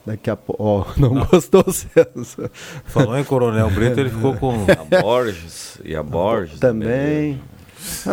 Daqui 0.05 0.31
a 0.31 0.37
pouco. 0.37 0.63
Ó, 0.63 0.85
não, 1.01 1.27
gostou, 1.27 1.65
Celso? 1.73 2.49
Falou 2.85 3.19
em 3.19 3.25
Coronel 3.25 3.69
Brito, 3.71 3.99
ele 3.99 4.11
ficou 4.11 4.35
com. 4.37 4.55
A 4.95 5.01
Borges 5.03 5.81
e 5.85 5.97
a 5.97 6.03
Borges. 6.03 6.61
Também. 6.61 7.41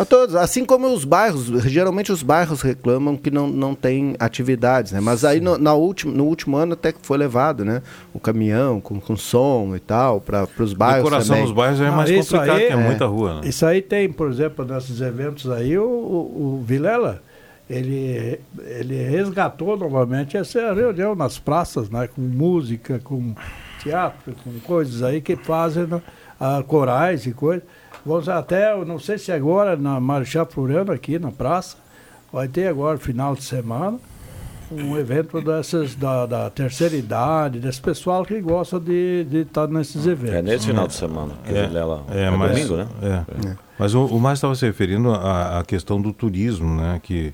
Todos, 0.08 0.34
assim 0.34 0.64
como 0.64 0.86
os 0.92 1.04
bairros, 1.04 1.46
geralmente 1.64 2.10
os 2.12 2.22
bairros 2.22 2.60
reclamam 2.62 3.16
que 3.16 3.30
não, 3.30 3.46
não 3.48 3.74
tem 3.74 4.14
atividades, 4.18 4.92
né? 4.92 5.00
Mas 5.00 5.24
aí 5.24 5.40
no, 5.40 5.56
na 5.58 5.72
última, 5.74 6.12
no 6.12 6.24
último 6.24 6.56
ano 6.56 6.72
até 6.74 6.92
que 6.92 6.98
foi 7.02 7.16
levado, 7.18 7.64
né? 7.64 7.82
O 8.12 8.18
caminhão 8.20 8.80
com, 8.80 9.00
com 9.00 9.16
som 9.16 9.74
e 9.76 9.80
tal, 9.80 10.20
para 10.20 10.46
os 10.58 10.72
bairros 10.72 11.04
Decoração 11.04 11.28
também. 11.28 11.44
dos 11.44 11.52
bairros 11.54 11.80
é 11.80 11.90
mais 11.90 12.10
Ah, 12.10 12.14
isso 12.14 12.32
complicado, 12.32 12.58
aí- 12.58 12.66
que 12.66 12.72
é 12.72 12.76
muita 12.76 13.06
rua, 13.06 13.34
né? 13.40 13.48
Isso 13.48 13.64
aí 13.66 13.80
tem, 13.82 14.10
por 14.12 14.30
exemplo, 14.30 14.64
nesses 14.64 15.00
eventos 15.00 15.50
aí, 15.50 15.76
o, 15.78 15.84
o, 15.84 16.58
o 16.60 16.64
Vilela, 16.66 17.22
ele, 17.68 18.38
ele 18.58 19.02
resgatou 19.04 19.76
novamente 19.76 20.36
essa 20.36 20.72
reunião 20.74 21.14
nas 21.14 21.38
praças, 21.38 21.88
né? 21.88 22.08
Com 22.14 22.20
música, 22.20 23.00
com 23.02 23.34
teatro, 23.82 24.34
com 24.44 24.58
coisas 24.60 25.02
aí 25.02 25.20
que 25.20 25.34
fazem 25.36 25.84
né, 25.86 26.00
ah, 26.40 26.62
corais 26.66 27.26
e 27.26 27.32
coisas. 27.32 27.64
Vamos 28.04 28.28
até, 28.28 28.72
eu 28.72 28.84
não 28.84 28.98
sei 28.98 29.16
se 29.18 29.32
agora 29.32 29.76
na 29.76 29.98
Marechal 29.98 30.46
Floriano, 30.46 30.92
aqui 30.92 31.18
na 31.18 31.30
praça, 31.30 31.76
vai 32.32 32.46
ter 32.48 32.66
agora, 32.68 32.98
final 32.98 33.34
de 33.34 33.42
semana, 33.42 33.98
um 34.70 34.96
evento 34.98 35.40
dessas, 35.40 35.94
da, 35.94 36.26
da 36.26 36.50
terceira 36.50 36.96
idade, 36.96 37.58
desse 37.60 37.80
pessoal 37.80 38.24
que 38.24 38.38
gosta 38.40 38.78
de 38.80 39.26
estar 39.32 39.68
nesses 39.68 40.06
eventos. 40.06 40.34
É 40.36 40.42
nesse 40.42 40.66
final 40.66 40.86
de 40.86 40.94
semana. 40.94 41.32
Que 41.46 41.54
É, 41.56 41.66
Vilela- 41.66 42.02
é, 42.10 42.22
é 42.24 42.30
mas, 42.30 42.50
domingo, 42.52 42.76
né? 42.76 42.88
é. 43.02 43.56
Mas 43.78 43.94
o, 43.94 44.04
o 44.06 44.20
mais 44.20 44.38
estava 44.38 44.54
se 44.54 44.66
referindo 44.66 45.10
à, 45.12 45.60
à 45.60 45.64
questão 45.64 46.00
do 46.00 46.12
turismo, 46.12 46.74
né? 46.80 47.00
Que 47.02 47.32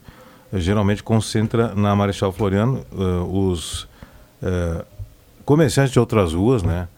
eh, 0.53 0.59
geralmente 0.61 1.03
concentra 1.03 1.75
na 1.75 1.95
Marechal 1.97 2.33
Floriano 2.33 2.85
eh, 2.93 2.97
os 3.31 3.89
eh, 4.43 4.85
comerciantes 5.45 5.93
de 5.93 6.01
outras 6.01 6.33
ruas, 6.35 6.63
né? 6.63 6.89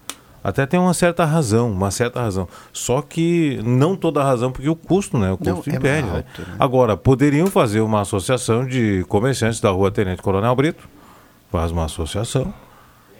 Até 0.44 0.66
tem 0.66 0.78
uma 0.80 0.92
certa 0.94 1.24
razão, 1.24 1.70
uma 1.70 1.90
certa 1.90 2.20
razão. 2.20 2.48
Só 2.72 3.00
que 3.00 3.60
não 3.64 3.94
toda 3.96 4.20
a 4.20 4.24
razão, 4.24 4.50
porque 4.50 4.68
o 4.68 4.74
custo, 4.74 5.16
né? 5.18 5.28
O 5.32 5.38
Não, 5.40 5.56
custo 5.56 5.70
é 5.70 5.74
impede. 5.76 6.06
né? 6.08 6.16
alto, 6.16 6.42
né? 6.42 6.56
Agora, 6.58 6.96
poderiam 6.96 7.46
fazer 7.46 7.80
uma 7.80 8.00
associação 8.00 8.66
de 8.66 9.04
comerciantes 9.08 9.60
da 9.60 9.70
rua 9.70 9.90
Tenente 9.90 10.20
Coronel 10.20 10.54
Brito, 10.56 10.88
faz 11.50 11.70
uma 11.70 11.84
associação, 11.84 12.52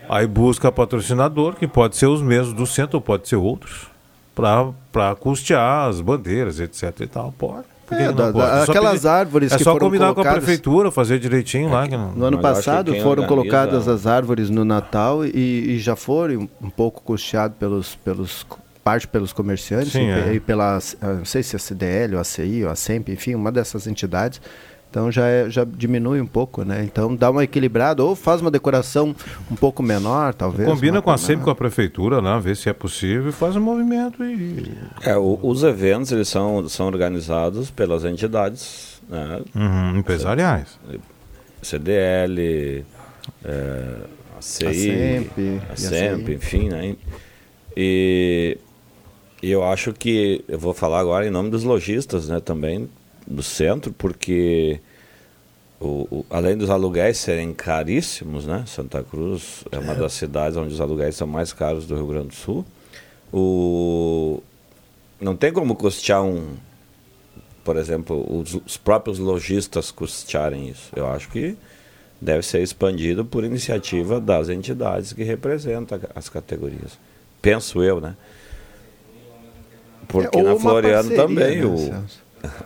aí 0.09 0.27
busca 0.27 0.73
patrocinador, 0.73 1.55
que 1.55 1.68
pode 1.68 1.97
ser 1.97 2.07
os 2.07 2.20
mesmos 2.20 2.55
do 2.55 2.66
centro, 2.66 2.97
ou 2.97 3.01
pode 3.01 3.29
ser 3.29 3.37
outros, 3.37 3.87
para 4.35 5.14
custear 5.14 5.89
as 5.89 6.01
bandeiras, 6.01 6.59
etc 6.59 7.01
e 7.01 7.07
tal. 7.07 7.33
Pode. 7.39 7.72
Por 7.93 7.99
que 7.99 8.03
É, 8.05 8.09
que 8.09 8.12
da- 8.14 8.28
É 8.62 8.64
só 8.66 8.72
aquelas 8.72 8.93
pedir- 8.95 9.09
árvores 9.09 9.53
É 9.53 9.57
que 9.59 9.64
só 9.64 9.72
foram 9.72 9.86
combinar 9.86 10.07
com 10.07 10.11
a 10.12 10.14
colocadas- 10.14 10.45
prefeitura, 10.45 10.90
fazer 10.90 11.18
direitinho 11.18 11.70
lá. 11.70 11.86
que 11.86 11.97
não- 11.97 12.12
No 12.12 12.24
ano 12.24 12.36
que 12.38 12.43
passado 12.43 12.93
quem 12.93 13.03
foram 13.03 13.22
organiza- 13.22 13.28
colocadas 13.51 13.88
as 13.88 14.07
árvores 14.07 14.51
no 14.51 14.64
Natal 14.64 15.24
e, 15.24 15.74
e 15.74 15.78
já 15.78 15.95
foram 15.97 16.49
um 16.61 16.70
pouco 16.70 17.03
custeado 17.03 17.55
pelos, 17.59 17.95
pelos 17.97 18.47
parte 18.84 19.07
pelos 19.07 19.32
comerciantes 19.32 19.93
Sim, 19.93 20.09
e, 20.09 20.11
é. 20.11 20.34
e 20.34 20.40
pela, 20.40 20.76
ah, 21.01 21.07
não 21.12 21.24
sei 21.24 21.40
se 21.43 21.55
é 21.55 21.57
a 21.57 21.61
CDL, 21.61 22.14
ou 22.16 22.20
a 22.20 22.24
CI, 22.24 22.64
ou 22.64 22.70
a 22.70 22.74
SEMP, 22.74 23.11
enfim, 23.12 23.34
uma 23.36 23.53
dessas 23.53 23.86
entidades. 23.86 24.40
Então 24.93 25.11
já, 25.11 25.26
é- 25.26 25.49
já 25.49 25.64
diminui 25.64 26.20
um 26.20 26.26
pouco, 26.26 26.64
né? 26.64 26.84
Então 26.84 27.16
dá 27.16 27.30
uma 27.30 27.43
equilibrada, 27.43 28.05
ou 28.05 28.14
faz 28.14 28.43
uma 28.43 28.51
decoração 28.51 29.16
um 29.51 29.57
pouco 29.57 29.82
menor, 29.82 30.34
talvez. 30.34 30.68
Combina 30.68 31.01
com 31.01 31.11
a 31.11 31.16
sempre 31.16 31.45
com 31.45 31.51
a 31.51 31.55
prefeitura, 31.55 32.20
né? 32.20 32.38
Vê 32.45 32.55
se 32.55 32.68
é 32.68 32.74
possível 32.74 33.30
e 33.30 33.32
faz 33.32 33.57
um 33.57 33.61
movimento 33.62 34.22
e. 34.22 34.70
É, 35.03 35.16
o- 35.16 35.38
os 35.43 35.62
eventos 35.62 36.12
eles 36.12 36.28
são, 36.28 36.68
são 36.68 36.86
organizados 36.88 37.70
pelas 37.70 38.05
entidades 38.05 39.01
né? 39.09 39.40
Uhum, 39.55 39.97
empresariais. 39.99 40.78
CDL, 41.62 42.84
é, 43.45 43.84
a 44.38 44.43
CI, 44.43 45.30
A 45.70 45.76
SEMP, 45.76 46.28
e 46.28 46.34
enfim, 46.34 46.68
né? 46.68 46.97
E, 47.74 48.59
e 49.43 49.51
eu 49.51 49.64
acho 49.64 49.95
que 49.95 50.45
eu 50.47 50.59
vou 50.59 50.74
falar 50.74 51.01
agora 51.01 51.26
em 51.26 51.30
nome 51.30 51.49
dos 51.49 51.64
lojistas, 51.64 52.28
né, 52.28 52.40
também 52.40 52.90
do 53.27 53.43
centro, 53.43 53.93
porque 53.93 54.81
o, 55.81 56.07
o- 56.11 56.27
além 56.31 56.57
dos 56.57 56.70
aluguéis 56.70 57.18
serem 57.18 57.53
caríssimos, 57.55 58.47
né, 58.47 58.64
Santa 58.66 59.03
Cruz 59.03 59.64
é 59.73 59.79
uma 59.79 59.95
das 59.95 60.12
cidades 60.12 60.57
onde 60.57 60.73
os 60.75 60.81
aluguéis 60.81 61.16
são 61.16 61.27
mais 61.27 61.53
caros 61.53 61.87
do 61.87 61.95
Rio 61.95 62.07
Grande 62.07 62.29
do 62.29 62.35
Sul. 62.35 62.64
O 63.33 64.43
não 65.20 65.37
tem 65.37 65.53
como 65.53 65.75
custear 65.77 66.23
um, 66.23 66.55
por 67.64 67.77
exemplo, 67.77 68.27
os, 68.41 68.55
os 68.66 68.77
próprios 68.77 69.18
lojistas 69.18 69.91
custearem 69.91 70.68
isso. 70.68 70.91
Eu 70.97 71.07
acho 71.09 71.29
que 71.31 71.57
deve 72.20 72.43
ser 72.43 72.61
expandido 72.62 73.25
por 73.25 73.45
iniciativa 73.45 74.20
das 74.20 74.49
entidades 74.49 75.12
que 75.12 75.23
representam 75.23 75.99
as 76.14 76.29
categorias. 76.29 76.99
Penso 77.41 77.83
eu, 77.83 78.01
né? 78.01 78.16
Porque 80.09 80.37
É, 80.39 80.43
na 80.43 80.57
Floriano 80.57 81.09
parceria, 81.09 81.23
também 81.27 81.57
né, 81.61 81.66
o, 81.66 81.79
Celso? 81.79 82.22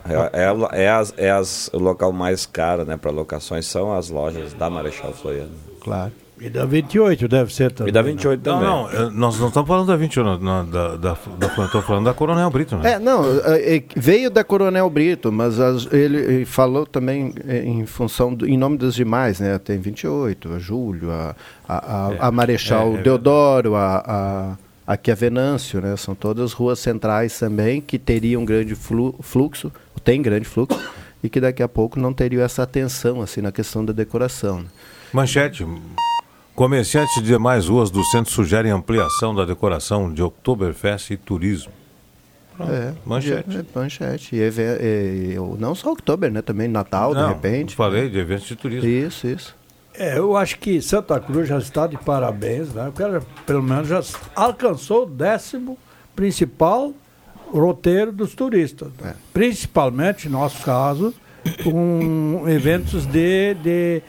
É, 0.08 0.42
é, 0.42 0.82
é 0.84 0.90
as, 0.90 1.14
é 1.16 1.30
as, 1.30 1.70
o 1.72 1.78
local 1.78 2.12
mais 2.12 2.46
caro 2.46 2.84
né, 2.84 2.96
para 2.96 3.10
locações 3.10 3.66
são 3.66 3.92
as 3.92 4.08
lojas 4.10 4.52
da 4.54 4.68
Marechal 4.70 5.12
Floriano. 5.12 5.50
Claro. 5.80 6.12
E 6.38 6.50
da 6.50 6.66
28 6.66 7.28
deve 7.28 7.50
ser 7.54 7.72
também. 7.72 7.88
E 7.88 7.92
da 7.92 8.02
28 8.02 8.44
Não, 8.44 8.54
também. 8.58 8.68
não, 8.68 8.90
eh, 9.06 9.10
nós 9.10 9.38
não 9.40 9.48
estamos 9.48 9.66
falando 9.66 9.86
da 9.86 9.96
21, 9.96 10.22
não, 10.22 10.38
não, 10.38 10.66
da, 10.68 10.88
da, 10.96 11.16
da, 11.38 11.48
falando 11.80 12.04
da 12.04 12.12
Coronel 12.12 12.50
Brito, 12.50 12.76
né? 12.76 12.92
É, 12.92 12.98
não, 12.98 13.24
é, 13.42 13.76
é, 13.76 13.82
veio 13.96 14.30
da 14.30 14.44
Coronel 14.44 14.90
Brito, 14.90 15.32
mas 15.32 15.58
as- 15.58 15.90
ele, 15.90 16.44
falou 16.44 16.84
também 16.84 17.32
em 17.48 17.86
função, 17.86 18.34
do, 18.34 18.46
em 18.46 18.58
nome 18.58 18.76
dos 18.76 18.94
demais, 18.94 19.40
né? 19.40 19.58
Tem 19.58 19.78
28, 19.78 20.52
a 20.52 20.58
Júlio, 20.58 21.10
a, 21.10 21.34
a, 21.66 22.08
a, 22.08 22.12
É, 22.12 22.16
a 22.20 22.30
Marechal 22.30 22.96
é, 22.96 22.98
é 22.98 23.02
Deodoro, 23.02 23.74
a, 23.74 24.04
a, 24.06 24.58
aqui 24.86 25.10
a 25.10 25.14
Venâncio, 25.14 25.80
né? 25.80 25.96
São 25.96 26.14
todas 26.14 26.52
ruas 26.52 26.78
centrais 26.78 27.38
também 27.38 27.80
que 27.80 27.98
teriam 27.98 28.44
grande 28.44 28.74
flu, 28.74 29.14
fluxo, 29.20 29.72
tem 30.04 30.22
grande 30.22 30.44
fluxo, 30.46 30.78
e 31.22 31.28
que 31.28 31.40
daqui 31.40 31.62
a 31.62 31.68
pouco 31.68 31.98
não 31.98 32.12
teriam 32.12 32.42
essa 32.44 32.62
atenção 32.62 33.20
assim 33.20 33.40
na 33.40 33.50
questão 33.50 33.84
da 33.84 33.92
decoração. 33.92 34.60
né? 34.62 34.66
Manchete. 35.12 35.66
Comerciantes 36.54 37.14
de 37.16 37.22
demais 37.28 37.66
ruas 37.68 37.90
do 37.90 38.02
centro 38.04 38.32
sugerem 38.32 38.70
ampliação 38.72 39.34
da 39.34 39.44
decoração 39.44 40.12
de 40.12 40.22
Oktoberfest 40.22 41.10
e 41.10 41.16
turismo. 41.16 41.70
Pronto, 42.56 42.72
É, 42.72 42.94
manchete. 43.04 43.58
É, 43.58 43.78
manchete. 43.78 44.36
E, 44.36 44.38
e- 44.38 45.34
e- 45.34 45.58
não 45.58 45.74
só 45.74 45.90
outubro, 45.90 46.30
né? 46.30 46.40
Também 46.40 46.66
Natal, 46.68 47.12
Não, 47.12 47.28
de 47.28 47.34
repente. 47.34 47.74
Falei 47.76 48.08
de 48.08 48.18
eventos 48.18 48.46
de 48.46 48.56
turismo. 48.56 48.88
Isso, 48.88 49.26
isso. 49.26 49.54
É, 49.98 50.18
eu 50.18 50.36
acho 50.36 50.58
que 50.58 50.80
Santa 50.82 51.18
Cruz 51.18 51.48
já 51.48 51.58
está 51.58 51.86
de 51.86 51.96
parabéns, 51.96 52.72
né? 52.72 52.88
O 52.88 52.92
cara, 52.92 53.22
pelo 53.46 53.62
menos, 53.62 53.88
já 53.88 54.02
alcançou 54.34 55.04
o 55.04 55.06
décimo 55.06 55.78
principal 56.14 56.92
roteiro 57.50 58.12
dos 58.12 58.34
turistas. 58.34 58.88
É. 59.02 59.14
Principalmente, 59.32 60.28
no 60.28 60.38
nosso 60.38 60.62
caso, 60.64 61.14
com 61.62 62.44
eventos 62.46 63.06
de. 63.06 63.54
de, 63.54 64.02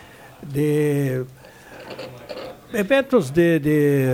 de 0.43 1.25
eventos 2.73 3.29
de, 3.29 3.59
de 3.59 4.07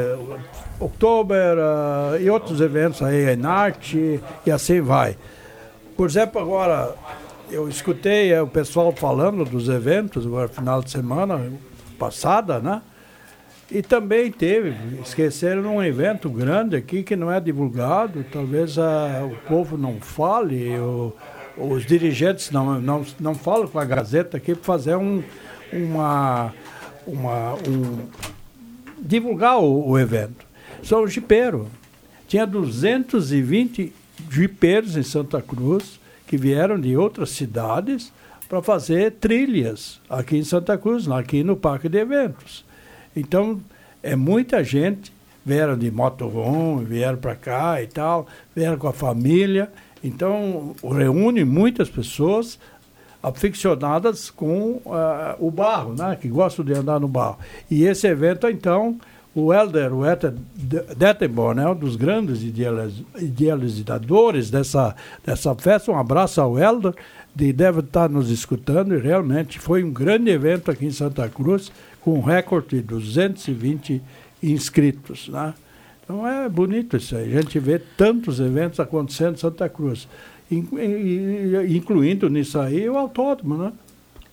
outubro 0.80 1.36
ah, 1.38 2.17
e 2.19 2.30
outros 2.30 2.61
eventos 2.61 3.01
aí, 3.01 3.34
em 3.34 3.45
arte 3.45 4.19
e 4.45 4.51
assim 4.51 4.82
vai. 4.82 5.17
Por 5.95 6.07
exemplo, 6.07 6.41
agora 6.41 6.93
eu 7.53 7.69
escutei 7.69 8.31
eh, 8.31 8.41
o 8.41 8.47
pessoal 8.47 8.91
falando 8.91 9.45
dos 9.45 9.69
eventos 9.69 10.25
agora 10.25 10.47
final 10.47 10.81
de 10.81 10.89
semana 10.91 11.51
passada, 11.99 12.59
né? 12.59 12.81
E 13.71 13.81
também 13.81 14.31
teve, 14.31 14.75
esqueceram 15.03 15.77
um 15.77 15.83
evento 15.83 16.29
grande 16.29 16.75
aqui 16.75 17.01
que 17.01 17.15
não 17.15 17.31
é 17.31 17.39
divulgado, 17.39 18.23
talvez 18.31 18.77
ah, 18.77 19.27
o 19.31 19.35
povo 19.47 19.77
não 19.77 19.99
fale, 19.99 20.77
o- 20.77 21.13
os 21.57 21.85
dirigentes 21.85 22.51
não, 22.51 22.79
não, 22.81 23.05
não 23.19 23.33
falam 23.35 23.67
com 23.67 23.79
a 23.79 23.85
Gazeta 23.85 24.37
aqui 24.37 24.53
para 24.55 24.63
fazer 24.63 24.95
um, 24.95 25.23
uma, 25.71 26.53
uma, 27.07 27.53
um, 27.67 27.99
divulgar 28.99 29.59
o, 29.59 29.89
o 29.89 29.99
evento. 29.99 30.45
São 30.83 31.07
jipeiro. 31.07 31.67
Tinha 32.27 32.45
220 32.45 33.93
jipeiros 34.29 34.97
em 34.97 35.03
Santa 35.03 35.41
Cruz 35.41 35.99
que 36.34 36.38
vieram 36.38 36.79
de 36.79 36.97
outras 36.97 37.29
cidades 37.29 38.11
para 38.49 38.59
fazer 38.59 39.11
trilhas 39.11 40.01
aqui 40.09 40.36
em 40.36 40.43
Santa 40.43 40.75
Cruz, 40.79 41.07
aqui 41.07 41.43
no 41.43 41.55
Parque 41.55 41.88
de 41.88 41.99
Eventos. 41.99 42.65
Então, 43.15 43.61
é 44.01 44.15
muita 44.15 44.63
gente, 44.63 45.13
vieram 45.45 45.77
de 45.77 45.91
motorhome, 45.91 46.86
vieram 46.86 47.19
para 47.19 47.36
cá 47.36 47.84
e 47.84 47.86
tal, 47.86 48.25
vieram 48.55 48.79
com 48.79 48.88
a 48.88 48.91
família. 48.91 49.71
Então, 50.03 50.75
reúne 50.81 51.45
muitas 51.45 51.88
pessoas 51.88 52.57
aficionadas 53.21 54.31
com 54.31 54.81
ah, 54.88 55.36
o 55.38 55.51
barro, 55.51 55.93
né? 55.93 56.17
que 56.19 56.27
gostam 56.27 56.65
de 56.65 56.73
andar 56.73 56.99
no 56.99 57.07
barro. 57.07 57.38
E 57.69 57.84
esse 57.84 58.07
evento, 58.07 58.49
então, 58.49 58.97
o 59.36 59.51
Helder, 59.53 59.93
o 59.93 60.05
Helder 60.05 60.34
Dettenborn, 60.95 61.59
é 61.61 61.67
um 61.67 61.75
dos 61.75 61.95
grandes 61.95 62.43
idealiz- 62.43 63.01
idealizadores 63.19 64.49
dessa, 64.49 64.95
dessa 65.25 65.55
festa. 65.55 65.91
Um 65.91 65.97
abraço 65.97 66.39
ao 66.39 66.57
Helder, 66.57 66.93
de 67.36 67.51
deve 67.51 67.79
estar 67.79 68.09
nos 68.09 68.29
escutando, 68.29 68.93
e 68.95 68.99
realmente 68.99 69.59
foi 69.59 69.84
um 69.84 69.91
grande 69.91 70.29
evento 70.29 70.69
aqui 70.69 70.86
em 70.86 70.91
Santa 70.91 71.27
Cruz, 71.29 71.71
com 72.01 72.13
um 72.19 72.21
recorde 72.21 72.75
de 72.75 72.81
220 72.84 74.01
inscritos. 74.41 75.29
Né? 75.29 75.53
Então 76.03 76.27
é 76.27 76.47
bonito 76.47 76.97
isso 76.97 77.15
aí, 77.15 77.36
a 77.36 77.41
gente 77.41 77.57
vê 77.59 77.79
tantos 77.79 78.39
eventos 78.39 78.79
acontecendo 78.79 79.34
em 79.36 79.39
Santa 79.39 79.67
Cruz, 79.69 80.07
in- 80.51 80.67
in- 80.73 81.75
incluindo 81.77 82.29
nisso 82.29 82.59
aí 82.59 82.88
o 82.89 82.97
autódromo, 82.97 83.57
né? 83.57 83.71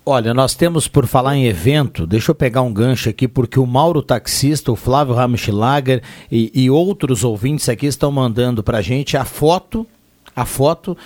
Olha, 0.05 0.33
nós 0.33 0.55
temos 0.55 0.89
por 0.89 1.07
falar 1.07 1.37
em 1.37 1.45
evento, 1.45 2.07
deixa 2.07 2.31
eu 2.31 2.35
pegar 2.35 2.63
um 2.63 2.73
gancho 2.73 3.11
aqui, 3.11 3.29
porque 3.29 3.61
o 3.61 3.67
Mauro 3.67 4.01
Taxista, 4.01 4.73
o 4.73 4.77
Flávio 4.77 5.15
Ramschlager 5.15 6.03
e, 6.33 6.51
e 6.55 6.71
outros 6.71 7.23
ouvintes 7.23 7.69
aqui 7.69 7.87
estão 7.87 8.11
mandando 8.11 8.63
pra 8.63 8.81
gente 8.81 9.19
a 9.19 9.27
foto, 9.27 9.87
a 10.35 10.47
foto 10.47 10.97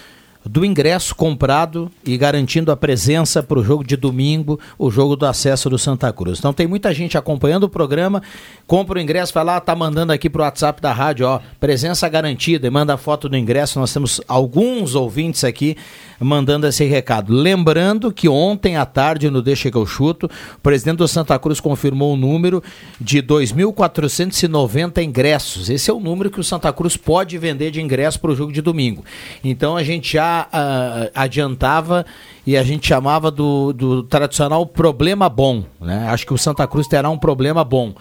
do 0.44 0.64
ingresso 0.64 1.14
comprado 1.14 1.90
e 2.04 2.16
garantindo 2.18 2.70
a 2.70 2.76
presença 2.76 3.42
para 3.42 3.58
o 3.58 3.64
jogo 3.64 3.82
de 3.82 3.96
domingo, 3.96 4.60
o 4.78 4.90
jogo 4.90 5.16
do 5.16 5.24
acesso 5.24 5.70
do 5.70 5.78
Santa 5.78 6.12
Cruz. 6.12 6.38
Então 6.38 6.52
tem 6.52 6.66
muita 6.66 6.92
gente 6.92 7.16
acompanhando 7.16 7.64
o 7.64 7.68
programa, 7.68 8.22
compra 8.66 8.98
o 8.98 9.02
ingresso, 9.02 9.32
vai 9.32 9.44
lá, 9.44 9.60
tá 9.60 9.74
mandando 9.74 10.12
aqui 10.12 10.28
pro 10.28 10.42
WhatsApp 10.42 10.82
da 10.82 10.92
rádio, 10.92 11.26
ó, 11.26 11.40
presença 11.58 12.08
garantida 12.08 12.66
e 12.66 12.70
manda 12.70 12.94
a 12.94 12.98
foto 12.98 13.28
do 13.28 13.36
ingresso. 13.36 13.80
Nós 13.80 13.92
temos 13.92 14.20
alguns 14.28 14.94
ouvintes 14.94 15.44
aqui 15.44 15.76
mandando 16.20 16.66
esse 16.66 16.84
recado. 16.84 17.32
Lembrando 17.32 18.12
que 18.12 18.28
ontem 18.28 18.76
à 18.76 18.86
tarde, 18.86 19.30
no 19.30 19.42
Deixa 19.42 19.70
que 19.70 19.76
eu 19.76 19.86
chuto, 19.86 20.26
o 20.26 20.60
presidente 20.60 20.98
do 20.98 21.08
Santa 21.08 21.38
Cruz 21.38 21.60
confirmou 21.60 22.14
o 22.14 22.16
número 22.16 22.62
de 23.00 23.22
2.490 23.22 25.02
ingressos. 25.02 25.68
Esse 25.68 25.90
é 25.90 25.94
o 25.94 26.00
número 26.00 26.30
que 26.30 26.40
o 26.40 26.44
Santa 26.44 26.72
Cruz 26.72 26.96
pode 26.96 27.36
vender 27.38 27.70
de 27.70 27.80
ingresso 27.80 28.20
para 28.20 28.30
o 28.30 28.36
jogo 28.36 28.52
de 28.52 28.60
domingo. 28.60 29.04
Então 29.42 29.76
a 29.76 29.82
gente 29.82 30.12
já 30.12 30.48
ah, 30.52 31.10
adiantava 31.14 32.04
e 32.46 32.56
a 32.56 32.62
gente 32.62 32.86
chamava 32.86 33.30
do, 33.30 33.72
do 33.72 34.02
tradicional 34.02 34.66
problema 34.66 35.28
bom. 35.28 35.64
Né? 35.80 36.06
Acho 36.08 36.26
que 36.26 36.34
o 36.34 36.38
Santa 36.38 36.66
Cruz 36.66 36.86
terá 36.86 37.08
um 37.10 37.18
problema 37.18 37.64
bom. 37.64 37.94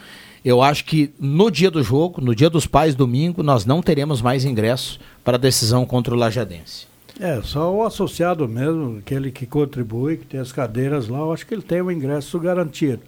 Eu 0.43 0.61
acho 0.61 0.83
que 0.83 1.13
no 1.17 1.49
dia 1.49 1.71
do 1.71 1.81
jogo, 1.81 2.19
no 2.21 2.35
dia 2.35 2.49
dos 2.49 2.67
pais, 2.67 2.95
domingo, 2.95 3.41
nós 3.41 3.65
não 3.65 3.81
teremos 3.81 4.21
mais 4.21 4.43
ingressos 4.43 4.99
para 5.23 5.37
a 5.37 5.39
decisão 5.39 5.85
contra 5.85 6.13
o 6.13 6.17
Lajadense. 6.17 6.92
É, 7.19 7.41
só 7.43 7.73
o 7.73 7.83
associado 7.83 8.47
mesmo, 8.47 8.97
aquele 8.97 9.31
que 9.31 9.45
contribui, 9.45 10.17
que 10.17 10.25
tem 10.25 10.39
as 10.39 10.51
cadeiras 10.51 11.07
lá, 11.07 11.19
eu 11.19 11.31
acho 11.31 11.45
que 11.45 11.53
ele 11.53 11.61
tem 11.61 11.81
o 11.81 11.91
ingresso 11.91 12.39
garantido. 12.39 13.01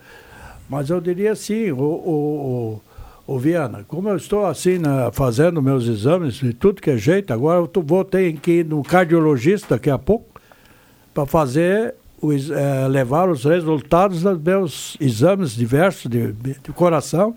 Mas 0.69 0.89
eu 0.89 1.01
diria 1.01 1.31
assim, 1.31 1.71
o, 1.71 1.77
o, 1.79 2.81
o, 3.27 3.33
o 3.35 3.39
Viana, 3.39 3.83
como 3.87 4.07
eu 4.09 4.15
estou 4.15 4.45
assim 4.45 4.77
na- 4.77 5.11
fazendo 5.11 5.61
meus 5.61 5.87
exames 5.87 6.35
de 6.35 6.53
tudo 6.53 6.81
que 6.81 6.91
é 6.91 6.97
jeito, 6.97 7.33
agora 7.33 7.59
eu 7.73 7.81
vou 7.83 8.03
ter 8.05 8.31
que 8.37 8.59
ir 8.59 8.65
no 8.65 8.83
cardiologista 8.83 9.75
daqui 9.75 9.89
a 9.89 9.97
pouco 9.97 10.39
para 11.13 11.25
fazer 11.25 11.95
o 12.21 12.31
ex- 12.31 12.49
eh, 12.51 12.87
levar 12.87 13.29
os 13.29 13.43
resultados 13.43 14.21
dos 14.21 14.39
meus 14.41 14.97
exames 14.99 15.55
diversos 15.55 16.09
de, 16.09 16.31
de 16.31 16.71
coração 16.73 17.35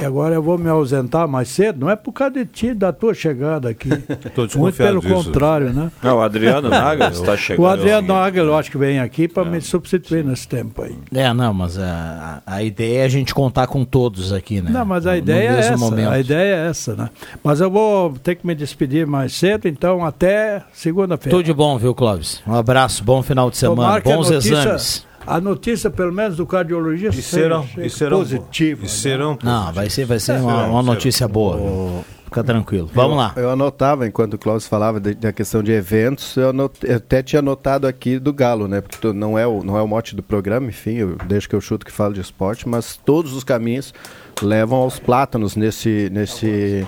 E 0.00 0.04
agora 0.04 0.34
eu 0.34 0.42
vou 0.42 0.58
me 0.58 0.68
ausentar 0.68 1.26
mais 1.26 1.48
cedo, 1.48 1.80
não 1.80 1.90
é 1.90 1.96
por 1.96 2.12
causa 2.12 2.34
de 2.34 2.44
ti, 2.44 2.74
da 2.74 2.92
tua 2.92 3.14
chegada 3.14 3.68
aqui. 3.70 3.88
Muito 4.56 4.76
pelo 4.76 5.00
disso. 5.00 5.14
contrário, 5.14 5.72
né? 5.72 5.90
Não, 6.02 6.16
o 6.18 6.20
Adriano 6.20 6.68
Naga 6.68 7.08
está 7.08 7.36
chegando. 7.36 7.64
O 7.64 7.68
Adriano 7.68 8.08
Nagel, 8.08 8.44
eu 8.46 8.56
acho 8.56 8.70
que 8.70 8.76
vem 8.78 8.98
aqui 9.00 9.26
para 9.26 9.44
me 9.44 9.60
substituir 9.60 10.24
nesse 10.24 10.46
tempo 10.46 10.82
aí. 10.82 10.96
É, 11.14 11.32
não, 11.32 11.54
mas 11.54 11.78
a, 11.78 12.42
a 12.46 12.62
ideia 12.62 13.00
é 13.02 13.04
a 13.04 13.08
gente 13.08 13.34
contar 13.34 13.66
com 13.68 13.84
todos 13.84 14.32
aqui, 14.32 14.60
né? 14.60 14.70
Não, 14.70 14.84
mas 14.84 15.06
a 15.06 15.12
No- 15.12 15.16
ideia 15.18 15.50
no 15.52 15.56
é 15.56 15.60
essa. 15.60 15.76
momento. 15.76 16.10
A 16.10 16.20
ideia 16.20 16.56
é 16.56 16.68
essa, 16.68 16.94
né? 16.94 17.10
Mas 17.42 17.60
eu 17.60 17.70
vou 17.70 18.10
ter 18.22 18.34
que 18.34 18.46
me 18.46 18.54
despedir 18.54 19.06
mais 19.06 19.32
cedo, 19.34 19.66
então 19.66 20.04
até 20.04 20.62
segunda-feira. 20.72 21.36
Tudo 21.38 21.46
de 21.46 21.52
bom, 21.54 21.78
viu, 21.78 21.94
Clóvis? 21.94 22.42
Um 22.46 22.54
abraço, 22.54 23.02
bom 23.02 23.22
final 23.22 23.50
de 23.50 23.56
semana, 23.56 24.00
Tomara 24.00 24.02
bons 24.02 24.30
notícia- 24.30 24.52
exames. 24.58 25.06
A 25.24 25.40
notícia, 25.40 25.90
pelo 25.90 26.12
menos 26.12 26.36
do 26.36 26.46
cardiologista, 26.46 27.18
E 27.18 27.22
serão, 27.22 27.64
seja 27.66 27.86
e 27.86 27.90
serão 27.90 28.18
positiva. 28.18 28.84
E 28.84 28.88
serão 28.88 29.38
Não, 29.42 29.72
vai 29.72 29.88
ser, 29.90 30.04
vai 30.04 30.18
ser 30.18 30.32
uma, 30.32 30.40
Serão, 30.40 30.54
uma 30.56 30.64
serão. 30.66 30.82
notícia 30.82 31.28
boa. 31.28 31.56
viu? 31.56 32.04
Fica 32.24 32.42
tranquilo. 32.42 32.90
Vamos 32.92 33.16
lá. 33.16 33.32
Eu, 33.36 33.44
eu 33.44 33.50
anotava, 33.50 34.06
enquanto 34.06 34.34
o 34.34 34.38
Cláudio 34.38 34.68
falava 34.68 34.98
de- 35.00 35.14
da 35.14 35.32
questão 35.32 35.62
de 35.62 35.70
eventos, 35.70 36.36
eu, 36.36 36.50
anot- 36.50 36.82
eu 36.84 36.96
até 36.96 37.22
tinha 37.22 37.38
anotado 37.38 37.86
aqui 37.86 38.18
do 38.18 38.32
Galo, 38.32 38.66
né? 38.66 38.80
Porque 38.80 38.98
tu- 39.00 39.12
não 39.14 39.38
é, 39.38 39.46
o, 39.46 39.62
não 39.62 39.76
é 39.78 39.82
o 39.82 39.86
mote 39.86 40.14
do 40.16 40.22
programa, 40.24 40.66
enfim, 40.68 40.94
eu 40.94 41.16
deixo 41.26 41.48
que 41.48 41.54
eu 41.54 41.60
chuto 41.60 41.86
que 41.86 41.92
falo 41.92 42.12
de 42.14 42.20
esporte, 42.20 42.68
mas 42.68 42.96
todos 42.96 43.32
os 43.32 43.44
caminhos 43.44 43.94
levam 44.42 44.78
aos 44.78 44.98
plátanos 44.98 45.54
nesse, 45.56 46.08
nesse 46.12 46.84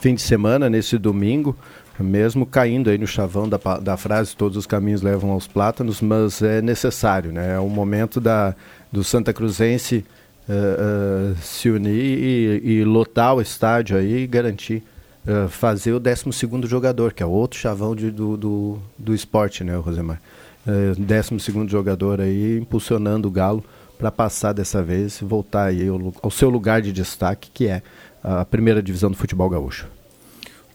fim 0.00 0.14
de 0.14 0.20
semana, 0.22 0.68
nesse 0.68 0.98
domingo, 0.98 1.56
mesmo 1.98 2.44
caindo 2.46 2.90
aí 2.90 2.98
no 2.98 3.06
chavão 3.06 3.48
da, 3.48 3.58
da 3.80 3.96
frase, 3.96 4.36
todos 4.36 4.56
os 4.56 4.66
caminhos 4.66 5.02
levam 5.02 5.30
aos 5.30 5.46
plátanos, 5.46 6.00
mas 6.00 6.42
é 6.42 6.60
necessário, 6.60 7.32
né? 7.32 7.54
É 7.54 7.58
o 7.58 7.68
momento 7.68 8.20
da, 8.20 8.54
do 8.92 9.02
Santa 9.02 9.32
Cruzense 9.32 10.04
eh, 10.48 10.52
eh, 10.52 11.34
se 11.40 11.70
unir 11.70 12.60
e, 12.62 12.70
e 12.80 12.84
lotar 12.84 13.34
o 13.34 13.40
estádio 13.40 13.96
aí 13.96 14.22
e 14.22 14.26
garantir 14.26 14.82
eh, 15.26 15.46
fazer 15.48 15.92
o 15.92 16.00
12 16.00 16.24
jogador, 16.64 17.12
que 17.12 17.22
é 17.22 17.26
outro 17.26 17.58
chavão 17.58 17.96
de- 17.96 18.10
do, 18.10 18.36
do, 18.36 18.78
do 18.98 19.14
esporte, 19.14 19.64
né, 19.64 19.74
Rosemar? 19.76 20.20
Eh, 20.66 20.92
12 20.96 21.68
jogador 21.68 22.20
aí 22.20 22.58
impulsionando 22.58 23.28
o 23.28 23.30
Galo 23.30 23.64
para 23.98 24.10
passar 24.12 24.52
dessa 24.52 24.82
vez 24.82 25.20
e 25.20 25.24
voltar 25.24 25.66
aí 25.66 25.88
ao, 25.88 26.14
ao 26.22 26.30
seu 26.30 26.50
lugar 26.50 26.82
de 26.82 26.92
destaque, 26.92 27.50
que 27.52 27.66
é 27.66 27.82
a 28.22 28.44
primeira 28.44 28.82
divisão 28.82 29.10
do 29.10 29.16
futebol 29.16 29.48
gaúcho. 29.48 29.86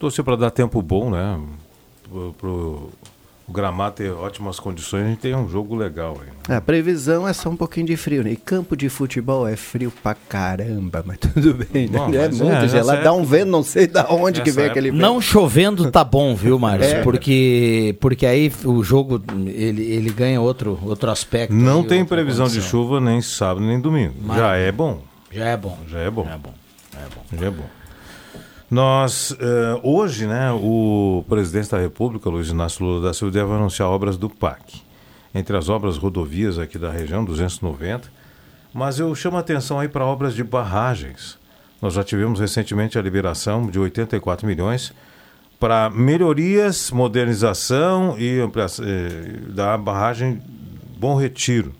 Torcer 0.02 0.24
para 0.24 0.34
dar 0.34 0.50
tempo 0.50 0.82
bom, 0.82 1.10
né? 1.10 1.38
Pro, 2.10 2.34
pro- 2.36 2.90
o 3.46 3.52
gramado 3.52 3.94
ter 3.96 4.10
ótimas 4.10 4.58
condições, 4.58 5.04
a 5.04 5.08
gente 5.10 5.18
tem 5.20 5.32
um 5.32 5.48
jogo 5.48 5.76
legal 5.76 6.18
aí. 6.20 6.56
A 6.56 6.60
previsão 6.60 7.26
é 7.28 7.32
só 7.32 7.48
um 7.50 7.56
pouquinho 7.56 7.86
de 7.86 7.96
frio, 7.96 8.24
né? 8.24 8.32
E 8.32 8.36
campo 8.36 8.76
de 8.76 8.88
futebol 8.88 9.46
é 9.46 9.54
frio 9.54 9.92
pra 10.02 10.14
caramba, 10.14 11.04
mas 11.06 11.18
tudo 11.18 11.54
bem, 11.54 11.88
né? 11.88 11.98
Bom, 11.98 12.12
é 12.12 12.26
mas 12.26 12.40
muito 12.40 12.52
é, 12.52 12.68
gelado, 12.68 13.04
dá 13.04 13.12
um 13.12 13.22
vento, 13.24 13.46
não 13.50 13.62
sei 13.62 13.86
da 13.86 14.08
onde 14.10 14.42
que 14.42 14.50
vem 14.50 14.66
aquele 14.66 14.90
vento. 14.90 15.00
Não 15.00 15.20
chovendo 15.20 15.88
tá 15.88 16.02
bom, 16.02 16.34
viu, 16.34 16.58
Márcio? 16.58 16.96
É. 16.96 17.02
Porque, 17.02 17.96
porque 18.00 18.26
aí 18.26 18.52
o 18.64 18.82
jogo 18.82 19.22
ele, 19.46 19.82
ele 19.84 20.10
ganha 20.10 20.40
outro, 20.40 20.80
outro 20.82 21.12
aspecto. 21.12 21.54
Não 21.54 21.82
aí, 21.82 21.86
tem 21.86 22.04
previsão 22.04 22.46
de 22.46 22.54
condição. 22.54 22.70
chuva 22.70 23.00
nem 23.00 23.22
sábado 23.22 23.64
nem 23.64 23.80
domingo. 23.80 24.14
Já 24.18 24.26
Maravilha. 24.26 24.66
é 24.66 24.72
bom. 24.72 25.00
Já 25.30 25.44
é 25.44 25.56
bom. 25.56 25.78
Já 25.88 25.98
é 26.00 26.10
bom. 26.10 26.24
Já 26.24 26.32
é 26.32 26.38
bom. 26.38 26.54
Já 26.92 26.98
é 27.00 27.04
bom. 27.08 27.38
Já 27.40 27.46
é 27.46 27.50
bom. 27.50 27.64
Nós, 28.72 29.36
eh, 29.38 29.80
hoje, 29.82 30.26
né, 30.26 30.50
o 30.50 31.22
presidente 31.28 31.70
da 31.70 31.78
República, 31.78 32.30
Luiz 32.30 32.48
Inácio 32.48 32.82
Lula 32.82 33.08
da 33.08 33.12
Silva, 33.12 33.30
deve 33.30 33.52
anunciar 33.52 33.90
obras 33.90 34.16
do 34.16 34.30
PAC. 34.30 34.80
Entre 35.34 35.54
as 35.54 35.68
obras 35.68 35.98
rodovias 35.98 36.58
aqui 36.58 36.78
da 36.78 36.90
região, 36.90 37.22
290. 37.22 38.10
Mas 38.72 38.98
eu 38.98 39.14
chamo 39.14 39.36
a 39.36 39.40
atenção 39.40 39.78
aí 39.78 39.88
para 39.88 40.06
obras 40.06 40.34
de 40.34 40.42
barragens. 40.42 41.36
Nós 41.82 41.92
já 41.92 42.02
tivemos 42.02 42.40
recentemente 42.40 42.98
a 42.98 43.02
liberação 43.02 43.66
de 43.66 43.78
84 43.78 44.46
milhões 44.46 44.90
para 45.60 45.90
melhorias, 45.90 46.90
modernização 46.90 48.18
e 48.18 48.40
ampliação 48.40 48.86
eh, 48.88 49.50
da 49.50 49.76
barragem 49.76 50.40
Bom 50.98 51.14
Retiro. 51.14 51.74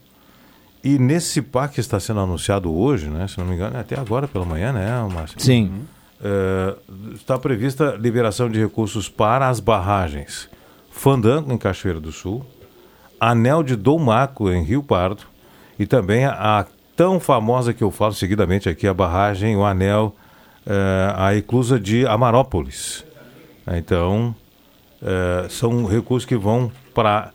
E 0.84 0.98
nesse 0.98 1.40
PAC 1.40 1.72
que 1.72 1.80
está 1.80 1.98
sendo 1.98 2.20
anunciado 2.20 2.70
hoje, 2.70 3.08
né, 3.08 3.26
se 3.28 3.38
não 3.38 3.46
me 3.46 3.54
engano, 3.54 3.78
é 3.78 3.80
até 3.80 3.98
agora 3.98 4.28
pela 4.28 4.44
manhã, 4.44 4.74
né, 4.74 4.90
Márcio? 5.10 5.40
Sim. 5.40 5.86
Eh, 6.24 6.76
está 7.16 7.36
prevista 7.36 7.96
liberação 7.98 8.48
de 8.48 8.60
recursos 8.60 9.08
para 9.08 9.48
as 9.48 9.58
barragens 9.58 10.48
Fandango, 10.88 11.52
em 11.52 11.58
Cachoeira 11.58 11.98
do 11.98 12.12
Sul, 12.12 12.46
Anel 13.18 13.64
de 13.64 13.74
Dom 13.74 13.98
Maco, 13.98 14.48
em 14.48 14.62
Rio 14.62 14.84
Pardo, 14.84 15.24
e 15.76 15.84
também 15.84 16.24
a, 16.24 16.64
tão 16.94 17.18
famosa 17.18 17.72
que 17.72 17.82
eu 17.82 17.90
falo 17.90 18.12
seguidamente 18.12 18.68
aqui, 18.68 18.86
a 18.86 18.94
barragem, 18.94 19.56
o 19.56 19.64
anel, 19.64 20.14
eh, 20.64 21.12
a 21.16 21.34
eclusa 21.34 21.80
de 21.80 22.06
Amarópolis. 22.06 23.04
Então, 23.66 24.32
eh, 25.02 25.46
são 25.50 25.86
recursos 25.86 26.26
que 26.26 26.36
vão 26.36 26.70
para 26.94 27.32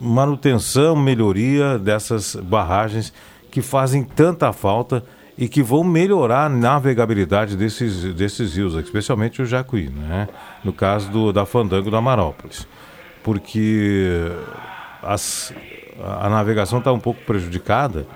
manutenção, 0.00 0.96
melhoria 0.96 1.78
dessas 1.78 2.34
barragens 2.34 3.12
que 3.48 3.62
fazem 3.62 4.02
tanta 4.02 4.52
falta 4.52 5.04
e 5.36 5.48
que 5.48 5.62
vão 5.62 5.82
melhorar 5.82 6.46
a 6.46 6.48
navegabilidade 6.48 7.56
desses, 7.56 8.14
desses 8.14 8.54
rios, 8.54 8.74
especialmente 8.74 9.40
o 9.40 9.46
Jacuí, 9.46 9.88
né? 9.88 10.28
no 10.62 10.72
caso 10.72 11.10
do, 11.10 11.32
da 11.32 11.46
Fandango 11.46 11.90
da 11.90 12.00
Marópolis. 12.00 12.66
Porque 13.22 14.30
as, 15.02 15.52
a 16.00 16.28
navegação 16.28 16.78
está 16.78 16.92
um 16.92 17.00
pouco 17.00 17.20
prejudicada, 17.24 18.06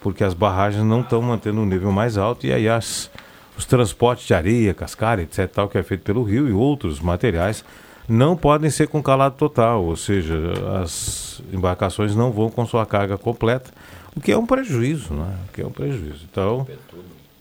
porque 0.00 0.22
as 0.22 0.34
barragens 0.34 0.84
não 0.84 1.00
estão 1.00 1.20
mantendo 1.22 1.60
um 1.60 1.66
nível 1.66 1.90
mais 1.90 2.16
alto 2.16 2.46
e 2.46 2.52
aí 2.52 2.68
as, 2.68 3.10
os 3.56 3.64
transportes 3.64 4.26
de 4.26 4.34
areia, 4.34 4.74
cascalho, 4.74 5.22
etc., 5.22 5.50
tal, 5.50 5.68
que 5.68 5.78
é 5.78 5.82
feito 5.82 6.02
pelo 6.02 6.22
rio 6.22 6.48
e 6.48 6.52
outros 6.52 7.00
materiais, 7.00 7.64
não 8.08 8.36
podem 8.36 8.70
ser 8.70 8.86
com 8.88 9.02
calado 9.02 9.36
total, 9.36 9.82
ou 9.82 9.96
seja, 9.96 10.36
as 10.82 11.42
embarcações 11.52 12.14
não 12.14 12.30
vão 12.30 12.50
com 12.50 12.66
sua 12.66 12.84
carga 12.84 13.16
completa, 13.16 13.70
o 14.16 14.20
que 14.20 14.32
é 14.32 14.38
um 14.38 14.46
prejuízo, 14.46 15.12
né? 15.14 15.36
O 15.48 15.52
que 15.52 15.60
é 15.62 15.66
um 15.66 15.70
prejuízo. 15.70 16.24
Então, 16.30 16.66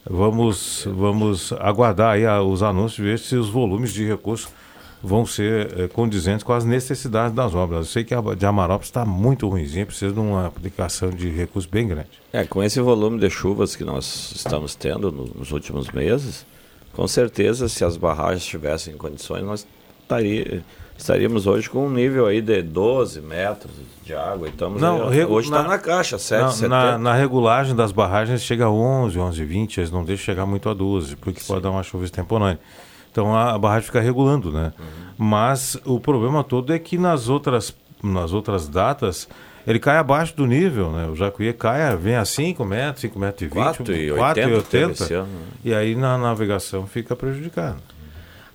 vamos, 0.09 0.85
vamos 0.87 1.53
aguardar 1.53 2.13
aí 2.15 2.25
a- 2.25 2.41
os 2.41 2.61
anúncios 2.63 3.05
ver 3.05 3.19
se 3.19 3.35
os 3.35 3.49
volumes 3.49 3.93
de 3.93 4.05
recursos 4.05 4.49
vão 5.01 5.25
ser 5.25 5.79
eh, 5.79 5.87
condizentes 5.89 6.43
com 6.43 6.53
as 6.53 6.63
necessidades 6.63 7.35
das 7.35 7.53
obras. 7.53 7.79
Eu 7.79 7.91
sei 7.91 8.03
que 8.05 8.13
a 8.13 8.21
de 8.21 8.45
Amarópolis 8.45 8.87
está 8.87 9.03
muito 9.05 9.49
ruimzinha, 9.49 9.85
precisa 9.85 10.13
de 10.13 10.19
uma 10.19 10.47
aplicação 10.47 11.09
de 11.09 11.29
recursos 11.29 11.69
bem 11.69 11.87
grande. 11.87 12.07
É, 12.31 12.45
com 12.45 12.63
esse 12.63 12.79
volume 12.79 13.19
de 13.19 13.29
chuvas 13.29 13.75
que 13.75 13.83
nós 13.83 14.31
estamos 14.35 14.75
tendo 14.75 15.11
no- 15.11 15.25
nos 15.25 15.51
últimos 15.51 15.89
meses, 15.89 16.45
com 16.93 17.05
certeza, 17.07 17.67
se 17.67 17.83
as 17.83 17.97
barragens 17.97 18.43
estivessem 18.43 18.93
em 18.93 18.97
condições, 18.97 19.43
nós 19.43 19.67
estaria- 20.01 20.63
estaríamos 20.97 21.47
hoje 21.47 21.69
com 21.69 21.85
um 21.85 21.89
nível 21.89 22.25
aí 22.25 22.41
de 22.41 22.61
12 22.61 23.21
metros 23.21 23.71
de 24.03 24.13
água. 24.13 24.47
E 24.47 24.51
estamos 24.51 24.81
aí- 24.83 25.09
regu- 25.09 25.33
hoje 25.33 25.47
está 25.49 25.63
na, 25.63 25.77
caixa, 25.77 26.17
7, 26.17 26.41
na, 26.41 26.49
70. 26.51 26.69
na, 26.69 26.97
na 26.97 27.13
regulagem 27.13 27.75
das 27.75 27.91
barragens 27.91 28.41
chega 28.43 28.65
a 28.65 28.71
11, 28.71 29.17
11, 29.19 29.43
20, 29.45 29.77
eles 29.79 29.91
não 29.91 30.03
deixam 30.03 30.25
chegar 30.25 30.45
muito 30.45 30.69
a 30.69 30.73
12, 30.73 31.15
porque 31.17 31.41
pode 31.47 31.61
dar 31.61 31.71
uma 31.71 31.83
chuva 31.83 32.05
extemporânea. 32.05 32.59
Então 33.11 33.35
a, 33.35 33.53
a 33.53 33.57
barragem 33.59 33.85
fica 33.85 33.99
regulando, 34.01 34.51
né? 34.51 34.73
Mas 35.17 35.77
o 35.85 35.99
problema 35.99 36.43
todo 36.43 36.73
é 36.73 36.79
que 36.79 36.97
nas 36.97 37.29
outras, 37.29 37.75
nas 38.01 38.33
outras 38.33 38.67
datas 38.67 39.27
ele 39.65 39.79
cai 39.79 39.97
abaixo 39.97 40.35
do 40.35 40.45
nível, 40.45 40.91
né? 40.91 41.07
O 41.07 41.15
Jacuí 41.15 41.53
cai, 41.53 41.95
vem 41.95 42.15
a 42.15 42.25
5 42.25 42.65
metros, 42.65 43.01
5 43.01 43.17
metros 43.19 43.41
e 43.43 43.45
20, 43.45 43.63
4,80 43.83 44.15
4,80, 44.15 44.63
teve 44.63 44.91
esse 44.93 45.13
ano, 45.13 45.27
né? 45.27 45.45
e 45.63 45.73
aí 45.73 45.95
na 45.95 46.17
navegação 46.17 46.85
fica 46.87 47.15
prejudicado. 47.15 47.77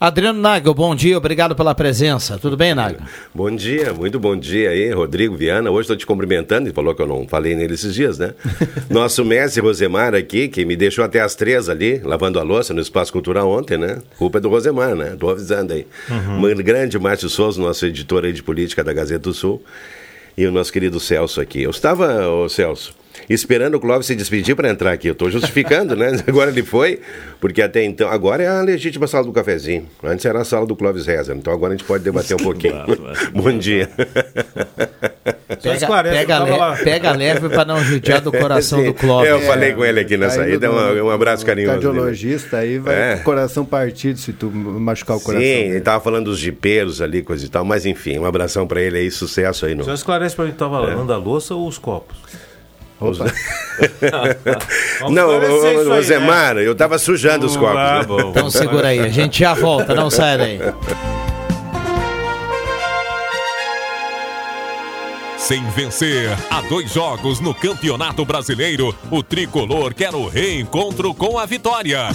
Adriano 0.00 0.40
Nagel, 0.40 0.72
bom 0.74 0.94
dia, 0.94 1.18
obrigado 1.18 1.56
pela 1.56 1.74
presença. 1.74 2.38
Tudo 2.38 2.56
bem, 2.56 2.72
Nagel? 2.72 3.00
Bom 3.34 3.50
dia, 3.50 3.92
muito 3.92 4.20
bom 4.20 4.36
dia 4.36 4.70
aí, 4.70 4.92
Rodrigo 4.92 5.36
Viana. 5.36 5.72
Hoje 5.72 5.80
estou 5.80 5.96
te 5.96 6.06
cumprimentando, 6.06 6.68
ele 6.68 6.72
falou 6.74 6.94
que 6.94 7.02
eu 7.02 7.06
não 7.06 7.26
falei 7.26 7.56
nele 7.56 7.74
esses 7.74 7.92
dias, 7.92 8.16
né? 8.16 8.32
Nosso 8.88 9.24
mestre 9.24 9.60
Rosemar 9.60 10.14
aqui, 10.14 10.46
que 10.46 10.64
me 10.64 10.76
deixou 10.76 11.04
até 11.04 11.20
as 11.20 11.34
três 11.34 11.68
ali, 11.68 11.98
lavando 11.98 12.38
a 12.38 12.44
louça 12.44 12.72
no 12.72 12.80
Espaço 12.80 13.12
Cultural 13.12 13.50
ontem, 13.50 13.76
né? 13.76 13.98
Culpa 14.16 14.38
é 14.38 14.40
do 14.40 14.48
Rosemar, 14.48 14.94
né? 14.94 15.16
Tô 15.18 15.30
avisando 15.30 15.72
aí. 15.72 15.84
Uhum. 16.08 16.46
Um 16.46 16.56
grande 16.62 16.96
Márcio 16.96 17.28
Souza, 17.28 17.60
nosso 17.60 17.84
editor 17.84 18.24
aí 18.24 18.32
de 18.32 18.42
política 18.42 18.84
da 18.84 18.92
Gazeta 18.92 19.24
do 19.24 19.34
Sul, 19.34 19.60
e 20.36 20.46
o 20.46 20.52
nosso 20.52 20.72
querido 20.72 21.00
Celso 21.00 21.40
aqui. 21.40 21.64
Eu 21.64 21.70
estava, 21.70 22.28
ô 22.28 22.48
Celso, 22.48 22.94
esperando 23.28 23.74
o 23.76 23.80
Clóvis 23.80 24.06
se 24.06 24.14
despedir 24.14 24.54
para 24.56 24.68
entrar 24.68 24.92
aqui. 24.92 25.08
Eu 25.08 25.12
estou 25.12 25.30
justificando, 25.30 25.94
né? 25.96 26.12
Agora 26.26 26.50
ele 26.50 26.62
foi, 26.62 27.00
porque 27.40 27.62
até 27.62 27.84
então, 27.84 28.08
agora 28.08 28.42
é 28.42 28.48
a 28.48 28.60
legítima 28.62 29.06
sala 29.06 29.24
do 29.24 29.32
cafezinho. 29.32 29.86
Antes 30.02 30.24
era 30.26 30.40
a 30.40 30.44
sala 30.44 30.66
do 30.66 30.74
Clóvis 30.76 31.06
Reza, 31.06 31.34
então 31.34 31.52
agora 31.52 31.72
a 31.74 31.76
gente 31.76 31.86
pode 31.86 32.02
debater 32.04 32.34
um 32.34 32.38
pouquinho. 32.42 32.74
Bom 33.32 33.56
dia. 33.58 33.88
Pega, 35.62 36.02
pega, 36.02 36.38
le- 36.44 36.84
pega 36.84 37.12
leve 37.12 37.48
para 37.48 37.64
não 37.64 37.82
judiar 37.82 38.20
do 38.20 38.30
coração 38.32 38.84
do 38.84 38.92
Clóvis. 38.94 39.30
Eu 39.30 39.40
falei 39.40 39.72
com 39.72 39.84
ele 39.84 40.00
aqui 40.00 40.16
na 40.16 40.30
saída, 40.30 40.70
um, 40.70 41.06
um 41.06 41.10
abraço 41.10 41.44
carinhoso. 41.44 41.78
dele. 41.78 41.86
Cardiologista 41.86 42.58
aí 42.58 42.78
vai 42.78 42.94
É. 43.12 43.14
com 43.16 43.20
o 43.20 43.24
coração 43.24 43.64
partido 43.64 44.18
se 44.18 44.32
tu 44.32 44.50
machucar 44.50 45.16
o 45.16 45.20
coração. 45.20 45.46
Sim, 45.46 45.52
dele. 45.54 45.70
ele 45.76 45.80
tava 45.80 46.02
falando 46.02 46.26
dos 46.26 46.38
jipeiros 46.38 47.00
ali, 47.00 47.22
coisa 47.22 47.44
e 47.44 47.48
tal, 47.48 47.64
mas 47.64 47.86
enfim, 47.86 48.18
um 48.18 48.24
abração 48.26 48.66
pra 48.66 48.80
ele 48.80 48.98
aí, 48.98 49.10
sucesso 49.10 49.66
aí 49.66 49.74
no. 49.74 49.84
Só 49.84 49.94
esclarece 49.94 50.36
para 50.36 50.44
mim, 50.44 50.50
estava 50.52 50.76
É. 50.76 50.80
lavando 50.80 51.12
a 51.12 51.16
louça 51.16 51.54
ou 51.54 51.66
os 51.66 51.78
copos? 51.78 52.16
Os- 53.00 53.18
não, 55.10 55.28
o, 55.98 56.02
Zemar, 56.02 56.56
eu 56.58 56.74
tava 56.74 56.98
sujando 56.98 57.46
os 57.46 57.56
copos. 57.56 57.76
Ah, 57.76 58.04
né? 58.08 58.22
Então 58.30 58.50
segura 58.50 58.88
aí, 58.88 58.98
a 59.00 59.08
gente 59.08 59.38
já 59.38 59.54
volta, 59.54 59.94
não 59.94 60.10
sai 60.10 60.36
daí. 60.36 60.58
Sem 65.38 65.64
vencer 65.70 66.28
há 66.50 66.60
dois 66.62 66.92
jogos 66.92 67.40
no 67.40 67.54
Campeonato 67.54 68.24
Brasileiro, 68.24 68.94
o 69.10 69.22
tricolor 69.22 69.94
quer 69.94 70.14
o 70.14 70.26
reencontro 70.28 71.14
com 71.14 71.38
a 71.38 71.46
vitória. 71.46 72.08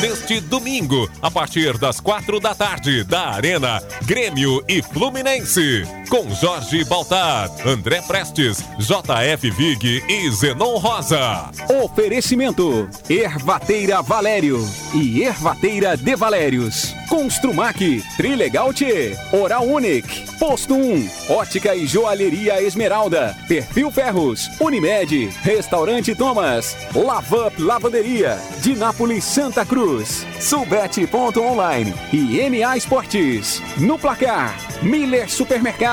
Neste 0.00 0.40
domingo, 0.40 1.08
a 1.20 1.30
partir 1.30 1.76
das 1.76 2.00
quatro 2.00 2.40
da 2.40 2.54
tarde, 2.54 3.04
da 3.04 3.28
Arena, 3.30 3.82
Grêmio 4.06 4.62
e 4.68 4.80
Fluminense. 4.82 5.84
Com 6.08 6.34
Jorge 6.34 6.84
Baltar, 6.84 7.50
André 7.66 8.00
Prestes, 8.00 8.64
JF 8.78 9.50
Vig 9.50 10.02
e 10.08 10.30
Zenon 10.30 10.78
Rosa. 10.78 11.50
Oferecimento: 11.82 12.88
Ervateira 13.10 14.00
Valério 14.00 14.58
e 14.94 15.22
Ervateira 15.22 15.98
de 15.98 16.16
Valérios. 16.16 16.94
Construmac, 17.08 18.02
Trilegal 18.16 18.72
T, 18.72 19.16
Oral 19.32 19.66
Unique, 19.66 20.28
Posto 20.38 20.74
1, 20.74 21.08
Ótica 21.30 21.74
e 21.74 21.86
Joalheria 21.86 22.62
Esmeralda, 22.62 23.34
Perfil 23.48 23.90
Ferros, 23.90 24.48
Unimed, 24.60 25.30
Restaurante 25.42 26.14
Thomas, 26.14 26.76
Lavup 26.94 27.58
Lavanderia, 27.58 28.38
Dinápolis 28.62 29.24
Santa 29.24 29.64
Cruz, 29.64 30.26
Sulbet.online 30.38 31.94
e 32.12 32.48
MA 32.50 32.76
Esportes. 32.76 33.62
No 33.78 33.98
placar, 33.98 34.54
Miller 34.82 35.30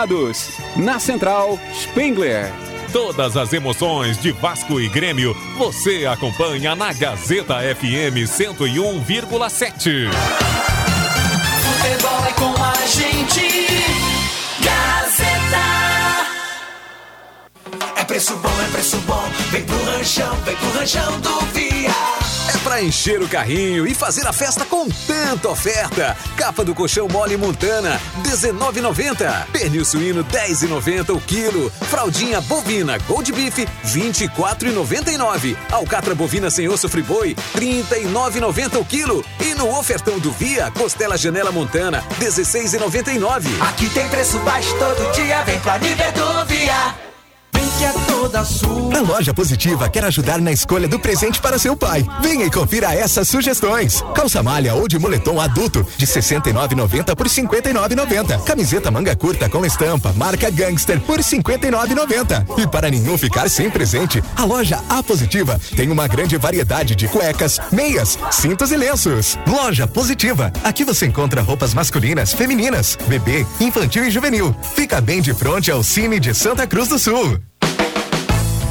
Supermercados. 0.05 0.51
Na 0.75 0.99
central, 0.99 1.59
Spengler. 1.73 2.51
Todas 2.93 3.35
as 3.35 3.51
emoções 3.51 4.17
de 4.17 4.31
Vasco 4.31 4.79
e 4.79 4.87
Grêmio 4.87 5.35
você 5.57 6.05
acompanha 6.05 6.75
na 6.75 6.93
Gazeta 6.93 7.55
FM 7.55 8.25
101,7. 8.25 10.11
Futebol 11.61 12.25
é 12.25 12.31
com 12.33 12.53
a 12.63 12.73
gente. 12.87 13.83
Gazeta. 14.61 15.65
É 17.97 18.03
preço 18.05 18.35
bom, 18.37 18.61
é 18.65 18.71
preço 18.71 18.97
bom. 18.99 19.23
Vem 19.51 19.63
pro 19.63 19.83
ranchão, 19.83 20.35
vem 20.45 20.55
pro 20.55 20.69
ranchão 20.71 21.19
do 21.19 21.39
Via. 21.53 22.24
É 22.47 22.57
pra 22.59 22.81
encher 22.81 23.21
o 23.21 23.27
carrinho 23.27 23.87
e 23.87 23.95
fazer 23.95 24.27
a 24.27 24.33
festa 24.33 24.65
com 24.65 24.87
tanta 24.87 25.49
oferta. 25.49 26.15
Capa 26.37 26.63
do 26.63 26.75
colchão 26.75 27.07
mole 27.07 27.35
montana, 27.37 27.99
19,90. 28.23 29.47
Pernil 29.51 29.83
suíno, 29.83 30.23
10,90 30.23 31.15
o 31.15 31.19
quilo. 31.19 31.71
Fraldinha 31.89 32.39
bovina 32.41 32.97
Gold 32.99 33.31
Beef, 33.31 33.65
24,99. 33.85 35.57
Alcatra 35.71 36.13
bovina 36.13 36.49
sem 36.49 36.67
osso 36.67 36.87
friboi, 36.87 37.35
39,90 37.55 38.79
o 38.79 38.85
quilo. 38.85 39.25
E 39.39 39.55
no 39.55 39.77
ofertão 39.77 40.19
do 40.19 40.31
Via, 40.31 40.71
costela 40.71 41.17
janela 41.17 41.51
montana, 41.51 42.03
16,99. 42.19 43.47
Aqui 43.61 43.89
tem 43.89 44.07
preço 44.09 44.37
baixo 44.39 44.73
todo 44.77 45.11
dia. 45.13 45.43
Vem 45.43 45.59
pra 45.59 45.79
nível 45.79 46.11
do 46.11 46.45
Via. 46.45 47.14
Que 47.77 47.83
é 47.83 47.91
toda 48.07 48.43
sua. 48.45 48.97
A 48.97 49.01
loja 49.01 49.33
positiva 49.33 49.89
quer 49.89 50.05
ajudar 50.05 50.39
na 50.39 50.51
escolha 50.51 50.87
do 50.87 50.97
presente 50.97 51.41
para 51.41 51.59
seu 51.59 51.75
pai. 51.75 52.05
Venha 52.21 52.45
e 52.45 52.51
confira 52.51 52.93
essas 52.93 53.27
sugestões. 53.27 54.01
Calça 54.13 54.41
malha 54.41 54.73
ou 54.75 54.87
de 54.87 54.97
moletom 54.97 55.41
adulto 55.41 55.85
de 55.97 56.07
69,90 56.07 57.15
por 57.15 57.27
59,90. 57.27 58.43
Camiseta 58.43 58.89
manga 58.89 59.15
curta 59.15 59.49
com 59.49 59.65
estampa 59.65 60.13
marca 60.13 60.49
Gangster 60.49 61.01
por 61.01 61.19
59,90. 61.19 62.59
E 62.59 62.67
para 62.67 62.89
nenhum 62.89 63.17
ficar 63.17 63.49
sem 63.49 63.69
presente, 63.69 64.23
a 64.37 64.45
loja 64.45 64.81
A 64.87 65.03
Positiva 65.03 65.59
tem 65.75 65.91
uma 65.91 66.07
grande 66.07 66.37
variedade 66.37 66.95
de 66.95 67.07
cuecas, 67.09 67.59
meias, 67.71 68.17
cintos 68.31 68.71
e 68.71 68.77
lenços. 68.77 69.37
Loja 69.45 69.85
Positiva. 69.85 70.51
Aqui 70.63 70.85
você 70.85 71.05
encontra 71.05 71.41
roupas 71.41 71.73
masculinas, 71.73 72.33
femininas, 72.33 72.97
bebê, 73.07 73.45
infantil 73.59 74.05
e 74.05 74.11
juvenil. 74.11 74.55
Fica 74.75 75.01
bem 75.01 75.21
de 75.21 75.33
frente 75.33 75.69
ao 75.69 75.83
Cine 75.83 76.19
de 76.19 76.33
Santa 76.33 76.65
Cruz 76.65 76.87
do 76.87 76.97
Sul. 76.97 77.39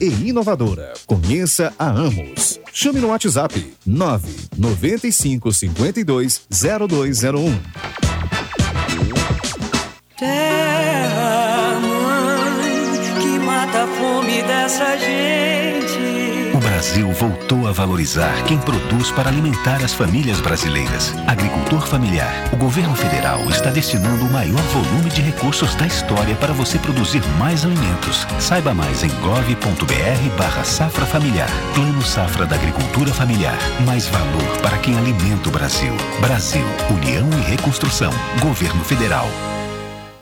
e 0.00 0.28
inovadora. 0.28 0.92
Conheça 1.06 1.72
a 1.78 1.88
Amos. 1.90 2.58
Chame 2.72 3.00
no 3.00 3.08
WhatsApp 3.08 3.74
995 3.86 5.52
52 5.52 6.46
0201. 6.50 7.60
Terra, 10.18 11.80
que 13.20 13.38
mata 13.38 13.84
a 13.84 13.86
fome 13.86 14.42
dessa 14.42 14.96
gente. 14.96 15.49
Brasil 16.90 17.12
voltou 17.12 17.68
a 17.68 17.72
valorizar 17.72 18.34
quem 18.48 18.58
produz 18.58 19.12
para 19.12 19.28
alimentar 19.28 19.76
as 19.84 19.94
famílias 19.94 20.40
brasileiras. 20.40 21.14
Agricultor 21.28 21.86
familiar. 21.86 22.32
O 22.52 22.56
governo 22.56 22.96
federal 22.96 23.38
está 23.48 23.70
destinando 23.70 24.26
o 24.26 24.32
maior 24.32 24.60
volume 24.60 25.08
de 25.08 25.22
recursos 25.22 25.72
da 25.76 25.86
história 25.86 26.34
para 26.34 26.52
você 26.52 26.80
produzir 26.80 27.22
mais 27.38 27.64
alimentos. 27.64 28.26
Saiba 28.40 28.74
mais 28.74 29.04
em 29.04 29.08
gov.br 29.20 30.36
barra 30.36 30.64
safra 30.64 31.06
familiar. 31.06 31.48
Plano 31.76 32.02
Safra 32.02 32.44
da 32.44 32.56
Agricultura 32.56 33.14
Familiar. 33.14 33.58
Mais 33.86 34.08
valor 34.08 34.58
para 34.60 34.76
quem 34.78 34.98
alimenta 34.98 35.48
o 35.48 35.52
Brasil. 35.52 35.92
Brasil, 36.20 36.66
União 36.90 37.28
e 37.38 37.50
Reconstrução. 37.50 38.10
Governo 38.42 38.82
Federal. 38.82 39.28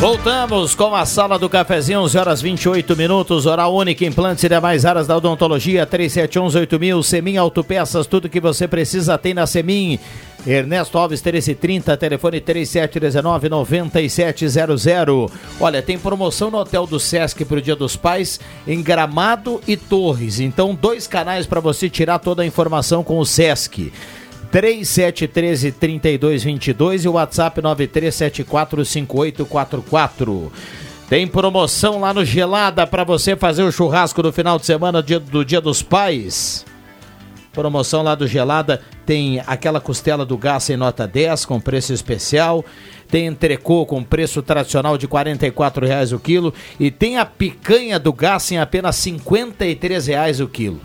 Voltamos 0.00 0.74
com 0.74 0.94
a 0.94 1.04
sala 1.04 1.38
do 1.38 1.46
cafezinho, 1.46 2.00
11 2.00 2.16
horas 2.16 2.40
28 2.40 2.96
minutos, 2.96 3.44
hora 3.44 3.68
única, 3.68 4.02
implantes 4.02 4.42
e 4.42 4.48
demais 4.48 4.86
áreas 4.86 5.06
da 5.06 5.14
odontologia, 5.14 5.86
37118000, 5.86 7.02
Semin 7.02 7.36
Autopeças, 7.36 8.06
tudo 8.06 8.26
que 8.26 8.40
você 8.40 8.66
precisa 8.66 9.18
tem 9.18 9.34
na 9.34 9.46
Semin. 9.46 9.98
Ernesto 10.46 10.96
Alves 10.96 11.22
1330, 11.22 11.94
telefone 11.98 12.40
3719-9700. 12.40 15.30
Olha, 15.60 15.82
tem 15.82 15.98
promoção 15.98 16.50
no 16.50 16.56
Hotel 16.56 16.86
do 16.86 16.98
Sesc 16.98 17.44
para 17.44 17.58
o 17.58 17.62
Dia 17.62 17.76
dos 17.76 17.94
Pais, 17.94 18.40
em 18.66 18.82
Gramado 18.82 19.60
e 19.68 19.76
Torres. 19.76 20.40
Então, 20.40 20.74
dois 20.74 21.06
canais 21.06 21.46
para 21.46 21.60
você 21.60 21.90
tirar 21.90 22.20
toda 22.20 22.42
a 22.42 22.46
informação 22.46 23.04
com 23.04 23.18
o 23.18 23.26
Sesc. 23.26 23.92
3713 24.50 25.72
3222 25.72 27.04
e 27.04 27.08
o 27.08 27.12
WhatsApp 27.12 27.60
93745844. 27.62 30.50
Tem 31.08 31.26
promoção 31.26 32.00
lá 32.00 32.12
no 32.14 32.24
Gelada 32.24 32.86
para 32.86 33.02
você 33.04 33.34
fazer 33.36 33.62
o 33.64 33.72
churrasco 33.72 34.22
do 34.22 34.32
final 34.32 34.58
de 34.58 34.66
semana 34.66 35.02
dia- 35.02 35.18
do 35.18 35.44
Dia 35.44 35.60
dos 35.60 35.82
Pais. 35.82 36.64
Promoção 37.52 38.02
lá 38.04 38.14
do 38.14 38.28
Gelada 38.28 38.80
tem 39.04 39.42
aquela 39.44 39.80
costela 39.80 40.24
do 40.24 40.38
gás 40.38 40.70
em 40.70 40.76
nota 40.76 41.04
10 41.08 41.44
com 41.44 41.58
preço 41.60 41.92
especial. 41.92 42.64
Tem 43.08 43.26
entrecô 43.26 43.84
com 43.84 44.04
preço 44.04 44.40
tradicional 44.40 44.96
de 44.96 45.08
44 45.08 45.84
reais 45.84 46.12
o 46.12 46.20
quilo. 46.20 46.54
E 46.78 46.92
tem 46.92 47.18
a 47.18 47.26
picanha 47.26 47.98
do 47.98 48.12
gás 48.12 48.52
em 48.52 48.58
apenas 48.58 48.94
53 48.94 50.06
reais 50.06 50.40
o 50.40 50.46
quilo. 50.46 50.80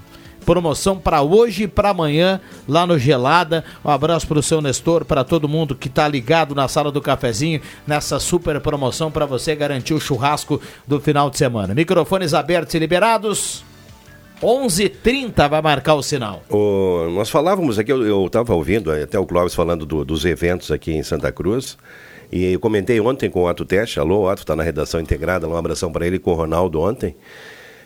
Promoção 0.46 0.98
para 1.00 1.22
hoje 1.22 1.64
e 1.64 1.68
para 1.68 1.90
amanhã 1.90 2.40
lá 2.68 2.86
no 2.86 3.00
Gelada. 3.00 3.64
Um 3.84 3.90
abraço 3.90 4.28
para 4.28 4.38
o 4.40 4.44
seu 4.44 4.62
Nestor, 4.62 5.04
para 5.04 5.24
todo 5.24 5.50
mundo 5.50 5.74
que 5.76 5.88
está 5.88 6.08
ligado 6.08 6.54
na 6.54 6.68
sala 6.68 6.92
do 6.92 7.02
cafezinho 7.02 7.60
nessa 7.88 8.20
super 8.20 8.60
promoção 8.62 9.10
para 9.10 9.26
você 9.26 9.56
garantir 9.56 9.94
o 9.94 10.00
churrasco 10.00 10.62
do 10.86 11.00
final 11.02 11.30
de 11.30 11.38
semana. 11.38 11.74
Microfones 11.74 12.34
abertos 12.34 12.76
e 12.76 12.80
liberados. 12.80 13.64
11:30 14.42 15.48
vai 15.50 15.62
marcar 15.62 15.96
o 15.96 16.04
sinal. 16.04 16.44
Nós 17.16 17.30
falávamos 17.30 17.80
aqui, 17.80 17.92
eu 17.92 18.26
estava 18.26 18.54
ouvindo 18.54 18.92
até 18.92 19.18
o 19.18 19.26
Clóvis 19.26 19.56
falando 19.56 19.86
do- 19.86 20.04
dos 20.06 20.26
eventos 20.26 20.72
aqui 20.72 20.92
em 20.94 21.02
Santa 21.04 21.32
Cruz. 21.32 21.78
E 22.32 22.54
eu 22.54 22.60
comentei 22.60 23.00
ontem 23.00 23.30
com 23.30 23.44
o 23.44 23.50
Otto 23.50 23.64
Teste, 23.64 24.00
alô, 24.00 24.30
Otto 24.30 24.42
está 24.42 24.56
na 24.56 24.64
redação 24.64 25.00
integrada, 25.00 25.48
um 25.48 25.56
abração 25.56 25.92
para 25.92 26.06
ele 26.06 26.20
com 26.20 26.32
o 26.32 26.34
Ronaldo 26.34 26.82
ontem, 26.82 27.16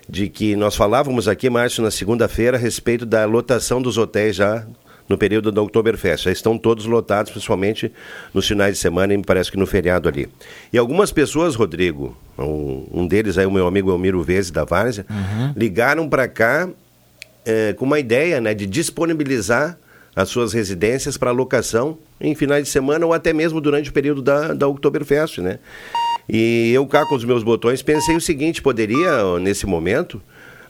de 0.10 0.28
que 0.28 0.56
nós 0.56 0.76
falávamos 0.76 1.28
aqui, 1.28 1.50
Márcio, 1.50 1.84
na 1.84 1.92
segunda-feira, 1.92 2.58
a 2.58 2.60
respeito 2.60 3.06
da 3.06 3.26
lotação 3.26 3.80
dos 3.80 3.98
hotéis 3.98 4.36
já 4.36 4.66
no 5.08 5.18
período 5.18 5.52
da 5.52 5.62
Oktoberfest. 5.62 6.26
Já 6.26 6.32
estão 6.32 6.58
todos 6.58 6.86
lotados, 6.86 7.32
principalmente 7.32 7.92
nos 8.34 8.48
finais 8.48 8.74
de 8.74 8.80
semana 8.80 9.14
e 9.14 9.18
me 9.18 9.24
parece 9.24 9.52
que 9.52 9.58
no 9.58 9.68
feriado 9.68 10.10
ali. 10.10 10.28
E 10.74 10.78
algumas 10.78 11.12
pessoas, 11.12 11.56
Rodrigo, 11.56 12.18
um, 12.38 12.88
um 12.92 13.08
deles 13.08 13.38
aí, 13.38 13.46
o 13.46 13.52
meu 13.52 13.68
amigo 13.68 13.92
Elmiro 13.92 14.22
Veze 14.24 14.52
da 14.52 14.64
Várzea, 14.64 15.06
ligaram 15.56 16.10
para 16.10 16.28
cá 16.28 16.68
é, 17.46 17.74
com 17.74 17.86
uma 17.86 18.00
ideia 18.00 18.42
né, 18.42 18.54
de 18.54 18.66
disponibilizar 18.66 19.78
as 20.16 20.30
suas 20.30 20.54
residências 20.54 21.18
para 21.18 21.32
locação 21.32 21.98
em 22.20 22.34
finais 22.34 22.64
de 22.64 22.70
semana 22.70 23.06
ou 23.06 23.14
até 23.14 23.32
mesmo 23.32 23.62
durante 23.62 23.90
o 23.90 23.94
período 23.94 24.22
da, 24.22 24.54
da 24.54 24.68
Oktoberfest, 24.68 25.40
né? 25.40 25.60
E 26.30 26.72
eu 26.74 26.86
cá 26.86 27.06
com 27.06 27.16
os 27.16 27.26
meus 27.26 27.42
botões 27.42 27.82
pensei 27.82 28.16
o 28.16 28.22
seguinte, 28.22 28.62
poderia, 28.62 29.40
nesse 29.40 29.66
momento, 29.66 30.22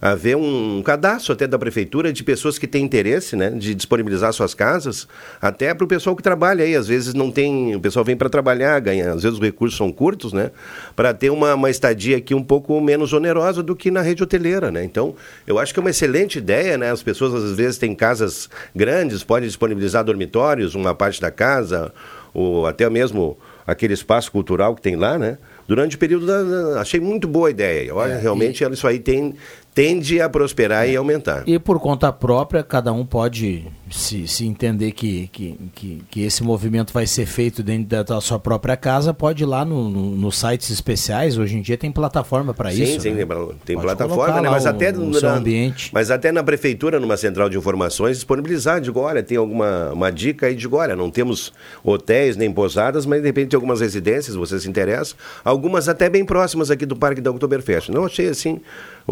haver 0.02 0.38
um 0.38 0.82
cadastro 0.82 1.34
até 1.34 1.46
da 1.46 1.60
prefeitura 1.60 2.14
de 2.14 2.24
pessoas 2.24 2.58
que 2.58 2.66
têm 2.66 2.86
interesse, 2.86 3.36
né, 3.36 3.50
de 3.50 3.76
disponibilizar 3.76 4.32
suas 4.32 4.54
casas, 4.54 5.06
até 5.42 5.74
para 5.74 5.84
o 5.84 5.88
pessoal 5.88 6.16
que 6.16 6.24
trabalha 6.24 6.64
aí, 6.64 6.76
às 6.76 6.88
vezes 6.88 7.14
não 7.14 7.30
tem, 7.30 7.76
o 7.76 7.80
pessoal 7.82 8.06
vem 8.06 8.16
para 8.16 8.30
trabalhar, 8.30 8.80
ganha, 8.80 9.12
às 9.12 9.24
vezes 9.24 9.38
os 9.38 9.44
recursos 9.44 9.78
são 9.78 9.92
curtos, 9.92 10.32
né, 10.32 10.52
para 10.96 11.14
ter 11.14 11.30
uma, 11.30 11.54
uma 11.54 11.70
estadia 11.70 12.16
aqui 12.16 12.34
um 12.34 12.44
pouco 12.44 12.80
menos 12.80 13.12
onerosa 13.12 13.62
do 13.62 13.76
que 13.76 13.92
na 13.92 14.02
rede 14.02 14.24
hoteleira, 14.24 14.72
né. 14.72 14.84
Então, 14.86 15.14
eu 15.46 15.60
acho 15.60 15.74
que 15.74 15.80
é 15.80 15.82
uma 15.82 15.90
excelente 15.90 16.38
ideia, 16.38 16.78
né, 16.78 16.92
as 16.92 17.04
pessoas 17.04 17.34
às 17.34 17.58
vezes 17.58 17.78
têm 17.78 17.94
casas 17.94 18.50
grandes, 18.74 19.22
podem 19.22 19.48
disponibilizar 19.48 20.06
dormitórios, 20.06 20.76
uma 20.76 20.96
parte 20.96 21.20
da 21.20 21.30
casa, 21.30 21.94
ou 22.34 22.66
até 22.66 22.90
mesmo 22.90 23.38
aquele 23.72 23.94
espaço 23.94 24.32
cultural 24.32 24.76
que 24.76 24.82
tem 24.82 24.96
lá, 24.96 25.18
né? 25.18 25.38
Durante 25.68 25.96
o 25.96 26.00
período 26.00 26.26
da. 26.26 26.42
da- 26.44 26.82
achei 26.82 27.00
muito 27.00 27.28
boa 27.28 27.48
a 27.48 27.52
ideia. 27.52 27.94
Olha, 27.94 28.18
realmente 28.18 28.64
ela- 28.64 28.74
isso 28.74 28.88
aí 28.88 29.00
tem, 29.00 29.36
tende 29.80 30.20
a 30.20 30.28
prosperar 30.28 30.90
e 30.90 30.98
aumentar. 30.98 31.44
E 31.48 31.58
por 31.58 31.80
conta 31.80 32.12
própria, 32.12 32.62
cada 32.62 32.92
um 32.92 33.06
pode 33.06 33.66
se, 33.90 34.28
se 34.28 34.46
entender 34.46 34.92
que, 34.92 35.30
que, 35.32 35.58
que, 35.74 36.04
que 36.12 36.22
esse 36.22 36.44
movimento 36.44 36.92
vai 36.92 37.08
ser 37.08 37.26
feito 37.26 37.64
dentro 37.64 38.04
da, 38.04 38.20
sua 38.20 38.38
própria 38.38 38.76
casa, 38.76 39.14
pode 39.14 39.44
ir 39.44 39.46
lá 39.46 39.64
no, 39.64 39.90
no- 39.90 40.12
nos 40.18 40.38
sites 40.38 40.70
especiais. 40.70 41.38
Hoje 41.38 41.56
em 41.56 41.62
dia 41.62 41.78
tem 41.78 41.94
plataforma 41.94 42.54
para 42.54 42.74
isso. 42.74 43.00
sim, 43.02 43.14
né? 43.14 43.26
tem, 43.64 43.80
plataforma, 43.80 44.42
né? 44.42 44.50
Mas 44.50 44.66
o- 44.66 44.68
até, 44.68 44.92
o 44.92 45.14
seu 45.14 45.30
na, 45.30 45.36
ambiente. 45.38 45.92
mas 45.94 46.12
até 46.12 46.30
na 46.30 46.44
prefeitura, 46.44 47.00
numa 47.00 47.16
central 47.16 47.50
de 47.50 47.58
informações, 47.58 48.18
disponibilizar, 48.18 48.82
digo, 48.82 49.00
olha, 49.00 49.24
tem 49.24 49.38
alguma 49.38 49.92
uma 49.94 50.12
dica 50.12 50.48
aí, 50.48 50.56
digo, 50.56 50.76
olha, 50.76 50.94
não 50.94 51.10
temos 51.10 51.54
hotéis 51.86 52.36
nem 52.36 52.52
pousadas, 52.52 53.06
mas 53.06 53.22
de 53.22 53.28
repente 53.28 53.52
tem 53.52 53.58
algumas 53.58 53.80
residências, 53.80 54.36
você 54.36 54.60
se 54.60 54.70
interessa, 54.70 55.16
algumas 55.42 55.88
até 55.88 56.10
bem 56.10 56.26
próximas 56.26 56.70
aqui 56.70 56.86
do 56.86 56.98
Parque 56.98 57.22
da 57.22 57.32
Oktoberfest. 57.32 57.88
Não 57.90 58.04
achei 58.06 58.28
assim, 58.28 58.60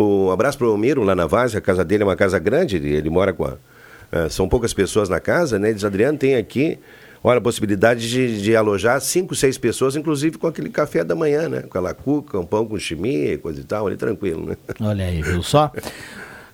um 0.03 0.31
abraço 0.31 0.57
para 0.57 0.67
o 0.67 0.77
Miro, 0.77 1.03
lá 1.03 1.15
na 1.15 1.25
Vaz, 1.25 1.55
a 1.55 1.61
casa 1.61 1.83
dele 1.83 2.03
é 2.03 2.05
uma 2.05 2.15
casa 2.15 2.37
grande, 2.39 2.77
ele, 2.77 3.09
mora 3.09 3.33
com 3.33 3.45
a, 3.45 3.57
eh, 4.11 4.29
são 4.29 4.47
poucas 4.47 4.73
pessoas 4.73 5.09
na 5.09 5.19
casa, 5.19 5.57
né? 5.57 5.69
Ele 5.69 5.75
diz, 5.75 5.83
Adriano, 5.83 6.17
tem 6.17 6.35
aqui, 6.35 6.77
olha, 7.23 7.39
a 7.39 7.41
possibilidade 7.41 8.09
de, 8.09 8.41
de 8.41 8.55
alojar 8.55 8.99
cinco, 9.01 9.35
seis 9.35 9.57
pessoas, 9.57 9.95
inclusive 9.95 10.37
com 10.37 10.47
aquele 10.47 10.69
café 10.69 11.03
da 11.03 11.15
manhã, 11.15 11.49
né? 11.49 11.61
Com 11.61 11.67
aquela 11.67 11.93
cuca, 11.93 12.39
um 12.39 12.45
pão 12.45 12.65
com 12.65 12.77
chimia 12.77 13.33
e 13.33 13.37
coisa 13.37 13.59
e 13.59 13.63
tal, 13.63 13.87
ali 13.87 13.97
tranquilo, 13.97 14.45
né? 14.45 14.57
Olha 14.79 15.05
aí, 15.05 15.21
viu 15.21 15.41
só? 15.41 15.71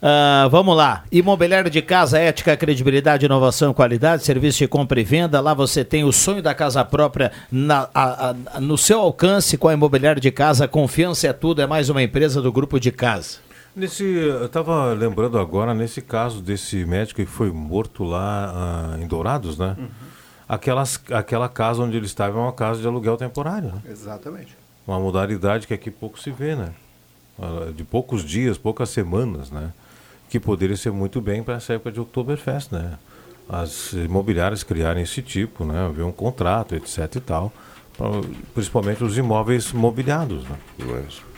Ah, 0.06 0.50
vamos 0.52 0.76
lá. 0.76 1.06
Imobiliário 1.10 1.70
de 1.72 1.82
casa, 1.82 2.20
ética, 2.20 2.58
credibilidade, 2.58 3.26
inovação, 3.26 3.74
qualidade, 3.74 4.26
serviço 4.26 4.58
de 4.58 4.68
compra 4.68 5.00
e 5.00 5.04
venda. 5.04 5.40
Lá 5.40 5.54
você 5.54 5.86
tem 5.86 6.04
o 6.04 6.12
sonho 6.12 6.42
da 6.42 6.54
casa 6.54 6.84
própria 6.84 7.32
na- 7.50 7.88
a- 7.96 8.32
a- 8.56 8.60
no 8.60 8.78
seu 8.78 9.00
alcance 9.00 9.58
com 9.58 9.70
a 9.70 9.74
imobiliário 9.74 10.22
de 10.22 10.30
casa. 10.30 10.68
Confiança 10.68 11.28
é 11.28 11.32
tudo, 11.32 11.62
é 11.62 11.66
mais 11.68 11.88
uma 11.90 12.04
empresa 12.04 12.42
do 12.42 12.52
grupo 12.52 12.82
de 12.82 12.92
casa. 12.92 13.38
Nesse, 13.74 14.04
eu 14.04 14.46
estava 14.46 14.92
lembrando 14.94 15.40
agora, 15.40 15.74
nesse 15.74 16.02
caso 16.02 16.42
desse 16.42 16.84
médico 16.86 17.22
que 17.22 17.26
foi 17.26 17.50
morto 17.50 18.04
lá 18.04 18.52
ah, 18.54 18.98
em 19.02 19.08
Dourados, 19.08 19.58
né? 19.58 19.78
Aquelas, 20.50 21.02
aquela 21.12 21.48
casa 21.48 21.82
onde 21.82 21.96
ele 21.96 22.06
estava 22.06 22.38
é 22.38 22.42
uma 22.42 22.52
casa 22.52 22.82
de 22.82 22.86
aluguel 22.86 23.16
temporário, 23.16 23.70
né? 23.70 23.82
Exatamente. 23.90 24.56
Uma 24.86 25.00
modalidade 25.00 25.66
que 25.66 25.74
aqui 25.74 25.90
pouco 25.90 26.20
se 26.20 26.30
vê, 26.30 26.56
né? 26.58 26.72
Ah, 27.42 27.72
De 27.74 27.86
poucos 27.86 28.22
dias, 28.26 28.58
poucas 28.58 28.90
semanas, 28.90 29.50
né? 29.50 29.72
Que 30.34 30.40
poderia 30.40 30.76
ser 30.76 30.92
muito 30.92 31.22
bem 31.22 31.44
para 31.44 31.54
essa 31.58 31.74
época 31.74 31.92
de 31.92 32.00
Oktoberfest, 32.00 32.72
né? 32.72 32.94
As 33.48 33.94
imobiliárias 33.94 34.64
criarem 34.64 35.04
esse 35.04 35.22
tipo, 35.22 35.64
né? 35.64 35.86
Haver 35.86 36.04
um 36.04 36.12
contrato, 36.12 36.74
etc 36.74 37.18
e 37.18 37.20
tal. 37.20 37.54
pra- 37.96 38.08
principalmente 38.52 39.04
os 39.04 39.16
imóveis 39.16 39.72
mobiliados, 39.72 40.44
né? 40.46 40.56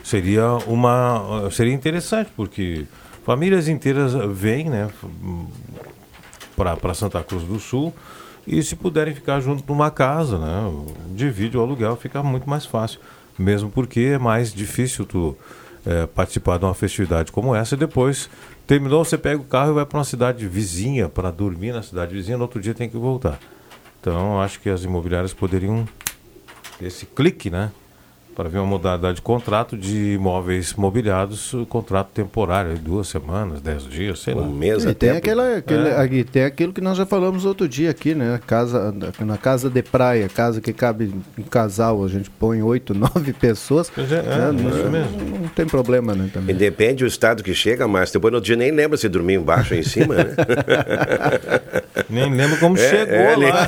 Seria 0.02 0.48
uma... 0.66 1.50
Seria 1.52 1.74
interessante, 1.74 2.32
porque 2.38 2.86
famílias 3.26 3.68
inteiras 3.68 4.14
vêm, 4.32 4.70
né? 4.70 4.90
Para 6.56 6.94
Santa 6.94 7.22
Cruz 7.22 7.44
do 7.44 7.60
Sul 7.60 7.94
e 8.48 8.64
se 8.64 8.78
puderem 8.78 9.14
ficar 9.14 9.42
junto 9.42 9.62
numa 9.68 9.92
casa, 9.92 10.38
né? 10.40 10.72
Divide 11.10 11.58
o 11.58 11.62
aluguel, 11.62 11.98
fica 11.98 12.24
muito 12.24 12.50
mais 12.50 12.66
fácil. 12.66 13.02
Mesmo 13.38 13.70
porque 13.70 14.00
é 14.14 14.18
mais 14.18 14.54
difícil 14.54 15.06
tu 15.06 15.36
eh, 15.86 16.08
participar 16.08 16.58
de 16.58 16.66
uma 16.66 16.74
festividade 16.74 17.32
como 17.32 17.56
essa 17.56 17.76
e 17.76 17.78
depois 17.78 18.30
terminou, 18.66 19.06
você 19.06 19.18
pega 19.18 19.40
o 19.40 19.46
carro 19.46 19.72
e 19.72 19.74
vai 19.76 19.86
para 19.86 20.00
uma 20.00 20.04
cidade 20.04 20.48
vizinha 20.48 21.08
para 21.08 21.32
dormir 21.32 21.74
na 21.74 21.84
cidade 21.84 22.14
vizinha, 22.14 22.38
no 22.38 22.44
outro 22.44 22.60
dia 22.60 22.74
tem 22.74 22.90
que 22.90 22.98
voltar. 22.98 23.40
Então, 24.02 24.42
acho 24.42 24.60
que 24.60 24.70
as 24.70 24.84
imobiliárias 24.84 25.34
poderiam 25.34 25.88
esse 26.82 27.06
clique, 27.06 27.50
né? 27.50 27.72
Para 28.36 28.50
ver 28.50 28.58
uma 28.58 28.68
modalidade 28.68 29.16
de 29.16 29.22
contrato 29.22 29.78
de 29.78 30.14
imóveis 30.16 30.74
mobiliados, 30.74 31.54
o 31.54 31.66
contrato 31.66 32.10
temporário, 32.14 32.78
duas 32.78 33.08
semanas, 33.08 33.62
dez 33.62 33.84
dias, 33.88 34.20
sei 34.20 34.34
lá. 34.34 34.42
Um 34.42 34.52
mês 34.52 34.84
E 34.84 34.94
tem, 34.94 35.12
aquela, 35.12 35.56
aquele, 35.58 35.88
É. 35.88 35.98
aqui, 36.02 36.24
tem 36.26 36.44
aquilo 36.44 36.74
que 36.74 36.82
nós 36.82 36.98
já 36.98 37.06
falamos 37.06 37.46
outro 37.46 37.66
dia 37.66 37.90
aqui, 37.92 38.14
né? 38.14 38.38
Casa, 38.46 38.94
na 39.22 39.38
casa 39.38 39.70
de 39.70 39.82
praia, 39.82 40.28
casa 40.28 40.60
que 40.60 40.74
cabe 40.74 41.14
um 41.40 41.44
casal, 41.44 42.04
a 42.04 42.10
gente 42.10 42.30
põe 42.30 42.62
oito, 42.62 42.92
nove 42.98 43.32
pessoas. 43.32 43.90
é, 43.98 44.02
né? 44.02 44.70
isso 44.70 44.84
não, 44.84 44.92
mesmo. 44.92 45.40
não 45.44 45.48
tem 45.48 45.66
problema, 45.66 46.14
né? 46.14 46.26
E 46.28 46.30
Também. 46.32 46.56
depende 46.58 47.06
do 47.06 47.08
estado 47.08 47.42
que 47.42 47.54
chega, 47.54 47.88
mas 47.88 48.12
depois 48.12 48.34
no 48.34 48.38
outro 48.40 48.48
dia 48.48 48.58
nem 48.58 48.70
lembra 48.72 48.98
se 48.98 49.08
dormiu 49.08 49.40
embaixo 49.40 49.74
ou 49.74 49.80
em 49.80 49.84
cima, 49.84 50.14
né? 50.14 50.26
Nem 52.10 52.32
lembro 52.34 52.58
como 52.60 52.78
É, 52.78 52.90
chegou 52.90 53.16
é, 53.16 53.36
lá. 53.38 53.68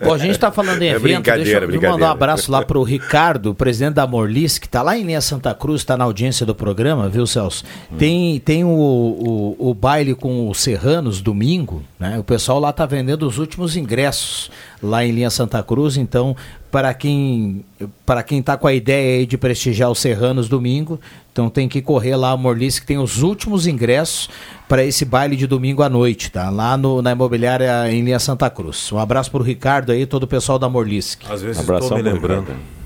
Bom, 0.02 0.14
a 0.14 0.18
gente 0.18 0.32
está 0.32 0.50
falando 0.50 0.80
em 0.82 0.86
É 0.88 0.90
evento, 0.92 1.02
brincadeira, 1.02 1.66
deixa 1.66 1.86
eu 1.86 1.92
mandar 1.92 2.06
um 2.08 2.10
abraço 2.10 2.50
lá 2.50 2.64
pro 2.64 2.82
Ricardo, 2.82 3.00
Ricardo, 3.49 3.49
o 3.50 3.54
presidente 3.54 3.94
da 3.94 4.06
Morlis, 4.06 4.58
que 4.58 4.66
está 4.66 4.82
lá 4.82 4.96
em 4.96 5.02
Linha 5.02 5.20
Santa 5.20 5.54
Cruz, 5.54 5.80
está 5.80 5.96
na 5.96 6.04
audiência 6.04 6.46
do 6.46 6.54
programa, 6.54 7.08
viu, 7.08 7.26
Celso? 7.26 7.64
Tem, 7.98 8.38
tem 8.40 8.64
o, 8.64 8.68
o, 8.68 9.70
o 9.70 9.74
baile 9.74 10.14
com 10.14 10.48
os 10.48 10.58
Serranos 10.60 11.20
domingo, 11.20 11.82
né? 11.98 12.18
O 12.18 12.24
pessoal 12.24 12.58
lá 12.58 12.70
está 12.70 12.86
vendendo 12.86 13.26
os 13.26 13.38
últimos 13.38 13.76
ingressos 13.76 14.50
lá 14.82 15.04
em 15.04 15.12
Linha 15.12 15.30
Santa 15.30 15.62
Cruz, 15.62 15.96
então 15.96 16.34
para 16.70 16.94
quem 16.94 17.64
para 18.06 18.22
quem 18.22 18.38
está 18.38 18.56
com 18.56 18.66
a 18.66 18.72
ideia 18.72 19.18
aí 19.18 19.26
de 19.26 19.36
prestigiar 19.36 19.90
os 19.90 19.98
Serranos 19.98 20.48
domingo, 20.48 21.00
então 21.32 21.50
tem 21.50 21.68
que 21.68 21.82
correr 21.82 22.16
lá 22.16 22.30
a 22.30 22.36
Morlis 22.36 22.78
que 22.78 22.86
tem 22.86 22.98
os 22.98 23.22
últimos 23.22 23.66
ingressos 23.66 24.28
para 24.68 24.84
esse 24.84 25.04
baile 25.04 25.36
de 25.36 25.46
domingo 25.46 25.82
à 25.82 25.88
noite, 25.88 26.30
tá? 26.30 26.48
Lá 26.48 26.76
no, 26.76 27.02
na 27.02 27.12
imobiliária 27.12 27.90
em 27.90 28.02
Linha 28.02 28.18
Santa 28.18 28.48
Cruz. 28.48 28.90
Um 28.92 28.98
abraço 28.98 29.30
para 29.30 29.40
o 29.40 29.44
Ricardo 29.44 29.90
aí, 29.92 30.06
todo 30.06 30.24
o 30.24 30.28
pessoal 30.28 30.58
da 30.58 30.68
Morlis. 30.68 31.18
Às 31.28 31.42
vezes 31.42 31.60
Abração 31.60 31.98
estou 31.98 31.98
me 31.98 32.02
lembrando. 32.02 32.79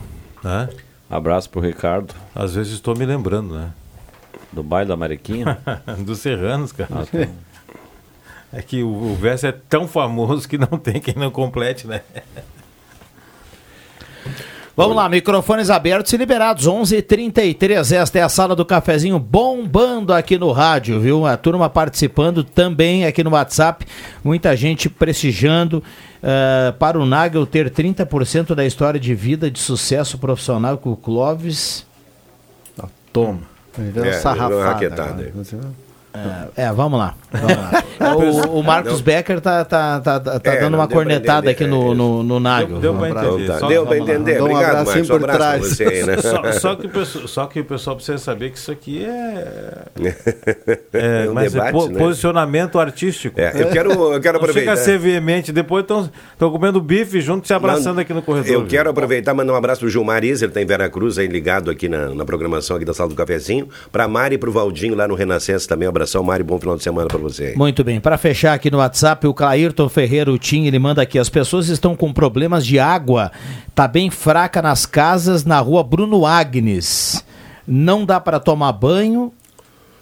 Né? 0.45 0.69
Abraço 1.09 1.49
pro 1.49 1.61
Ricardo. 1.61 2.15
Às 2.35 2.55
vezes 2.55 2.75
estou 2.75 2.95
me 2.95 3.07
lembrando, 3.07 3.55
né? 3.55 3.71
Do 4.53 4.63
baile 4.63 4.89
da 4.89 4.97
Mariquinha? 4.97 5.59
Dos 6.05 6.19
Serranos, 6.21 6.71
cara. 6.71 6.91
Ah, 6.93 7.07
tá. 7.07 7.29
É 8.53 8.63
que 8.63 8.85
o, 8.85 8.89
o 8.89 9.17
verso 9.17 9.47
é 9.47 9.53
tão 9.53 9.89
famoso 9.89 10.49
que 10.49 10.57
não 10.57 10.79
tem 10.79 11.01
quem 11.01 11.15
não 11.15 11.31
complete, 11.31 11.89
né? 11.89 12.03
Vamos 14.77 14.97
lá, 14.97 15.09
microfones 15.09 15.71
abertos 15.71 16.13
e 16.13 16.17
liberados, 16.17 16.67
11:33 16.67 16.99
h 16.99 17.03
33 17.03 17.93
Esta 17.93 18.19
é 18.19 18.23
a 18.23 18.29
sala 18.29 18.57
do 18.57 18.65
cafezinho 18.65 19.21
bombando 19.21 20.13
aqui 20.13 20.37
no 20.37 20.51
rádio, 20.51 20.99
viu? 20.99 21.25
A 21.27 21.37
turma 21.37 21.71
participando 21.71 22.43
também 22.43 23.07
aqui 23.07 23.23
no 23.23 23.31
WhatsApp, 23.31 23.87
muita 24.23 24.57
gente 24.57 24.89
prestigiando. 24.89 25.81
Eh, 26.27 26.73
para 26.79 26.99
o 26.99 27.05
Nagel 27.05 27.45
ter 27.47 27.71
30% 27.71 28.55
da 28.55 28.65
história 28.65 28.99
de 28.99 29.15
vida 29.15 29.51
de 29.51 29.59
sucesso 29.59 30.17
profissional 30.17 30.79
com 30.79 30.91
o 30.93 30.97
Clóvis. 30.97 31.87
Toma. 33.13 33.41
Ele 33.79 33.93
deu 33.93 34.03
uma 34.03 34.11
É, 34.11 34.13
sarrafada 34.15 34.79
É, 36.57 36.63
é, 36.65 36.73
vamos 36.73 36.99
lá. 36.99 37.15
Vamos 37.35 38.37
lá. 38.37 38.47
O, 38.49 38.59
o 38.61 38.63
Marcos 38.63 38.95
Não. 38.95 39.03
Becker 39.03 39.41
tá, 39.41 39.65
tá, 39.65 40.01
tá, 40.01 40.21
tá 40.21 40.41
É, 40.53 40.61
dando 40.61 40.75
uma 40.75 40.87
deu 40.87 40.97
cornetada 40.97 41.51
aqui 41.51 41.67
no, 41.67 41.95
no, 41.95 42.23
no 42.23 42.41
Nagel. 42.41 42.79
Deu 42.79 42.95
pra 42.95 43.03
Um 43.03 43.07
entender. 43.07 43.47
Tá, 43.47 43.59
Só- 43.59 43.69
Deu 43.69 43.85
lá. 43.85 43.97
entender. 43.99 44.41
Um 44.41 44.45
Obrigado, 44.45 44.65
abracinho 44.77 45.07
Marcos. 45.07 45.11
Um 45.11 45.19
por 45.19 45.31
abraço 45.31 45.39
pra 45.39 45.47
trás. 45.47 45.69
você 45.69 45.85
aí, 45.85 46.03
né? 46.05 46.17
Só, 46.19 46.53
só 46.53 46.75
que 46.77 46.87
o 46.87 46.91
pessoal, 46.91 47.29
só 47.29 47.47
que 47.47 47.61
o 47.61 47.65
pessoal 47.65 47.97
precisa 47.97 48.19
saber 48.19 48.51
que 48.51 48.59
isso 48.59 48.71
aqui 48.73 49.05
é, 49.05 49.79
é, 50.93 51.25
É 51.27 51.31
um 51.31 51.35
mas 51.35 51.47
é 51.55 51.59
debate, 51.59 51.73
po- 51.73 51.87
né? 51.89 51.99
posicionamento 51.99 52.79
artístico. 52.79 53.41
É, 53.41 53.53
eu 53.63 53.69
quero, 53.71 53.91
eu 53.93 53.97
quero 53.97 54.05
Não 54.05 54.21
chega 54.21 54.39
aproveitar. 54.39 54.73
a 54.73 54.77
ser 54.77 54.99
veemente. 54.99 55.53
Depois 55.53 55.83
estão 55.85 56.11
comendo 56.51 56.81
bife 56.81 57.21
junto, 57.21 57.47
se 57.47 57.55
abraçando 57.55 57.95
Não, 57.97 58.03
aqui 58.03 58.13
no 58.13 58.23
corredor. 58.23 58.51
Eu 58.53 58.61
viu? 58.61 58.69
quero 58.69 58.91
aproveitar 58.91 59.33
e 59.33 59.35
mandar 59.35 59.53
um 59.53 59.57
abraço 59.57 59.81
pro 59.81 59.89
Gilmar 59.91 60.25
Isa, 60.25 60.45
ele 60.45 60.53
tá 60.53 60.61
em 60.61 60.67
Veracruz 60.67 61.19
aí 61.19 61.27
ligado 61.27 61.71
aqui 61.71 61.89
na, 61.89 62.09
na 62.15 62.25
programação 62.25 62.77
aqui 62.77 62.85
da 62.85 62.95
Sala 62.95 63.09
do 63.09 63.15
Cafezinho. 63.15 63.69
Pra 63.91 64.07
Mari 64.09 64.35
e 64.35 64.39
pro 64.39 64.53
Valdinho 64.53 64.95
lá 64.95 65.07
no 65.09 65.15
Renascença 65.15 65.69
também, 65.69 65.87
um 65.87 65.91
abração. 65.91 66.23
Mari, 66.23 66.43
bom 66.43 66.59
final 66.59 66.77
de 66.77 66.83
semana 66.83 67.09
pra 67.09 67.19
você. 67.25 67.55
Muito 67.57 67.83
bem, 67.83 68.01
para 68.01 68.17
fechar 68.17 68.55
aqui 68.55 68.71
no 68.71 68.79
WhatsApp, 68.79 69.27
o 69.27 69.35
Clairton 69.35 69.89
Ferreira, 69.89 70.31
o 70.33 70.39
Tim, 70.39 70.65
ele 70.67 70.79
manda 70.79 71.03
aqui: 71.03 71.19
as 71.19 71.29
pessoas 71.29 71.69
estão 71.69 71.97
com 71.97 72.13
problemas 72.13 72.65
de 72.65 72.79
água, 72.79 73.33
tá 73.75 73.89
bem 73.89 74.11
fraca 74.11 74.63
nas 74.63 74.87
casas 74.87 75.45
na 75.45 75.59
rua 75.61 75.83
Bruno 75.83 76.25
Agnes. 76.27 77.25
Não 77.67 78.05
dá 78.05 78.21
para 78.21 78.39
tomar 78.39 78.73
banho 78.73 79.33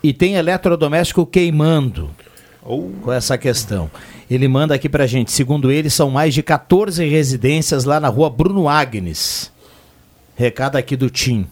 e 0.02 0.12
tem 0.12 0.34
eletrodoméstico 0.34 1.24
queimando. 1.24 2.10
Com 2.60 3.12
essa 3.12 3.36
questão. 3.38 3.90
Ele 4.30 4.46
manda 4.48 4.74
aqui 4.74 4.88
pra 4.88 5.06
gente: 5.06 5.32
segundo 5.32 5.70
ele, 5.72 5.90
são 5.90 6.10
mais 6.10 6.32
de 6.34 6.42
14 6.42 7.04
residências 7.08 7.84
lá 7.84 7.98
na 7.98 8.08
rua 8.08 8.28
Bruno 8.30 8.68
Agnes. 8.68 9.50
Recado 10.36 10.76
aqui 10.76 10.96
do 10.96 11.10
Tim. 11.10 11.46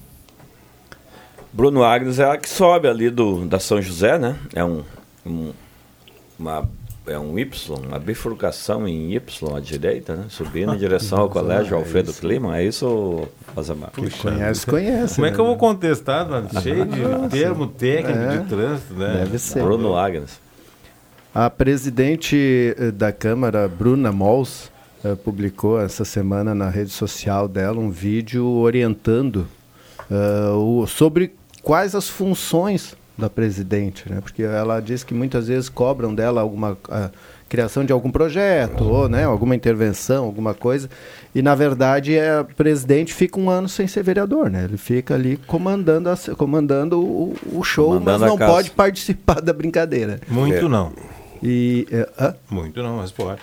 Bruno 1.53 1.83
Agnes 1.83 2.19
é 2.19 2.31
a 2.31 2.37
que 2.37 2.49
sobe 2.49 2.87
ali 2.89 3.11
do, 3.11 3.45
da 3.47 3.59
São 3.59 3.83
José, 3.83 4.19
né? 4.19 4.37
É 4.55 4.65
um, 4.65 4.83
um- 5.27 5.53
uma, 6.41 6.69
é 7.07 7.19
um 7.19 7.39
Y, 7.39 7.79
uma 7.87 7.99
bifurcação 7.99 8.89
em 8.89 9.13
Y 9.15 9.57
à 9.57 9.61
direita, 9.61 10.17
né? 10.17 10.25
Subindo 10.29 10.75
em 10.75 10.79
direção 10.79 11.19
ao 11.19 11.29
colégio 11.31 11.77
Alfredo 11.77 12.13
Clima. 12.13 12.59
É 12.59 12.65
isso, 12.65 13.29
Rosamar? 13.55 13.91
Conhece, 14.23 14.67
conhece. 14.67 15.15
Como 15.17 15.27
é 15.27 15.31
né? 15.31 15.35
que 15.37 15.41
eu 15.41 15.47
vou 15.47 15.57
contestar? 15.57 16.29
mano? 16.29 16.49
Cheio 16.63 16.87
de 16.87 17.05
Ah, 17.05 17.29
termo 17.31 17.67
técnico 17.67 18.19
É. 18.19 18.39
de 18.39 18.45
trânsito, 18.49 18.95
né? 18.95 19.13
Deve 19.25 19.39
ser. 19.39 19.63
Bruno 19.63 19.97
Agnes. 19.97 20.41
A 21.35 21.49
presidente 21.49 22.75
eh, 22.77 22.91
da 22.91 23.13
Câmara, 23.13 23.69
Bruna 23.69 24.11
Mols, 24.11 24.71
eh, 25.05 25.15
publicou 25.15 25.81
essa 25.81 26.05
semana 26.05 26.55
na 26.57 26.69
rede 26.69 26.91
social 26.91 27.47
dela 27.47 27.79
um 27.79 27.89
vídeo 27.91 28.45
orientando 28.47 29.47
eh, 30.11 30.51
o- 30.55 30.87
sobre 30.89 31.33
quais 31.63 31.95
as 31.95 32.09
funções 32.09 32.97
da 33.21 33.31
presidente, 33.31 34.11
né? 34.11 34.21
Porque 34.21 34.43
ela 34.43 34.81
diz 34.81 35.05
que 35.05 35.15
muitas 35.15 35.47
vezes 35.49 35.69
cobram 35.69 36.15
dela 36.15 36.41
alguma 36.41 36.77
criação 37.49 37.85
de 37.85 37.93
algum 37.93 38.11
projeto 38.13 38.85
ou, 38.85 39.09
né, 39.09 39.25
alguma 39.25 39.57
intervenção, 39.57 40.25
alguma 40.25 40.55
coisa, 40.55 40.89
e 41.35 41.43
na 41.43 41.53
verdade 41.57 42.17
é, 42.17 42.41
o 42.41 42.45
presidente 42.45 43.13
fica 43.13 43.41
um 43.41 43.51
ano 43.51 43.69
sem 43.69 43.89
ser 43.89 44.05
vereador, 44.05 44.49
né? 44.49 44.65
Ele 44.65 44.77
fica 44.77 45.15
ali 45.15 45.37
comandando, 45.49 46.09
a- 46.09 46.17
comandando 46.37 47.01
o, 47.01 47.35
o 47.53 47.63
show, 47.65 47.89
Comandando 47.95 48.21
mas 48.21 48.29
não 48.31 48.39
pode 48.39 48.71
participar 48.71 49.41
da 49.43 49.53
brincadeira. 49.53 50.21
Muito 50.29 50.67
É. 50.67 50.69
não. 50.69 50.93
E, 51.43 51.87
hã? 52.21 52.35
Muito 52.51 52.83
não, 52.83 52.99
mas 52.99 53.11
pode. 53.11 53.41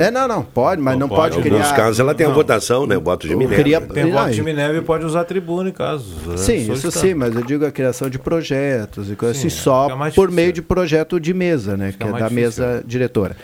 É, 0.00 0.10
não, 0.10 0.26
não, 0.26 0.42
pode, 0.42 0.82
mas 0.82 0.98
não, 0.98 1.08
pode, 1.08 1.38
Em 1.38 1.42
criar. 1.42 1.56
alguns 1.58 1.72
casos 1.72 2.00
ela 2.00 2.14
tem 2.14 2.26
a 2.26 2.28
Não. 2.28 2.34
votação, 2.34 2.86
né? 2.86 2.96
O 2.96 3.00
voto 3.00 3.28
de 3.28 3.36
Minerva. 3.36 3.62
Cria- 3.62 3.80
Tem 3.80 4.10
voto 4.10 4.30
de 4.32 4.42
Minerva 4.42 4.78
e 4.78 4.82
pode 4.82 5.04
usar 5.04 5.24
tribuna 5.24 5.68
em 5.68 5.72
casos. 5.72 6.26
né? 6.26 6.36
Sim, 6.36 6.72
isso 6.72 6.90
sim, 6.90 7.14
mas 7.14 7.34
eu 7.36 7.42
digo 7.44 7.64
a 7.64 7.70
criação 7.70 8.10
de 8.10 8.18
projetos 8.18 9.10
e 9.10 9.14
coisas 9.16 9.36
Sim, 9.36 9.46
assim, 9.46 9.56
é, 9.56 9.60
só 9.60 9.84
fica 9.84 9.96
por 9.96 10.06
difícil. 10.10 10.30
meio 10.32 10.52
de 10.52 10.62
projeto 10.62 11.20
de 11.20 11.32
mesa, 11.32 11.76
né? 11.76 11.94
que 11.96 12.02
é 12.02 12.06
da 12.06 12.12
difícil. 12.28 12.34
mesa 12.34 12.84
diretora. 12.86 13.36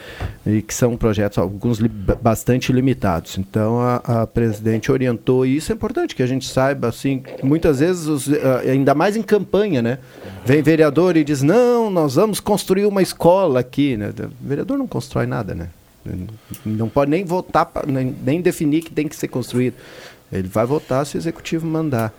E 0.45 0.61
que 0.63 0.75
são 0.75 0.97
projetos, 0.97 1.39
alguns 1.39 1.79
li- 1.79 1.89
bastante 1.89 2.73
limitados. 2.73 3.39
Então 3.39 3.81
a, 3.81 4.23
a 4.23 4.27
presidente 4.27 4.91
orientou, 4.91 5.47
e 5.47 5.57
isso 5.57 5.71
é 5.71 5.75
importante 5.75 6.17
que 6.17 6.23
a 6.23 6.27
gente 6.27 6.49
saiba, 6.49 6.89
assim, 6.89 7.23
muitas 7.43 7.79
vezes, 7.79 8.07
os, 8.09 8.29
eh, 8.29 8.71
ainda 8.71 8.95
mais 8.95 9.17
em 9.17 9.23
campanha, 9.23 9.81
né? 9.81 9.99
Vem 10.45 10.61
vereador 10.61 11.17
e 11.17 11.23
diz, 11.23 11.41
não, 11.43 11.89
nós 11.89 12.17
vamos 12.17 12.41
construir 12.41 12.85
uma 12.87 13.01
escola 13.03 13.61
aqui, 13.61 13.92
né? 13.97 14.11
O 14.11 14.47
vereador 14.49 14.79
não 14.79 14.87
constrói 14.87 15.27
nada, 15.27 15.55
né? 15.55 15.69
Não 16.65 16.89
pode 16.89 17.11
nem 17.11 17.25
votar, 17.25 17.71
nem 17.87 18.41
definir 18.41 18.83
que 18.83 18.91
tem 18.91 19.07
que 19.07 19.15
ser 19.15 19.29
construído. 19.29 19.75
Ele 20.33 20.49
vai 20.49 20.67
votar 20.67 21.07
se 21.07 21.17
o 21.17 21.19
executivo 21.19 21.67
mandar. 21.67 22.13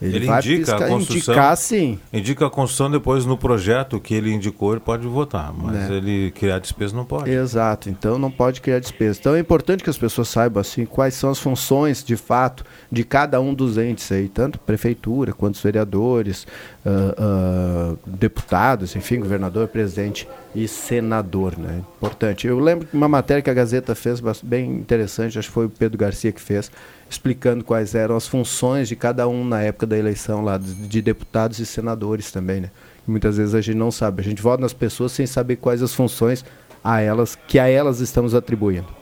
Ele, 0.00 0.16
Ele 0.16 0.26
indica 0.26 0.36
a 0.36 0.42
piscar- 0.76 0.88
construção. 0.88 1.34
indicar 1.34 1.56
sim. 1.56 1.98
Indica 2.12 2.46
a 2.46 2.50
construção 2.50 2.88
depois 2.90 3.26
no 3.26 3.36
projeto 3.36 3.98
que 3.98 4.14
ele 4.14 4.32
indicou, 4.32 4.72
ele 4.72 4.80
pode 4.80 5.06
votar. 5.08 5.52
Mas 5.52 5.90
É. 5.90 5.94
ele 5.94 6.30
criar 6.30 6.60
despesa 6.60 6.94
não 6.96 7.04
pode. 7.04 7.28
Exato, 7.30 7.90
então 7.90 8.16
não 8.18 8.30
pode 8.30 8.60
criar 8.60 8.78
despesa. 8.78 9.18
Então 9.18 9.34
é 9.34 9.40
importante 9.40 9.82
que 9.82 9.90
as 9.90 9.98
pessoas 9.98 10.28
saibam 10.28 10.60
assim 10.60 10.84
quais 10.84 11.14
são 11.14 11.30
as 11.30 11.38
funções 11.40 12.04
de 12.04 12.16
fato 12.16 12.64
de 12.92 13.02
cada 13.02 13.40
um 13.40 13.52
dos 13.52 13.76
entes 13.76 14.10
aí, 14.12 14.28
tanto 14.28 14.58
prefeitura 14.60 15.32
quanto 15.32 15.54
os 15.56 15.60
vereadores, 15.62 16.46
ah, 16.86 17.14
ah, 17.18 17.94
deputados, 18.06 18.94
enfim, 18.94 19.18
governador, 19.18 19.66
presidente 19.68 20.28
e 20.54 20.66
senador, 20.68 21.58
né? 21.58 21.82
Importante. 21.96 22.46
Eu 22.46 22.58
lembro 22.58 22.86
de 22.90 22.96
uma 22.96 23.08
matéria 23.08 23.42
que 23.42 23.50
a 23.50 23.54
Gazeta 23.54 23.94
fez 23.94 24.20
bem 24.42 24.70
interessante, 24.70 25.38
acho 25.38 25.48
que 25.48 25.54
foi 25.54 25.66
o 25.66 25.70
Pedro 25.70 25.98
Garcia 25.98 26.32
que 26.32 26.40
fez, 26.40 26.70
explicando 27.08 27.64
quais 27.64 27.94
eram 27.94 28.16
as 28.16 28.26
funções 28.26 28.88
de 28.88 28.96
cada 28.96 29.26
um 29.28 29.44
na 29.44 29.62
época 29.62 29.86
da 29.86 29.96
eleição 29.96 30.42
lá 30.42 30.58
de, 30.58 30.74
de 30.74 31.00
deputados 31.02 31.58
e 31.58 31.66
senadores 31.66 32.30
também, 32.30 32.60
né? 32.60 32.70
Muitas 33.06 33.38
vezes 33.38 33.54
a 33.54 33.60
gente 33.60 33.76
não 33.76 33.90
sabe, 33.90 34.20
a 34.20 34.24
gente 34.24 34.42
vota 34.42 34.60
nas 34.60 34.74
pessoas 34.74 35.12
sem 35.12 35.26
saber 35.26 35.56
quais 35.56 35.82
as 35.82 35.94
funções 35.94 36.44
a 36.84 37.00
elas 37.00 37.34
que 37.34 37.58
a 37.58 37.66
elas 37.66 38.00
estamos 38.00 38.34
atribuindo. 38.34 38.97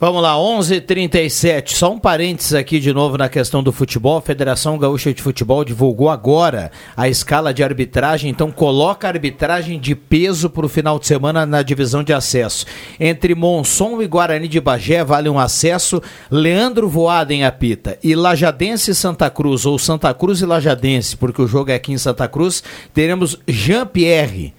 Vamos 0.00 0.22
lá, 0.22 0.36
11:37. 0.36 1.72
Só 1.72 1.92
um 1.92 2.00
parênteses 2.00 2.52
aqui 2.52 2.80
de 2.80 2.92
novo 2.92 3.16
na 3.16 3.28
questão 3.28 3.62
do 3.62 3.70
futebol. 3.70 4.18
A 4.18 4.20
Federação 4.20 4.76
Gaúcha 4.76 5.14
de 5.14 5.22
Futebol 5.22 5.64
divulgou 5.64 6.10
agora 6.10 6.72
a 6.96 7.08
escala 7.08 7.54
de 7.54 7.62
arbitragem. 7.62 8.28
Então, 8.28 8.50
coloca 8.50 9.06
a 9.06 9.10
arbitragem 9.12 9.78
de 9.78 9.94
peso 9.94 10.50
para 10.50 10.66
o 10.66 10.68
final 10.68 10.98
de 10.98 11.06
semana 11.06 11.46
na 11.46 11.62
divisão 11.62 12.02
de 12.02 12.12
acesso. 12.12 12.66
Entre 12.98 13.36
Monson 13.36 14.02
e 14.02 14.08
Guarani 14.08 14.48
de 14.48 14.60
Bagé 14.60 15.04
vale 15.04 15.28
um 15.28 15.38
acesso. 15.38 16.02
Leandro 16.28 16.88
Voaden 16.88 17.44
apita. 17.44 17.96
E 18.02 18.16
Lajadense 18.16 18.90
e 18.90 18.94
Santa 18.96 19.30
Cruz, 19.30 19.64
ou 19.64 19.78
Santa 19.78 20.12
Cruz 20.12 20.40
e 20.40 20.44
Lajadense, 20.44 21.16
porque 21.16 21.40
o 21.40 21.46
jogo 21.46 21.70
é 21.70 21.76
aqui 21.76 21.92
em 21.92 21.98
Santa 21.98 22.26
Cruz, 22.26 22.64
teremos 22.92 23.38
Jean-Pierre 23.46 24.54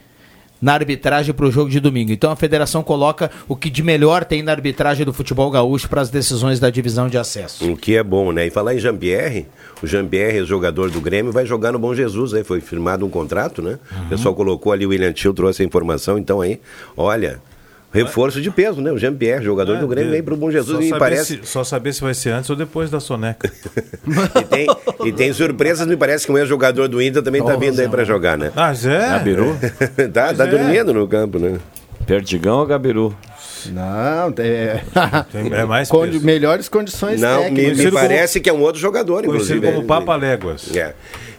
na 0.65 0.73
arbitragem 0.73 1.31
para 1.31 1.45
o 1.45 1.51
jogo 1.51 1.69
de 1.69 1.79
domingo. 1.79 2.11
Então 2.11 2.31
a 2.31 2.35
federação 2.35 2.81
coloca 2.81 3.29
o 3.47 3.55
que 3.55 3.69
de 3.69 3.83
melhor 3.83 4.25
tem 4.25 4.41
na 4.41 4.51
arbitragem 4.51 5.05
do 5.05 5.13
futebol 5.13 5.51
gaúcho 5.51 5.87
para 5.87 6.01
as 6.01 6.09
decisões 6.09 6.59
da 6.59 6.71
divisão 6.71 7.07
de 7.07 7.19
acesso. 7.19 7.71
O 7.71 7.77
que 7.77 7.95
é 7.95 8.01
bom, 8.01 8.31
né? 8.31 8.47
E 8.47 8.49
falar 8.49 8.73
em 8.73 8.79
Jean-Pierre, 8.79 9.45
o 9.83 9.85
Jean-Pierre, 9.85 10.43
jogador 10.43 10.89
do 10.89 10.99
Grêmio, 10.99 11.31
vai 11.31 11.45
jogar 11.45 11.71
no 11.71 11.77
Bom 11.77 11.93
Jesus, 11.93 12.33
aí 12.33 12.43
foi 12.43 12.61
firmado 12.61 13.05
um 13.05 13.11
contrato, 13.11 13.61
né? 13.61 13.77
O 14.07 14.09
pessoal 14.09 14.33
colocou 14.33 14.73
ali, 14.73 14.87
o 14.87 14.89
William 14.89 15.13
Tio 15.13 15.35
trouxe 15.35 15.61
a 15.61 15.65
informação, 15.67 16.17
então 16.17 16.41
aí, 16.41 16.59
olha, 16.97 17.39
reforço 17.95 18.41
de 18.41 18.51
peso, 18.51 18.81
né? 18.81 18.91
O 18.91 18.97
Jean-Pierre, 18.97 19.43
jogador 19.43 19.77
É, 19.77 19.79
do 19.79 19.87
Grêmio, 19.87 20.09
de- 20.09 20.15
vem 20.15 20.23
pro 20.23 20.35
Bom 20.37 20.51
Jesus 20.51 20.77
só 20.77 20.81
e 20.83 20.89
saber 20.89 20.99
parece... 20.99 21.25
se- 21.37 21.39
só 21.45 21.63
saber 21.63 21.93
se 21.93 22.01
vai 22.01 22.13
ser 22.13 22.29
antes 22.31 22.49
ou 22.49 22.55
depois 22.55 22.89
da 22.89 22.99
soneca. 22.99 23.51
E 24.35 24.43
tem, 24.43 24.67
e 25.05 25.11
tem 25.11 25.33
surpresas, 25.33 25.87
me 25.87 25.97
parece 25.97 26.25
que 26.25 26.31
o 26.31 26.37
ex-jogador 26.37 26.87
do 26.87 27.01
Inter 27.01 27.21
também 27.23 27.43
tá 27.43 27.55
Oh, 27.55 27.59
vindo 27.59 27.71
aí 27.79 27.85
Zé, 27.85 27.87
pra 27.87 28.03
jogar, 28.03 28.37
né? 28.37 28.51
Ah, 28.55 28.73
Zé? 28.73 28.99
Gabiru? 28.99 29.57
tá, 30.13 30.33
tá 30.33 30.43
é. 30.43 30.47
dormindo 30.47 30.93
no 30.93 31.07
campo, 31.07 31.39
né? 31.39 31.57
Perdigão 32.05 32.59
ou 32.59 32.65
Gabiru? 32.65 33.15
Não, 33.71 34.31
é, 34.37 34.81
é 35.51 35.65
mais 35.65 35.89
Condi- 35.89 36.19
melhores 36.19 36.69
condições 36.69 37.19
Não, 37.19 37.45
me, 37.45 37.55
técnicas. 37.61 37.85
me 37.85 37.91
parece 37.91 38.39
que 38.39 38.47
é 38.47 38.53
um 38.53 38.61
outro 38.61 38.79
jogador, 38.79 39.23
Conhecido 39.25 39.55
inclusive. 39.57 39.73
como 39.75 39.87
Papa 39.87 40.15
Léguas. 40.15 40.75
É. 40.75 40.93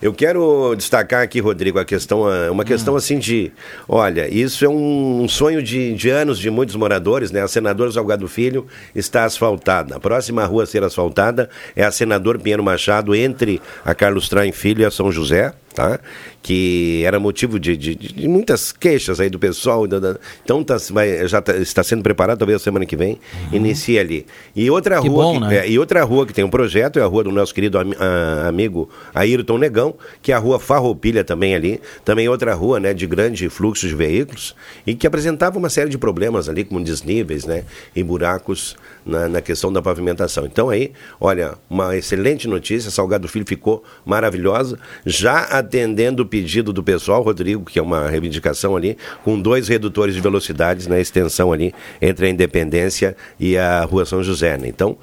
Eu 0.06 0.14
quero 0.14 0.72
destacar 0.76 1.20
aqui, 1.24 1.40
Rodrigo, 1.40 1.80
a 1.80 1.84
questão, 1.84 2.22
uma 2.52 2.64
questão 2.64 2.94
Hum. 2.94 2.96
assim 2.96 3.18
de, 3.18 3.50
olha, 3.88 4.32
isso 4.32 4.64
é 4.64 4.68
um 4.68 5.26
sonho 5.28 5.60
de, 5.60 5.94
de 5.94 6.08
anos 6.10 6.38
de 6.38 6.48
muitos 6.48 6.76
moradores, 6.76 7.32
né? 7.32 7.42
A 7.42 7.48
Senador 7.48 7.92
Salgado 7.92 8.28
Filho 8.28 8.68
está 8.94 9.24
asfaltada. 9.24 9.96
A 9.96 10.00
próxima 10.00 10.44
rua 10.44 10.62
a 10.62 10.66
ser 10.66 10.84
asfaltada 10.84 11.50
é 11.74 11.82
a 11.82 11.90
Senador 11.90 12.38
Pinheiro 12.38 12.62
Machado, 12.62 13.16
entre 13.16 13.60
a 13.84 13.96
Carlos 13.96 14.28
Traem 14.28 14.52
Filho 14.52 14.82
e 14.82 14.84
a 14.84 14.92
São 14.92 15.10
José, 15.10 15.52
tá? 15.74 15.98
Que 16.40 17.02
era 17.04 17.18
motivo 17.18 17.58
de, 17.58 17.76
de- 17.76 17.96
de- 17.96 18.28
muitas 18.28 18.70
queixas 18.70 19.18
aí 19.18 19.28
do 19.28 19.40
pessoal. 19.40 19.88
da- 19.88 19.98
da- 19.98 20.16
então 20.44 20.62
tá, 20.62 20.76
vai- 20.90 21.26
já 21.26 21.42
tá- 21.42 21.56
está 21.56 21.82
sendo 21.82 22.02
preparado, 22.04 22.38
talvez 22.38 22.60
a 22.60 22.62
semana 22.62 22.86
que 22.86 22.96
vem, 22.96 23.18
inicia 23.52 24.00
ali. 24.00 24.24
E 24.54 24.70
outra 24.70 24.98
Uhum. 24.98 25.02
Que 25.02 25.08
rua 25.08 25.24
bom, 25.24 25.34
que- 25.34 25.40
né? 25.48 25.56
é, 25.66 25.68
e 25.68 25.78
outra 25.80 26.04
rua 26.04 26.24
que 26.24 26.32
tem 26.32 26.44
um 26.44 26.48
projeto 26.50 27.00
é 27.00 27.02
a 27.02 27.06
rua 27.06 27.24
do 27.24 27.32
nosso 27.32 27.52
querido 27.52 27.76
ami- 27.78 27.96
ah, 27.98 28.46
amigo 28.48 28.88
Ayrton 29.12 29.58
Negão, 29.58 29.95
que 30.22 30.32
é 30.32 30.34
a 30.34 30.38
rua 30.38 30.58
Farroupilha 30.58 31.24
também 31.24 31.54
ali. 31.54 31.80
Também 32.04 32.28
outra 32.28 32.54
rua, 32.54 32.80
né, 32.80 32.94
de 32.94 33.06
grande 33.06 33.48
fluxo 33.48 33.88
de 33.88 33.94
veículos 33.94 34.54
e 34.86 34.94
que 34.94 35.06
apresentava 35.06 35.58
uma 35.58 35.68
série 35.68 35.90
de 35.90 35.98
problemas 35.98 36.48
ali, 36.48 36.64
como 36.64 36.82
desníveis, 36.82 37.44
né, 37.44 37.64
e 37.94 38.02
buracos 38.02 38.76
na, 39.04 39.28
na 39.28 39.40
questão 39.40 39.72
da 39.72 39.80
pavimentação. 39.80 40.46
Então 40.46 40.68
aí, 40.68 40.92
olha, 41.20 41.54
uma 41.70 41.96
excelente 41.96 42.48
notícia, 42.48 42.90
Salgado 42.90 43.28
Filho 43.28 43.46
ficou 43.46 43.84
maravilhosa, 44.04 44.78
já 45.04 45.40
atendendo 45.40 46.22
o 46.22 46.26
pedido 46.26 46.72
do 46.72 46.82
pessoal, 46.82 47.22
Rodrigo, 47.22 47.64
que 47.64 47.78
é 47.78 47.82
uma 47.82 48.08
reivindicação 48.08 48.76
ali, 48.76 48.96
com 49.24 49.40
dois 49.40 49.68
redutores 49.68 50.14
de 50.14 50.20
velocidades 50.20 50.86
na 50.86 50.98
extensão 50.98 51.52
ali 51.52 51.74
entre 52.00 52.26
a 52.26 52.28
Independência 52.28 53.16
e 53.38 53.56
a 53.56 53.84
Rua 53.84 54.04
São 54.04 54.22
José, 54.22 54.56
né? 54.56 54.68
Então, 54.68 54.96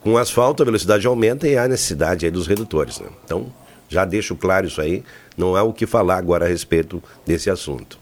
com 0.00 0.16
asfalto 0.16 0.62
a 0.62 0.66
velocidade 0.66 1.06
aumenta 1.06 1.46
e 1.46 1.56
há 1.56 1.68
necessidade 1.68 2.24
aí 2.24 2.32
dos 2.32 2.46
redutores, 2.46 2.98
né? 3.00 3.06
Então, 3.24 3.52
já 3.90 4.06
deixo 4.06 4.34
claro 4.34 4.66
isso 4.66 4.80
aí, 4.80 5.02
não 5.36 5.54
há 5.56 5.62
o 5.62 5.72
que 5.72 5.86
falar 5.86 6.16
agora 6.16 6.46
a 6.46 6.48
respeito 6.48 7.02
desse 7.26 7.50
assunto. 7.50 7.98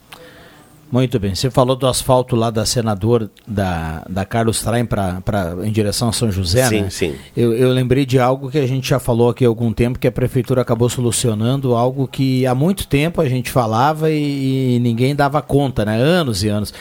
Muito 0.90 1.18
bem. 1.20 1.34
Você 1.34 1.50
falou 1.50 1.76
do 1.76 1.86
asfalto 1.86 2.34
lá 2.34 2.50
da 2.50 2.64
senador 2.64 3.28
da, 3.46 4.02
da 4.08 4.24
Carlos 4.24 4.62
Traem 4.62 4.86
pra, 4.86 5.20
pra, 5.20 5.54
em 5.62 5.70
direção 5.70 6.08
a 6.08 6.12
São 6.12 6.32
José, 6.32 6.66
Sim, 6.66 6.80
né? 6.82 6.90
sim. 6.90 7.14
Eu, 7.36 7.52
eu 7.52 7.70
lembrei 7.70 8.06
de 8.06 8.18
algo 8.18 8.50
que 8.50 8.58
a 8.58 8.66
gente 8.66 8.88
já 8.88 8.98
falou 8.98 9.28
aqui 9.28 9.44
há 9.44 9.48
algum 9.48 9.70
tempo, 9.70 9.98
que 9.98 10.08
a 10.08 10.12
prefeitura 10.12 10.62
acabou 10.62 10.88
solucionando, 10.88 11.74
algo 11.74 12.08
que 12.08 12.46
há 12.46 12.54
muito 12.54 12.86
tempo 12.86 13.20
a 13.20 13.28
gente 13.28 13.50
falava 13.50 14.10
e, 14.10 14.76
e 14.76 14.80
ninguém 14.80 15.14
dava 15.14 15.42
conta, 15.42 15.84
né? 15.84 15.94
Anos 15.96 16.42
e 16.42 16.48
anos. 16.48 16.72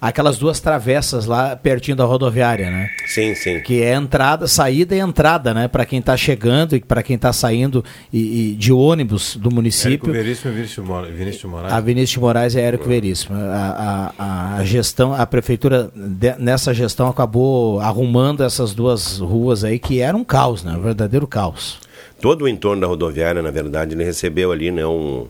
Aquelas 0.00 0.38
duas 0.38 0.60
travessas 0.60 1.26
lá 1.26 1.54
pertinho 1.54 1.96
da 1.96 2.04
rodoviária, 2.04 2.70
né? 2.70 2.88
Sim, 3.06 3.34
sim. 3.34 3.60
Que 3.60 3.82
é 3.82 3.92
entrada, 3.94 4.46
saída 4.46 4.96
e 4.96 4.98
entrada, 4.98 5.52
né? 5.52 5.68
Para 5.68 5.84
quem 5.84 5.98
está 5.98 6.16
chegando 6.16 6.74
e 6.74 6.80
para 6.80 7.02
quem 7.02 7.16
está 7.16 7.32
saindo 7.32 7.84
e, 8.12 8.52
e 8.52 8.54
de 8.54 8.72
ônibus 8.72 9.36
do 9.36 9.40
Érico 9.48 9.54
município. 9.54 10.12
Veríssimo 10.12 10.52
e 10.52 10.54
Vinícius 10.56 10.86
Mora- 10.86 11.10
Vinícius 11.10 11.44
Moraes. 11.50 11.72
A 11.74 11.80
Vinícius 11.80 12.10
de 12.12 12.20
Moraes 12.20 12.56
é 12.56 12.60
Érico 12.62 12.88
Veríssimo. 12.88 13.36
A, 13.36 14.12
a, 14.18 14.56
a 14.56 14.64
gestão, 14.64 15.12
a 15.12 15.26
prefeitura 15.26 15.90
de- 15.94 16.36
nessa 16.38 16.72
gestão 16.72 17.06
acabou 17.08 17.78
arrumando 17.80 18.42
essas 18.42 18.72
duas 18.72 19.18
ruas 19.18 19.64
aí 19.64 19.78
que 19.78 20.00
era 20.00 20.16
um 20.16 20.24
caos, 20.24 20.64
né? 20.64 20.72
Um 20.72 20.80
verdadeiro 20.80 21.26
caos. 21.26 21.78
Todo 22.22 22.42
o 22.44 22.48
entorno 22.48 22.80
da 22.80 22.86
rodoviária, 22.86 23.42
na 23.42 23.50
verdade, 23.50 23.94
ele 23.94 24.04
recebeu 24.04 24.52
ali, 24.52 24.70
né, 24.70 24.84
um, 24.86 25.26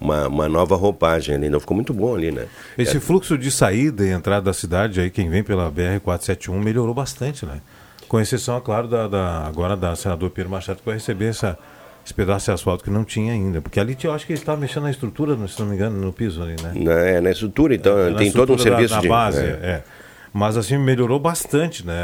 uma, 0.00 0.28
uma 0.28 0.48
nova 0.48 0.76
roupagem 0.76 1.34
ali, 1.34 1.48
né? 1.48 1.58
Ficou 1.60 1.74
muito 1.74 1.92
bom 1.94 2.14
ali, 2.14 2.30
né? 2.30 2.46
Esse 2.76 2.96
É, 2.96 3.00
fluxo 3.00 3.36
de 3.38 3.50
saída 3.50 4.04
e 4.04 4.10
entrada 4.10 4.42
da 4.42 4.52
cidade, 4.52 5.00
aí 5.00 5.10
quem 5.10 5.28
vem 5.30 5.42
pela 5.42 5.70
BR-471 5.70 6.52
melhorou 6.62 6.94
bastante, 6.94 7.44
né? 7.46 7.60
Com 8.08 8.20
exceção, 8.20 8.56
é 8.56 8.60
claro, 8.60 8.86
da, 8.86 9.08
da- 9.08 9.46
agora 9.46 9.76
da 9.76 9.96
senador 9.96 10.30
Pedro 10.30 10.50
Machado, 10.50 10.78
que 10.78 10.84
vai 10.86 10.94
receber 10.94 11.26
essa, 11.26 11.58
esse 12.04 12.14
pedaço 12.14 12.44
de 12.46 12.52
asfalto 12.52 12.84
que 12.84 12.90
não 12.90 13.04
tinha 13.04 13.32
ainda. 13.32 13.60
Porque 13.60 13.80
ali 13.80 13.96
eu 14.04 14.12
acho 14.12 14.24
que 14.26 14.32
ele 14.32 14.38
estava 14.40 14.60
mexendo 14.60 14.84
na 14.84 14.90
estrutura, 14.90 15.36
se 15.48 15.58
não 15.58 15.66
me 15.68 15.74
engano, 15.74 15.98
no 16.00 16.12
piso 16.12 16.40
ali, 16.42 16.54
né? 16.62 16.72
na, 16.74 16.92
é, 16.92 17.20
na 17.20 17.30
estrutura, 17.30 17.74
então, 17.74 17.98
É, 17.98 18.10
na 18.10 18.18
tem 18.18 18.30
todo 18.30 18.50
um 18.52 18.54
estrutura 18.56 18.76
serviço 18.76 18.94
da 18.94 19.00
de... 19.00 19.08
base, 19.08 19.40
é. 19.40 19.42
é. 19.62 19.84
Mas 20.32 20.56
assim, 20.58 20.76
melhorou 20.76 21.18
bastante, 21.18 21.84
né? 21.86 21.94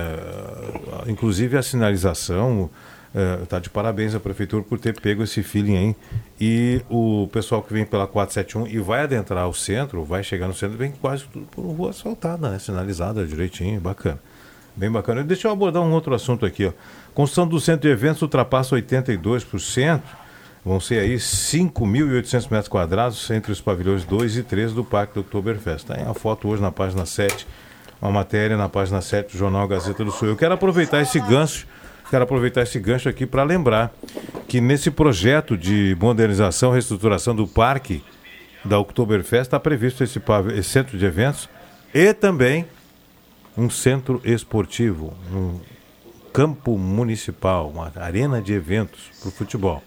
Inclusive 1.07 1.57
a 1.57 1.63
sinalização, 1.63 2.71
está 3.43 3.59
de 3.59 3.69
parabéns 3.69 4.15
à 4.15 4.21
prefeitura 4.21 4.63
por 4.63 4.79
ter 4.79 4.99
pego 5.01 5.23
esse 5.23 5.43
feeling 5.43 5.77
aí. 5.77 5.97
E 6.41 6.83
o 6.89 7.29
pessoal 7.33 7.63
que 7.63 7.73
vem 7.73 7.85
pela 7.85 8.07
471 8.07 8.67
e 8.75 8.81
vai 8.83 9.03
adentrar 9.03 9.49
o 9.49 9.55
centro, 9.55 10.05
vai 10.05 10.23
chegar 10.23 10.49
no 10.49 10.55
centro, 10.55 10.77
vem 10.77 10.93
quase 10.93 11.25
tudo 11.25 11.47
por 11.47 11.63
rua 11.63 11.91
asfaltada, 11.91 12.51
né? 12.51 12.59
Sinalizada 12.59 13.27
direitinho, 13.27 13.81
bacana. 13.81 14.19
Bem 14.75 14.91
bacana. 14.91 15.23
Deixa 15.23 15.49
eu 15.49 15.53
abordar 15.53 15.83
um 15.83 15.93
outro 15.93 16.15
assunto 16.15 16.47
aqui, 16.47 16.67
ó. 16.67 16.73
Construção 17.15 17.47
do 17.47 17.61
centro 17.61 17.83
de 17.83 17.89
eventos 17.89 18.23
ultrapassa 18.23 18.75
82%. 18.75 20.01
Vão 20.65 20.79
ser 20.79 21.01
aí 21.01 21.17
5.800 21.17 22.51
metros 22.51 22.69
quadrados 22.69 23.31
entre 23.31 23.51
os 23.51 23.61
pavilhões 23.61 24.05
2 24.05 24.37
e 24.37 24.43
3 24.45 24.73
do 24.73 24.85
Parque 24.85 25.15
do 25.15 25.21
Oktoberfest. 25.21 25.87
Tem 25.87 26.05
a 26.05 26.15
foto 26.15 26.49
hoje 26.49 26.63
na 26.63 26.71
página 26.71 27.05
7, 27.05 27.47
uma 28.01 28.13
matéria 28.13 28.57
na 28.57 28.69
página 28.69 29.01
7 29.01 29.33
do 29.33 29.39
Jornal 29.39 29.67
Gazeta 29.67 30.05
do 30.05 30.13
Sul. 30.13 30.29
Eu 30.29 30.37
quero 30.37 30.55
aproveitar 30.55 31.03
esse 31.03 31.19
gancho, 31.19 31.67
quero 32.13 32.25
aproveitar 32.25 32.61
esse 32.61 32.79
gancho 32.79 33.09
aqui 33.09 33.25
para 33.25 33.43
lembrar 33.43 33.91
que 34.47 34.61
nesse 34.61 34.91
projeto 34.91 35.57
de 35.57 35.97
modernização 35.99 36.69
e 36.71 36.73
reestruturação 36.75 37.35
do 37.35 37.47
parque 37.47 38.05
da 38.63 38.79
Oktoberfest 38.79 39.45
está 39.49 39.59
previsto 39.59 40.05
esse, 40.05 40.21
esse 40.55 40.69
centro 40.69 40.99
de 40.99 41.07
eventos 41.07 41.49
e 41.95 42.13
também 42.13 42.67
um 43.57 43.71
centro 43.71 44.21
esportivo, 44.25 45.15
um 45.33 45.59
campo 46.35 46.77
municipal, 46.77 47.71
uma 47.71 47.91
arena 47.97 48.43
de 48.43 48.53
eventos 48.53 49.01
para 49.19 49.29
o 49.31 49.33
futebol. 49.33 49.83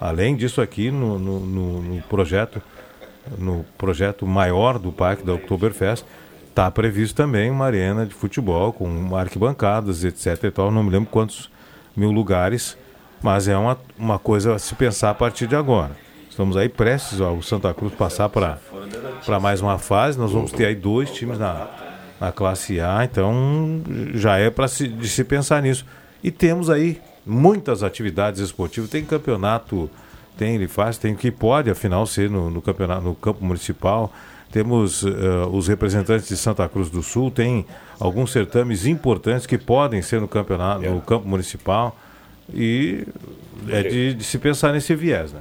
Além 0.00 0.36
disso 0.36 0.60
aqui 0.60 0.92
no, 0.92 1.18
no- 1.18 1.40
no- 1.40 1.82
no 1.82 2.02
projeto, 2.02 2.62
no 3.36 3.64
projeto 3.76 4.24
maior 4.28 4.78
do 4.78 4.92
parque 4.92 5.24
da 5.24 5.34
Oktoberfest, 5.34 6.04
está 6.50 6.70
previsto 6.70 7.16
também 7.16 7.50
uma 7.50 7.66
arena 7.66 8.06
de 8.06 8.14
futebol 8.14 8.72
com 8.72 9.16
arquibancadas, 9.16 10.04
etc. 10.04 10.44
E 10.44 10.50
tal. 10.52 10.70
Não 10.70 10.84
me 10.84 10.90
lembro 10.90 11.10
quantos 11.10 11.50
mil 11.96 12.10
lugares, 12.10 12.76
mas 13.22 13.48
é 13.48 13.56
uma, 13.56 13.78
uma 13.98 14.18
coisa 14.18 14.54
a 14.54 14.58
se 14.58 14.74
pensar 14.74 15.10
a 15.10 15.14
partir 15.14 15.46
de 15.46 15.56
agora. 15.56 15.96
Estamos 16.28 16.56
aí 16.56 16.68
prestes 16.68 17.20
ao 17.20 17.40
Santa 17.42 17.72
Cruz 17.72 17.94
passar 17.94 18.28
para 18.28 18.58
para 19.24 19.40
mais 19.40 19.60
uma 19.60 19.78
fase. 19.78 20.18
Nós 20.18 20.32
vamos 20.32 20.52
ter 20.52 20.66
aí 20.66 20.74
dois 20.74 21.10
times 21.10 21.38
na, 21.38 21.68
na 22.20 22.32
classe 22.32 22.80
A, 22.80 23.04
então 23.04 23.82
já 24.14 24.36
é 24.36 24.50
para 24.50 24.68
se, 24.68 24.88
de 24.88 25.08
se 25.08 25.24
pensar 25.24 25.62
nisso. 25.62 25.86
E 26.22 26.30
temos 26.30 26.70
aí 26.70 27.00
muitas 27.24 27.82
atividades 27.82 28.40
esportivas. 28.40 28.90
Tem 28.90 29.04
campeonato, 29.04 29.88
tem 30.36 30.56
ele 30.56 30.68
faz, 30.68 30.98
tem 30.98 31.14
que 31.14 31.30
pode 31.30 31.70
afinal 31.70 32.06
ser 32.06 32.28
no, 32.28 32.50
no 32.50 32.60
campeonato, 32.60 33.02
no 33.02 33.14
campo 33.14 33.44
municipal. 33.44 34.12
Temos 34.54 35.02
eh, 35.02 35.08
os 35.50 35.66
representantes 35.66 36.28
de 36.28 36.36
Santa 36.36 36.68
Cruz 36.68 36.88
do 36.88 37.02
Sul, 37.02 37.28
tem 37.28 37.66
alguns 37.98 38.30
certames 38.30 38.86
importantes 38.86 39.48
que 39.48 39.58
podem 39.58 40.00
ser 40.00 40.20
no 40.20 40.28
campeonato, 40.28 40.88
no 40.88 41.00
campo 41.00 41.26
municipal. 41.26 41.98
E 42.54 43.04
é 43.68 43.82
de, 43.82 44.14
de 44.14 44.22
se 44.22 44.38
pensar 44.38 44.72
nesse 44.72 44.94
viés, 44.94 45.32
né? 45.32 45.40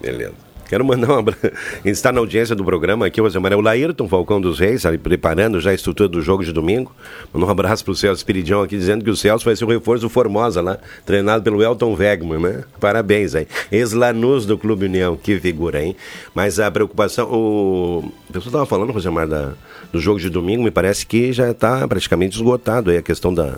Beleza. 0.00 0.47
Quero 0.68 0.84
mandar 0.84 1.10
um 1.10 1.18
abraço. 1.18 1.40
Está 1.84 2.10
na 2.12 2.20
audiência 2.20 2.54
do 2.54 2.64
programa 2.64 3.06
aqui, 3.06 3.20
o 3.20 3.28
Zé 3.28 3.38
o 3.38 3.60
Laírton 3.60 4.08
Falcão 4.08 4.40
dos 4.40 4.58
Reis, 4.58 4.84
ali 4.84 4.98
preparando 4.98 5.60
já 5.60 5.70
a 5.70 5.74
estrutura 5.74 6.08
do 6.08 6.20
jogo 6.20 6.44
de 6.44 6.52
domingo. 6.52 6.92
Manda 7.32 7.46
um 7.46 7.50
abraço 7.50 7.84
para 7.84 7.92
o 7.92 7.96
Celso 7.96 8.20
Espiridão 8.20 8.62
aqui, 8.62 8.76
dizendo 8.76 9.04
que 9.04 9.10
o 9.10 9.16
Celso 9.16 9.44
vai 9.44 9.56
ser 9.56 9.64
o 9.64 9.68
reforço 9.68 10.08
Formosa 10.08 10.60
lá, 10.60 10.78
treinado 11.06 11.42
pelo 11.42 11.62
Elton 11.62 11.94
Wegman, 11.94 12.38
né? 12.40 12.64
Parabéns 12.78 13.34
aí. 13.34 13.46
Ex-Lanús 13.72 14.44
do 14.46 14.58
Clube 14.58 14.84
União, 14.86 15.16
que 15.16 15.38
figura, 15.40 15.82
hein? 15.82 15.96
Mas 16.34 16.60
a 16.60 16.70
preocupação, 16.70 17.26
o, 17.30 17.98
o 18.28 18.32
pessoal 18.32 18.46
estava 18.46 18.66
falando, 18.66 18.92
Rosemar, 18.92 19.26
da, 19.26 19.52
do 19.92 20.00
jogo 20.00 20.20
de 20.20 20.28
domingo, 20.28 20.62
me 20.62 20.70
parece 20.70 21.06
que 21.06 21.32
já 21.32 21.50
está 21.50 21.86
praticamente 21.88 22.36
esgotado 22.36 22.90
aí 22.90 22.98
a 22.98 23.02
questão 23.02 23.32
da, 23.32 23.56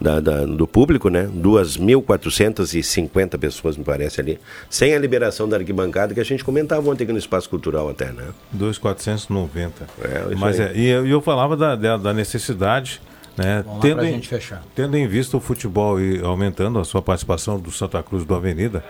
da- 0.00 0.20
da- 0.20 0.44
do 0.46 0.66
público, 0.66 1.08
né? 1.10 1.28
2.450 1.36 3.38
pessoas, 3.38 3.76
me 3.76 3.84
parece 3.84 4.20
ali, 4.20 4.38
sem 4.70 4.94
a 4.94 4.98
liberação 4.98 5.48
da 5.48 5.56
arquibancada, 5.56 6.14
que 6.14 6.20
a 6.20 6.24
gente 6.24 6.44
comentava 6.46 6.88
ontem 6.88 7.04
aqui 7.04 7.12
no 7.12 7.18
Espaço 7.18 7.50
Cultural 7.50 7.88
até, 7.90 8.12
né? 8.12 8.28
2,490. 8.52 9.86
É, 10.02 10.34
Mas 10.36 10.58
aí. 10.60 10.66
é, 10.66 10.76
e 10.78 10.86
eu, 10.86 11.06
eu 11.06 11.20
falava 11.20 11.56
da, 11.56 11.74
da, 11.76 11.96
da 11.96 12.14
necessidade, 12.14 13.00
né? 13.36 13.64
Tendo 13.82 13.96
pra 13.96 14.06
em, 14.08 14.12
gente 14.14 14.28
fechar. 14.28 14.62
tendo 14.74 14.96
em 14.96 15.06
vista 15.06 15.36
o 15.36 15.40
futebol 15.40 16.00
e 16.00 16.20
aumentando 16.20 16.78
a 16.78 16.84
sua 16.84 17.02
participação 17.02 17.58
do 17.58 17.70
Santa 17.70 18.02
Cruz 18.02 18.24
do 18.24 18.34
Avenida, 18.34 18.82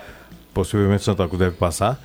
possivelmente 0.54 1.02
Santa 1.02 1.26
Cruz 1.26 1.38
deve 1.38 1.56
passar. 1.56 1.98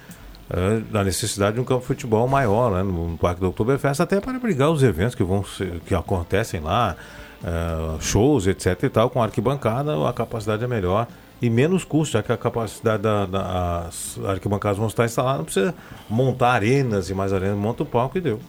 eh, 0.50 0.82
da 0.92 1.04
necessidade 1.04 1.56
de 1.56 1.62
um 1.62 1.64
campo 1.64 1.82
de 1.82 1.88
futebol 1.88 2.28
maior 2.28 2.72
né, 2.72 2.84
no, 2.84 3.12
no 3.12 3.18
Parque 3.18 3.40
do 3.40 3.48
Oktoberfest, 3.50 4.02
até 4.02 4.20
para 4.20 4.38
brigar 4.40 4.70
os 4.70 4.84
eventos 4.84 5.16
que, 5.16 5.24
vão 5.24 5.44
ser- 5.46 5.80
que 5.86 5.96
acontecem 5.96 6.60
lá, 6.60 6.96
eh, 7.44 7.98
shows, 8.02 8.48
etc 8.48 8.84
e 8.84 8.90
tal, 8.90 9.10
com 9.10 9.22
arquibancada, 9.24 9.94
a 10.08 10.12
capacidade 10.12 10.64
é 10.64 10.68
melhor 10.68 11.08
e 11.42 11.50
menos 11.50 11.84
custo, 11.84 12.14
já 12.14 12.24
que 12.24 12.32
a 12.32 12.38
capacidade 12.38 13.02
da, 13.02 13.26
da- 13.26 13.86
as 13.88 14.20
arquibancadas 14.26 14.78
vão 14.78 14.88
estar 14.88 15.06
instaladas, 15.06 15.38
não 15.40 15.46
precisa 15.46 15.76
montar 16.10 16.52
arenas 16.52 17.10
e 17.10 17.14
mais 17.14 17.34
arenas, 17.34 17.58
monta 17.58 17.84
o 17.84 17.86
palco 17.86 18.18
e 18.18 18.22
deu. 18.22 18.40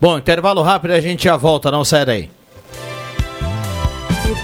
Bom, 0.00 0.18
intervalo 0.18 0.60
rápido 0.62 0.90
a 0.92 1.00
gente 1.00 1.24
já 1.24 1.36
volta, 1.36 1.70
não 1.70 1.84
sai 1.84 2.04
daí. 2.04 2.30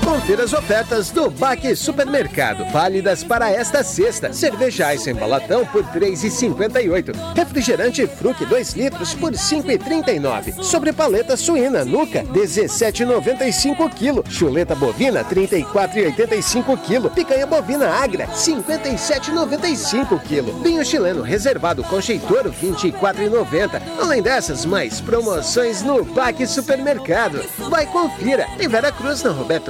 Confira 0.04 0.44
as 0.44 0.52
ofertas 0.52 1.10
do 1.10 1.30
Baque 1.30 1.74
Supermercado, 1.74 2.70
válidas 2.70 3.24
para 3.24 3.50
esta 3.50 3.82
sexta. 3.82 4.30
Cerveja 4.30 4.92
Eissen 4.92 5.14
Balatão 5.14 5.64
por 5.64 5.82
R$ 5.82 5.98
3,58. 5.98 7.34
Refrigerante 7.34 8.06
Fruc 8.06 8.44
2 8.44 8.72
litros 8.74 9.14
por 9.14 9.32
R$ 9.32 9.38
5,39. 9.38 10.62
Sobre 10.62 10.92
paleta 10.92 11.34
suína 11.34 11.82
Nuca, 11.84 12.20
R$ 12.20 12.26
17,95 12.26 13.90
kg. 13.94 14.30
Chuleta 14.30 14.74
bovina, 14.74 15.22
R$ 15.22 15.34
34,85 15.34 16.78
kg. 16.82 17.10
Picanha 17.14 17.46
bovina 17.46 17.88
Agra, 17.88 18.26
R$ 18.26 18.32
57,95 18.32 20.20
kg. 20.20 20.62
Vinho 20.62 20.84
chileno 20.84 21.22
reservado 21.22 21.82
Concheitoro, 21.84 22.50
R$ 22.50 22.68
24,90. 22.68 23.80
Além 23.98 24.20
dessas, 24.20 24.66
mais 24.66 25.00
promoções 25.00 25.82
no 25.82 26.04
Baque 26.04 26.46
Supermercado. 26.46 27.42
Vai 27.70 27.86
confira. 27.86 28.46
Em 28.60 28.68
Vera 28.68 28.92
Cruz, 28.92 29.22
na 29.22 29.30
Roberto 29.30 29.69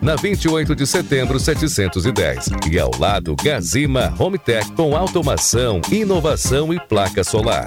Na 0.00 0.16
28 0.16 0.74
de 0.74 0.86
setembro, 0.86 1.38
710. 1.38 2.48
E 2.70 2.78
ao 2.78 2.90
lado, 2.98 3.36
Gazima 3.36 4.14
Home 4.18 4.38
Tech 4.38 4.72
com 4.72 4.96
automação, 4.96 5.80
inovação 5.90 6.72
e 6.72 6.80
placa 6.80 7.22
solar. 7.22 7.66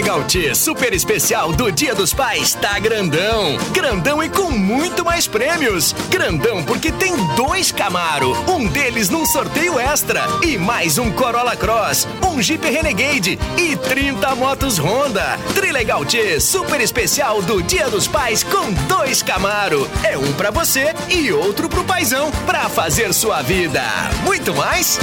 O 0.00 0.02
Trilegal 0.02 0.24
T 0.24 0.54
Super 0.54 0.94
Especial 0.94 1.52
do 1.52 1.70
Dia 1.70 1.94
dos 1.94 2.14
Pais 2.14 2.54
tá 2.54 2.78
grandão. 2.78 3.58
Grandão 3.70 4.22
e 4.22 4.30
com 4.30 4.50
muito 4.50 5.04
mais 5.04 5.26
prêmios. 5.26 5.94
Grandão 6.08 6.64
porque 6.64 6.90
tem 6.90 7.14
dois 7.34 7.70
Camaro, 7.70 8.34
um 8.48 8.66
deles 8.66 9.10
num 9.10 9.26
sorteio 9.26 9.78
extra 9.78 10.26
e 10.42 10.56
mais 10.56 10.96
um 10.96 11.12
Corolla 11.12 11.54
Cross, 11.54 12.08
um 12.26 12.40
Jeep 12.40 12.66
Renegade 12.66 13.38
e 13.58 13.76
30 13.76 14.34
motos 14.36 14.78
Honda. 14.78 15.38
Trilegal 15.54 16.02
T 16.06 16.40
Super 16.40 16.80
Especial 16.80 17.42
do 17.42 17.62
Dia 17.62 17.90
dos 17.90 18.08
Pais 18.08 18.42
com 18.42 18.72
dois 18.88 19.22
Camaro. 19.22 19.86
É 20.02 20.16
um 20.16 20.32
pra 20.32 20.50
você 20.50 20.94
e 21.10 21.30
outro 21.30 21.68
pro 21.68 21.84
paizão 21.84 22.30
pra 22.46 22.70
fazer 22.70 23.12
sua 23.12 23.42
vida. 23.42 23.82
Muito 24.24 24.54
mais? 24.54 24.98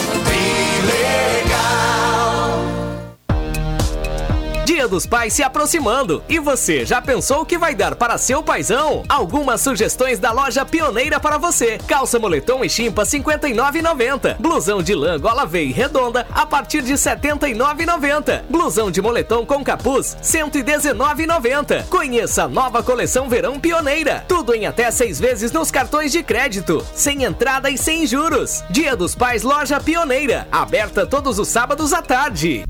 Dia 4.78 4.88
dos 4.88 5.08
Pais 5.08 5.34
se 5.34 5.42
aproximando 5.42 6.24
e 6.30 6.38
você 6.38 6.86
já 6.86 7.02
pensou 7.02 7.42
o 7.42 7.46
que 7.48 7.58
vai 7.58 7.74
dar 7.74 7.96
para 7.96 8.16
seu 8.16 8.44
paizão? 8.44 9.02
Algumas 9.10 9.60
sugestões 9.60 10.20
da 10.20 10.32
loja 10.32 10.64
pioneira 10.64 11.20
para 11.20 11.40
você. 11.40 11.80
Calça 11.88 12.20
moletom 12.20 12.64
e 12.64 12.70
chimpa 12.70 13.02
59,90. 13.02 14.36
Blusão 14.38 14.84
de 14.84 14.94
lã 14.94 15.20
gola 15.20 15.48
V 15.48 15.72
redonda 15.72 16.28
a 16.32 16.46
partir 16.46 16.84
de 16.84 16.94
79,90. 16.94 18.44
Blusão 18.48 18.92
de 18.92 19.02
moletom 19.02 19.48
com 19.48 19.64
capuz 19.64 20.16
119,90. 20.22 21.88
Conheça 21.88 22.44
a 22.44 22.48
nova 22.48 22.84
coleção 22.84 23.28
Verão 23.28 23.60
Pioneira. 23.60 24.26
Tudo 24.28 24.54
em 24.54 24.68
até 24.68 24.92
seis 24.92 25.20
vezes 25.20 25.52
nos 25.52 25.72
cartões 25.72 26.12
de 26.12 26.22
crédito, 26.22 26.86
sem 26.94 27.24
entrada 27.24 27.68
e 27.72 27.80
sem 27.80 28.06
juros. 28.06 28.64
Dia 28.70 28.96
dos 28.96 29.16
Pais 29.16 29.42
Loja 29.42 29.80
Pioneira, 29.80 30.48
aberta 30.52 31.04
todos 31.08 31.40
os 31.40 31.48
sábados 31.48 31.94
à 31.94 32.04
tarde. 32.04 32.64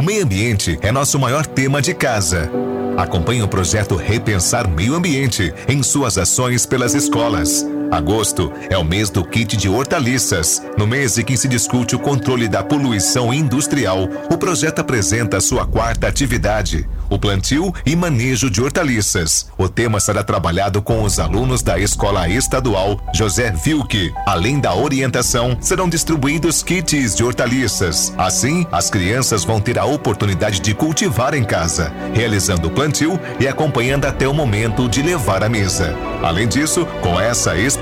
O 0.00 0.02
meio 0.02 0.24
ambiente 0.24 0.78
é 0.80 0.90
nosso 0.90 1.18
maior 1.18 1.44
tema 1.44 1.82
de 1.82 1.92
casa. 1.92 2.50
Acompanhe 2.96 3.42
o 3.42 3.48
projeto 3.48 3.96
Repensar 3.96 4.66
Meio 4.66 4.94
Ambiente 4.94 5.52
em 5.68 5.82
suas 5.82 6.16
ações 6.16 6.64
pelas 6.64 6.94
escolas. 6.94 7.66
Agosto 7.90 8.52
é 8.70 8.78
o 8.78 8.84
mês 8.84 9.10
do 9.10 9.24
kit 9.24 9.56
de 9.56 9.68
hortaliças. 9.68 10.62
No 10.78 10.86
mês 10.86 11.18
em 11.18 11.24
que 11.24 11.36
se 11.36 11.48
discute 11.48 11.96
o 11.96 11.98
controle 11.98 12.46
da 12.46 12.62
poluição 12.62 13.34
industrial, 13.34 14.08
o 14.32 14.38
projeto 14.38 14.78
apresenta 14.78 15.40
sua 15.40 15.66
quarta 15.66 16.06
atividade, 16.06 16.88
o 17.08 17.18
plantio 17.18 17.74
e 17.84 17.96
manejo 17.96 18.48
de 18.48 18.62
hortaliças. 18.62 19.48
O 19.58 19.68
tema 19.68 19.98
será 19.98 20.22
trabalhado 20.22 20.80
com 20.80 21.02
os 21.02 21.18
alunos 21.18 21.62
da 21.62 21.80
Escola 21.80 22.28
Estadual 22.28 23.00
José 23.12 23.50
Vilke. 23.50 24.12
Além 24.24 24.60
da 24.60 24.72
orientação, 24.72 25.58
serão 25.60 25.88
distribuídos 25.88 26.62
kits 26.62 27.16
de 27.16 27.24
hortaliças. 27.24 28.14
Assim, 28.16 28.64
as 28.70 28.88
crianças 28.88 29.42
vão 29.42 29.60
ter 29.60 29.80
a 29.80 29.84
oportunidade 29.84 30.60
de 30.60 30.74
cultivar 30.74 31.34
em 31.34 31.42
casa, 31.42 31.92
realizando 32.14 32.68
o 32.68 32.70
plantio 32.70 33.18
e 33.40 33.48
acompanhando 33.48 34.04
até 34.04 34.28
o 34.28 34.34
momento 34.34 34.88
de 34.88 35.02
levar 35.02 35.42
à 35.42 35.48
mesa. 35.48 35.96
Além 36.22 36.46
disso, 36.46 36.86
com 37.02 37.18
essa 37.18 37.56
experiência, 37.56 37.79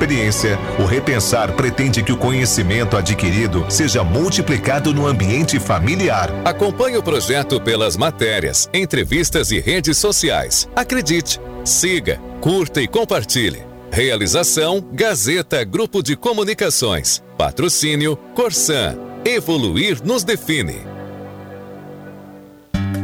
o 0.79 0.85
Repensar 0.85 1.53
pretende 1.55 2.03
que 2.03 2.13
o 2.13 2.17
conhecimento 2.17 2.97
adquirido 2.97 3.67
seja 3.69 4.05
multiplicado 4.05 4.95
no 4.95 5.07
ambiente 5.07 5.59
familiar. 5.59 6.31
Acompanhe 6.45 6.97
o 6.97 7.03
projeto 7.03 7.61
pelas 7.61 7.97
matérias, 7.97 8.69
entrevistas 8.73 9.51
e 9.51 9.59
redes 9.59 9.97
sociais. 9.97 10.69
Acredite, 10.77 11.41
siga, 11.65 12.21
curta 12.41 12.81
e 12.81 12.87
compartilhe. 12.87 13.67
Realização 13.91 14.87
Gazeta 14.93 15.65
Grupo 15.65 16.03
de 16.03 16.15
Comunicações. 16.15 17.23
Patrocínio 17.37 18.17
Corsan. 18.35 18.97
Evoluir 19.25 20.01
nos 20.05 20.23
define. 20.23 20.98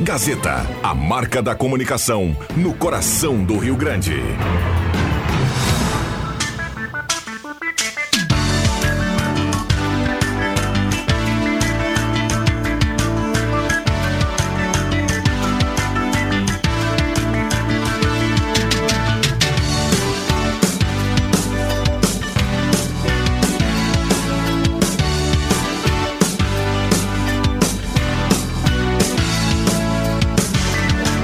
Gazeta, 0.00 0.64
a 0.82 0.94
marca 0.94 1.42
da 1.42 1.54
comunicação 1.54 2.36
no 2.56 2.72
coração 2.72 3.42
do 3.44 3.58
Rio 3.58 3.76
Grande. 3.76 4.14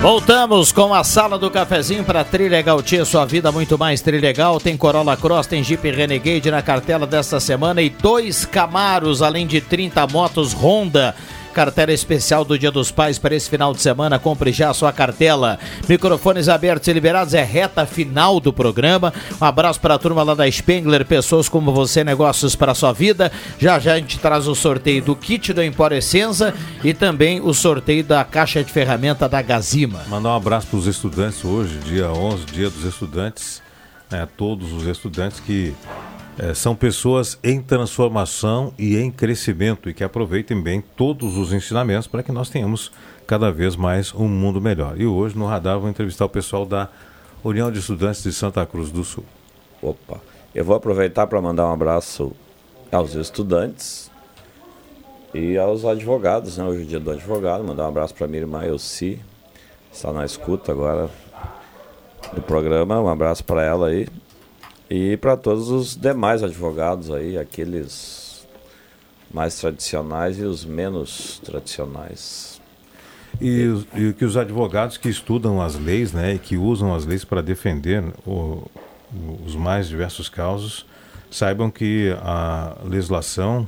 Voltamos 0.04 0.70
com 0.70 0.92
a 0.92 1.02
sala 1.02 1.38
do 1.38 1.50
cafezinho 1.50 2.04
para 2.04 2.22
Trilegal 2.22 2.82
Tia, 2.82 3.06
sua 3.06 3.24
vida 3.24 3.50
muito 3.50 3.78
mais 3.78 4.02
Trilegal. 4.02 4.60
Tem 4.60 4.76
Corolla 4.76 5.16
Cross, 5.16 5.46
tem 5.46 5.64
Jeep 5.64 5.90
Renegade 5.90 6.50
na 6.50 6.60
cartela 6.60 7.06
desta 7.06 7.40
semana 7.40 7.80
e 7.80 7.88
dois 7.88 8.44
Camaros, 8.44 9.22
além 9.22 9.46
de 9.46 9.62
30 9.62 10.06
motos 10.08 10.52
Honda. 10.52 11.16
Cartela 11.54 11.92
especial 11.92 12.44
do 12.44 12.58
Dia 12.58 12.70
dos 12.70 12.90
Pais 12.90 13.18
para 13.18 13.34
esse 13.34 13.48
final 13.48 13.72
de 13.72 13.80
semana. 13.80 14.18
Compre 14.18 14.52
já 14.52 14.70
a 14.70 14.74
sua 14.74 14.92
cartela. 14.92 15.58
Microfones 15.88 16.48
abertos 16.48 16.88
e 16.88 16.92
liberados. 16.92 17.32
É 17.32 17.42
reta 17.42 17.86
final 17.86 18.40
do 18.40 18.52
programa. 18.52 19.14
Um 19.40 19.44
abraço 19.44 19.80
para 19.80 19.94
a 19.94 19.98
turma 19.98 20.22
lá 20.22 20.34
da 20.34 20.50
Spengler. 20.50 21.06
Pessoas 21.06 21.48
como 21.48 21.72
você, 21.72 22.02
negócios 22.02 22.56
para 22.56 22.72
a 22.72 22.74
sua 22.74 22.92
vida. 22.92 23.30
Já 23.58 23.78
já 23.78 23.94
a 23.94 23.98
gente 23.98 24.18
traz 24.18 24.48
o 24.48 24.54
sorteio 24.54 25.02
do 25.02 25.14
kit 25.14 25.52
do 25.52 25.62
Empório 25.62 25.96
Essenza 25.96 26.52
e 26.82 26.92
também 26.92 27.40
o 27.40 27.54
sorteio 27.54 28.02
da 28.02 28.24
caixa 28.24 28.64
de 28.64 28.72
ferramenta 28.72 29.28
da 29.28 29.40
Gazima. 29.40 30.02
Mandar 30.08 30.30
um 30.30 30.36
abraço 30.36 30.66
para 30.66 30.78
os 30.78 30.86
estudantes 30.88 31.44
hoje, 31.44 31.78
dia 31.78 32.10
11, 32.10 32.46
dia 32.46 32.68
dos 32.68 32.84
estudantes. 32.84 33.62
Né, 34.10 34.28
todos 34.36 34.72
os 34.72 34.86
estudantes 34.86 35.40
que 35.40 35.74
eh, 36.38 36.52
são 36.54 36.74
pessoas 36.74 37.38
em 37.42 37.60
transformação 37.62 38.74
e 38.78 38.96
em 38.96 39.10
crescimento 39.10 39.88
e 39.88 39.94
que 39.94 40.02
aproveitem 40.02 40.60
bem 40.60 40.82
todos 40.96 41.36
os 41.36 41.52
ensinamentos 41.52 42.06
para 42.06 42.22
que 42.22 42.32
nós 42.32 42.50
tenhamos 42.50 42.90
cada 43.26 43.52
vez 43.52 43.76
mais 43.76 44.12
um 44.12 44.28
mundo 44.28 44.60
melhor. 44.60 45.00
E 45.00 45.06
hoje 45.06 45.36
no 45.36 45.46
radar 45.46 45.78
vou 45.78 45.88
entrevistar 45.88 46.24
o 46.24 46.28
pessoal 46.28 46.66
da 46.66 46.88
União 47.42 47.70
de 47.70 47.78
Estudantes 47.78 48.22
de 48.22 48.32
Santa 48.32 48.66
Cruz 48.66 48.90
do 48.90 49.04
Sul. 49.04 49.24
Opa, 49.80 50.20
eu 50.54 50.64
vou 50.64 50.74
aproveitar 50.74 51.26
para 51.26 51.40
mandar 51.40 51.66
um 51.66 51.72
abraço 51.72 52.32
aos 52.90 53.14
estudantes 53.14 54.10
e 55.32 55.58
aos 55.58 55.84
advogados, 55.84 56.58
né? 56.58 56.64
Hoje 56.64 56.80
é 56.80 56.84
o 56.84 56.86
dia 56.86 57.00
do 57.00 57.10
advogado, 57.10 57.62
mandar 57.64 57.84
um 57.84 57.88
abraço 57.88 58.14
para 58.14 58.26
minha 58.26 58.42
irmã 58.42 58.64
Elci, 58.64 59.20
está 59.92 60.12
na 60.12 60.24
escuta 60.24 60.72
agora 60.72 61.10
do 62.32 62.40
programa, 62.42 63.00
um 63.00 63.08
abraço 63.08 63.44
para 63.44 63.62
ela 63.62 63.88
aí. 63.88 64.08
E 64.90 65.16
para 65.16 65.36
todos 65.36 65.70
os 65.70 65.96
demais 65.96 66.42
advogados 66.42 67.10
aí, 67.10 67.38
aqueles 67.38 68.46
mais 69.32 69.58
tradicionais 69.58 70.38
e 70.38 70.42
os 70.42 70.64
menos 70.64 71.40
tradicionais. 71.44 72.60
E, 73.40 73.66
e 73.96 74.12
que 74.12 74.24
os 74.24 74.36
advogados 74.36 74.96
que 74.96 75.08
estudam 75.08 75.60
as 75.60 75.74
leis, 75.74 76.12
né, 76.12 76.34
e 76.34 76.38
que 76.38 76.56
usam 76.56 76.94
as 76.94 77.04
leis 77.04 77.24
para 77.24 77.42
defender 77.42 78.04
o- 78.26 78.62
os 79.44 79.56
mais 79.56 79.88
diversos 79.88 80.28
causos, 80.28 80.86
saibam 81.30 81.68
que 81.70 82.14
a 82.22 82.76
legislação 82.84 83.66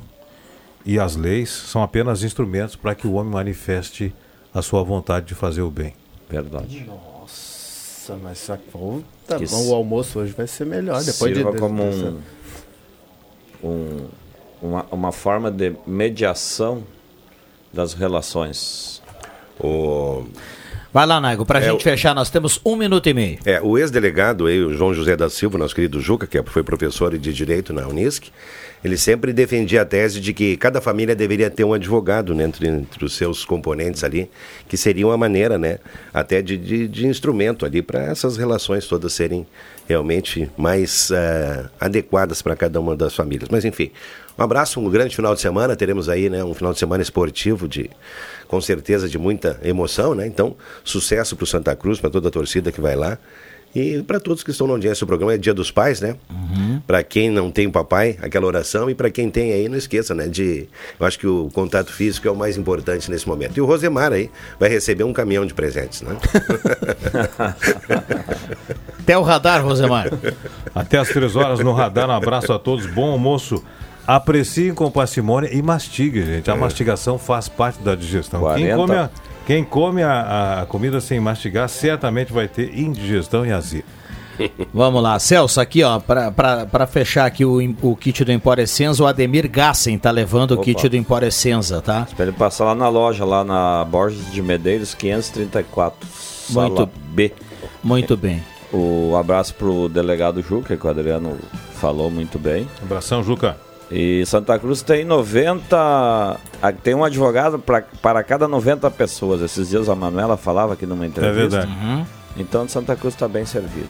e 0.85 0.97
as 0.97 1.17
leis 1.17 1.49
são 1.49 1.83
apenas 1.83 2.23
instrumentos 2.23 2.77
para 2.77 2.95
que 2.95 3.05
o 3.07 3.13
homem 3.13 3.33
manifeste 3.33 4.13
a 4.53 4.61
sua 4.61 4.83
vontade 4.83 5.25
de 5.25 5.35
fazer 5.35 5.61
o 5.61 5.69
bem. 5.71 5.93
Verdade. 6.29 6.85
Nossa, 6.87 8.15
mas 8.23 8.49
vou- 8.71 9.03
tá 9.27 9.37
Que 9.37 9.45
bom, 9.45 9.67
o 9.69 9.75
almoço 9.75 10.19
hoje 10.19 10.33
vai 10.33 10.47
ser 10.47 10.65
melhor. 10.65 11.03
Depois 11.03 11.33
Sirva 11.35 11.51
de, 11.51 11.57
como 11.59 11.83
dessa- 11.83 12.13
um, 13.63 13.69
um- 13.69 14.07
uma, 14.61 14.85
uma 14.91 15.11
forma 15.11 15.51
de 15.51 15.75
mediação 15.85 16.83
das 17.71 17.93
relações. 17.93 19.01
O... 19.59 20.25
Vai 20.97 21.05
lá, 21.05 21.21
Naigo, 21.21 21.45
para 21.45 21.59
a 21.59 21.61
É, 21.61 21.69
gente 21.69 21.83
fechar, 21.83 22.15
nós 22.15 22.31
temos 22.31 22.59
um 22.65 22.75
minuto 22.75 23.07
e 23.07 23.13
meio. 23.13 23.37
É, 23.45 23.61
o 23.61 23.77
ex-delegado 23.77 24.45
o 24.45 24.73
João 24.73 24.95
José 24.95 25.15
da 25.15 25.29
Silva, 25.29 25.55
nosso 25.55 25.75
querido 25.75 26.01
Juca, 26.01 26.25
que 26.25 26.41
foi 26.49 26.63
professor 26.63 27.15
de 27.15 27.31
Direito 27.31 27.71
na 27.71 27.87
Unisc, 27.87 28.31
ele 28.83 28.97
sempre 28.97 29.31
defendia 29.31 29.83
a 29.83 29.85
tese 29.85 30.19
de 30.19 30.33
que 30.33 30.57
cada 30.57 30.81
família 30.81 31.15
deveria 31.15 31.51
ter 31.51 31.63
um 31.63 31.73
advogado 31.73 32.33
né, 32.33 32.45
entre, 32.45 32.67
entre 32.67 33.05
os 33.05 33.15
seus 33.15 33.45
componentes 33.45 34.03
ali, 34.03 34.27
que 34.67 34.75
seria 34.75 35.05
uma 35.05 35.17
maneira, 35.17 35.59
né, 35.59 35.77
até 36.11 36.41
de, 36.41 36.57
de, 36.57 36.87
de 36.87 37.05
instrumento 37.05 37.63
ali 37.63 37.83
para 37.83 38.03
essas 38.03 38.35
relações 38.35 38.87
todas 38.87 39.13
serem 39.13 39.45
realmente 39.87 40.51
mais 40.57 41.09
eh, 41.11 41.65
adequadas 41.79 42.41
para 42.41 42.55
cada 42.55 42.79
uma 42.79 42.95
das 42.95 43.15
famílias. 43.15 43.49
Mas 43.49 43.63
enfim, 43.63 43.91
um 44.37 44.43
abraço, 44.43 44.79
um 44.79 44.89
grande 44.89 45.15
final 45.15 45.33
de 45.33 45.41
semana. 45.41 45.75
Teremos 45.75 46.09
aí 46.09 46.29
né, 46.29 46.43
um 46.43 46.53
final 46.53 46.73
de 46.73 46.79
semana 46.79 47.01
esportivo 47.01 47.67
de, 47.67 47.89
com 48.47 48.59
certeza, 48.59 49.07
de 49.07 49.17
muita 49.17 49.59
emoção, 49.63 50.13
né? 50.13 50.27
Então, 50.27 50.55
sucesso 50.83 51.35
para 51.35 51.43
o 51.45 51.47
Santa 51.47 51.75
Cruz, 51.75 51.99
para 51.99 52.09
toda 52.09 52.27
a 52.27 52.31
torcida 52.31 52.71
que 52.71 52.81
vai 52.81 52.95
lá. 52.95 53.17
E 53.77 54.01
para 54.01 54.19
todos 54.19 54.41
que 54.41 54.49
estão 54.49 54.65
na 54.65 54.73
audiência 54.73 55.05
do 55.05 55.07
programa, 55.07 55.35
é 55.35 55.37
Dia 55.37 55.53
dos 55.53 55.69
Pais, 55.69 56.01
né? 56.01 56.15
Para 56.87 57.03
quem 57.03 57.29
não 57.29 57.51
tem 57.51 57.69
papai, 57.69 58.17
aquela 58.23 58.47
oração. 58.47 58.89
E 58.89 58.95
para 58.95 59.11
quem 59.11 59.29
tem 59.29 59.53
aí, 59.53 59.69
não 59.69 59.77
esqueça, 59.77 60.15
né? 60.15 60.27
De, 60.27 60.67
eu 60.99 61.05
acho 61.05 61.19
que 61.19 61.27
o 61.27 61.47
contato 61.53 61.93
físico 61.93 62.27
é 62.27 62.31
o 62.31 62.35
mais 62.35 62.57
importante 62.57 63.11
nesse 63.11 63.27
momento. 63.27 63.55
E 63.55 63.61
o 63.61 63.67
Rosemar 63.67 64.11
aí 64.11 64.31
vai 64.59 64.67
receber 64.67 65.03
um 65.03 65.13
caminhão 65.13 65.45
de 65.45 65.53
presentes, 65.53 66.01
né? 66.01 66.17
Até 68.99 69.15
o 69.15 69.21
radar, 69.21 69.63
Rosemar. 69.63 70.09
Até 70.73 70.97
às 70.97 71.09
três 71.09 71.35
horas 71.35 71.59
no 71.59 71.71
radar. 71.71 72.09
Um 72.09 72.13
abraço 72.13 72.51
a 72.51 72.57
todos. 72.57 72.87
Bom 72.87 73.11
almoço. 73.11 73.63
Apreciem 74.07 74.73
com 74.73 74.89
parcimônia 74.89 75.53
e 75.53 75.61
mastiguem, 75.61 76.25
gente. 76.25 76.49
A 76.49 76.55
mastigação 76.55 77.19
faz 77.19 77.47
parte 77.47 77.83
da 77.83 77.93
digestão. 77.93 78.39
Quem 78.55 78.69
40. 78.69 78.75
come, 78.75 78.95
a, 78.95 79.09
quem 79.47 79.63
come 79.63 80.03
a, 80.03 80.61
a 80.61 80.65
comida 80.65 80.99
sem 80.99 81.21
mastigar 81.21 81.69
certamente 81.69 82.33
vai 82.33 82.49
ter 82.49 82.77
indigestão 82.77 83.45
e 83.45 83.51
azia. 83.53 83.85
Vamos 84.73 85.01
lá, 85.01 85.17
Celso, 85.17 85.61
aqui 85.61 85.83
ó, 85.83 85.99
para 85.99 86.85
fechar 86.85 87.25
aqui 87.25 87.45
o, 87.45 87.57
o 87.81 87.95
kit 87.95 88.25
do 88.25 88.31
Empório 88.33 88.61
Essenza, 88.61 89.01
o 89.01 89.07
Ademir 89.07 89.49
Gassen 89.49 89.97
tá 89.97 90.11
levando 90.11 90.51
o 90.51 90.53
Opa. 90.55 90.63
kit 90.65 90.89
do 90.89 90.97
Empório 90.97 91.29
Essenza, 91.29 91.81
tá? 91.81 92.05
Pra 92.13 92.25
ele 92.25 92.35
passar 92.35 92.65
lá 92.65 92.75
na 92.75 92.89
loja, 92.89 93.23
lá 93.23 93.45
na 93.45 93.85
Borges 93.85 94.29
de 94.31 94.41
Medeiros, 94.41 94.93
534, 94.93 96.07
sala 96.11 96.67
Muito- 96.67 96.89
B. 97.11 97.31
Muito 97.81 98.17
bem. 98.17 98.43
O 98.71 99.15
abraço 99.15 99.55
pro 99.55 99.87
delegado 99.87 100.41
Juca, 100.41 100.75
que 100.75 100.85
o 100.85 100.89
Adriano 100.89 101.37
falou 101.75 102.11
muito 102.11 102.37
bem. 102.37 102.67
Abração, 102.83 103.23
Juca. 103.23 103.57
E 103.91 104.25
Santa 104.25 104.57
Cruz 104.59 104.81
tem 104.81 105.05
90. 105.05 105.75
ah, 105.77 106.71
Tem 106.83 106.93
um 106.93 107.03
advogado 107.03 107.57
pra, 107.59 107.81
para 108.01 108.23
cada 108.23 108.47
90 108.47 108.89
pessoas. 108.91 109.41
Esses 109.41 109.69
dias 109.69 109.87
a 109.89 109.95
Manuela 109.95 110.35
falava 110.37 110.73
aqui 110.73 110.85
numa 110.85 111.05
entrevista. 111.05 111.59
verdade. 111.61 111.71
Uhum. 111.85 112.05
Então 112.39 112.67
Santa 112.67 112.95
Cruz 112.95 113.15
está 113.15 113.27
bem 113.27 113.45
servido. 113.47 113.87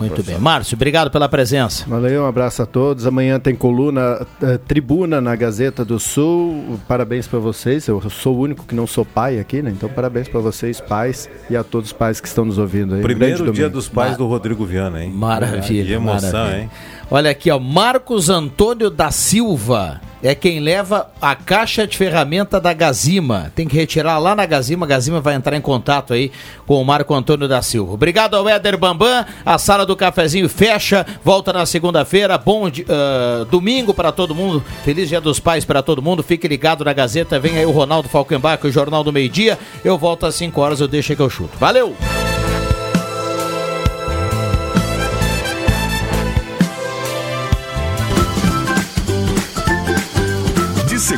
Muito 0.00 0.22
bem. 0.22 0.38
Márcio, 0.38 0.74
obrigado 0.74 1.10
pela 1.10 1.28
presença. 1.28 1.84
Valeu, 1.86 2.22
um 2.22 2.26
abraço 2.26 2.62
a 2.62 2.66
todos. 2.66 3.06
Amanhã 3.06 3.38
tem 3.38 3.54
coluna, 3.54 4.26
eh, 4.42 4.58
tribuna 4.66 5.20
na 5.20 5.36
Gazeta 5.36 5.84
do 5.84 6.00
Sul. 6.00 6.78
Parabéns 6.88 7.26
para 7.26 7.38
vocês. 7.38 7.86
Eu 7.86 8.00
sou 8.08 8.36
o 8.36 8.40
único 8.40 8.64
que 8.64 8.74
não 8.74 8.86
sou 8.86 9.04
pai 9.04 9.38
aqui, 9.38 9.60
né? 9.60 9.70
Então, 9.70 9.88
parabéns 9.90 10.28
para 10.28 10.40
vocês, 10.40 10.80
pais, 10.80 11.28
e 11.50 11.56
a 11.56 11.62
todos 11.62 11.90
os 11.90 11.92
pais 11.92 12.20
que 12.22 12.26
estão 12.26 12.44
nos 12.46 12.56
ouvindo 12.56 12.94
aí. 12.94 13.02
Primeiro 13.02 13.36
Grande 13.36 13.52
dia 13.52 13.64
domingo. 13.64 13.74
dos 13.78 13.88
pais 13.88 14.16
do 14.16 14.26
Rodrigo 14.26 14.64
Viana, 14.64 15.04
hein? 15.04 15.10
Maravilha. 15.10 15.84
Que 15.84 15.92
emoção, 15.92 16.32
maravilha. 16.32 16.62
hein? 16.62 16.70
Olha 17.10 17.30
aqui, 17.30 17.50
ó, 17.50 17.58
Marcos 17.58 18.28
Antônio 18.30 18.90
da 18.90 19.10
Silva 19.10 20.00
é 20.24 20.34
quem 20.34 20.58
leva 20.58 21.10
a 21.20 21.36
caixa 21.36 21.86
de 21.86 21.98
ferramenta 21.98 22.58
da 22.58 22.72
Gazima. 22.72 23.52
Tem 23.54 23.68
que 23.68 23.76
retirar 23.76 24.18
lá 24.18 24.34
na 24.34 24.46
Gazima. 24.46 24.86
A 24.86 24.88
Gazima 24.88 25.20
vai 25.20 25.34
entrar 25.34 25.54
em 25.54 25.60
contato 25.60 26.14
aí 26.14 26.32
com 26.66 26.80
o 26.80 26.84
Marco 26.84 27.14
Antônio 27.14 27.46
da 27.46 27.60
Silva. 27.60 27.92
Obrigado 27.92 28.34
ao 28.34 28.48
Éder 28.48 28.78
Bambam. 28.78 29.26
A 29.44 29.58
sala 29.58 29.84
do 29.84 29.94
cafezinho 29.94 30.48
fecha. 30.48 31.04
Volta 31.22 31.52
na 31.52 31.66
segunda-feira. 31.66 32.38
Bom 32.38 32.66
ah, 32.66 33.44
domingo 33.50 33.92
para 33.92 34.10
todo 34.10 34.34
mundo. 34.34 34.64
Feliz 34.82 35.10
Dia 35.10 35.20
dos 35.20 35.38
Pais 35.38 35.66
para 35.66 35.82
todo 35.82 36.00
mundo. 36.00 36.22
Fique 36.22 36.48
ligado 36.48 36.86
na 36.86 36.94
Gazeta. 36.94 37.38
Vem 37.38 37.58
aí 37.58 37.66
o 37.66 37.70
Ronaldo 37.70 38.08
Falkenbach, 38.08 38.66
o 38.66 38.72
Jornal 38.72 39.04
do 39.04 39.12
Meio 39.12 39.28
Dia. 39.28 39.58
Eu 39.84 39.98
volto 39.98 40.24
às 40.24 40.34
5 40.36 40.58
horas. 40.58 40.80
Eu 40.80 40.88
deixo 40.88 41.14
que 41.14 41.20
eu 41.20 41.28
chuto. 41.28 41.58
Valeu! 41.58 41.94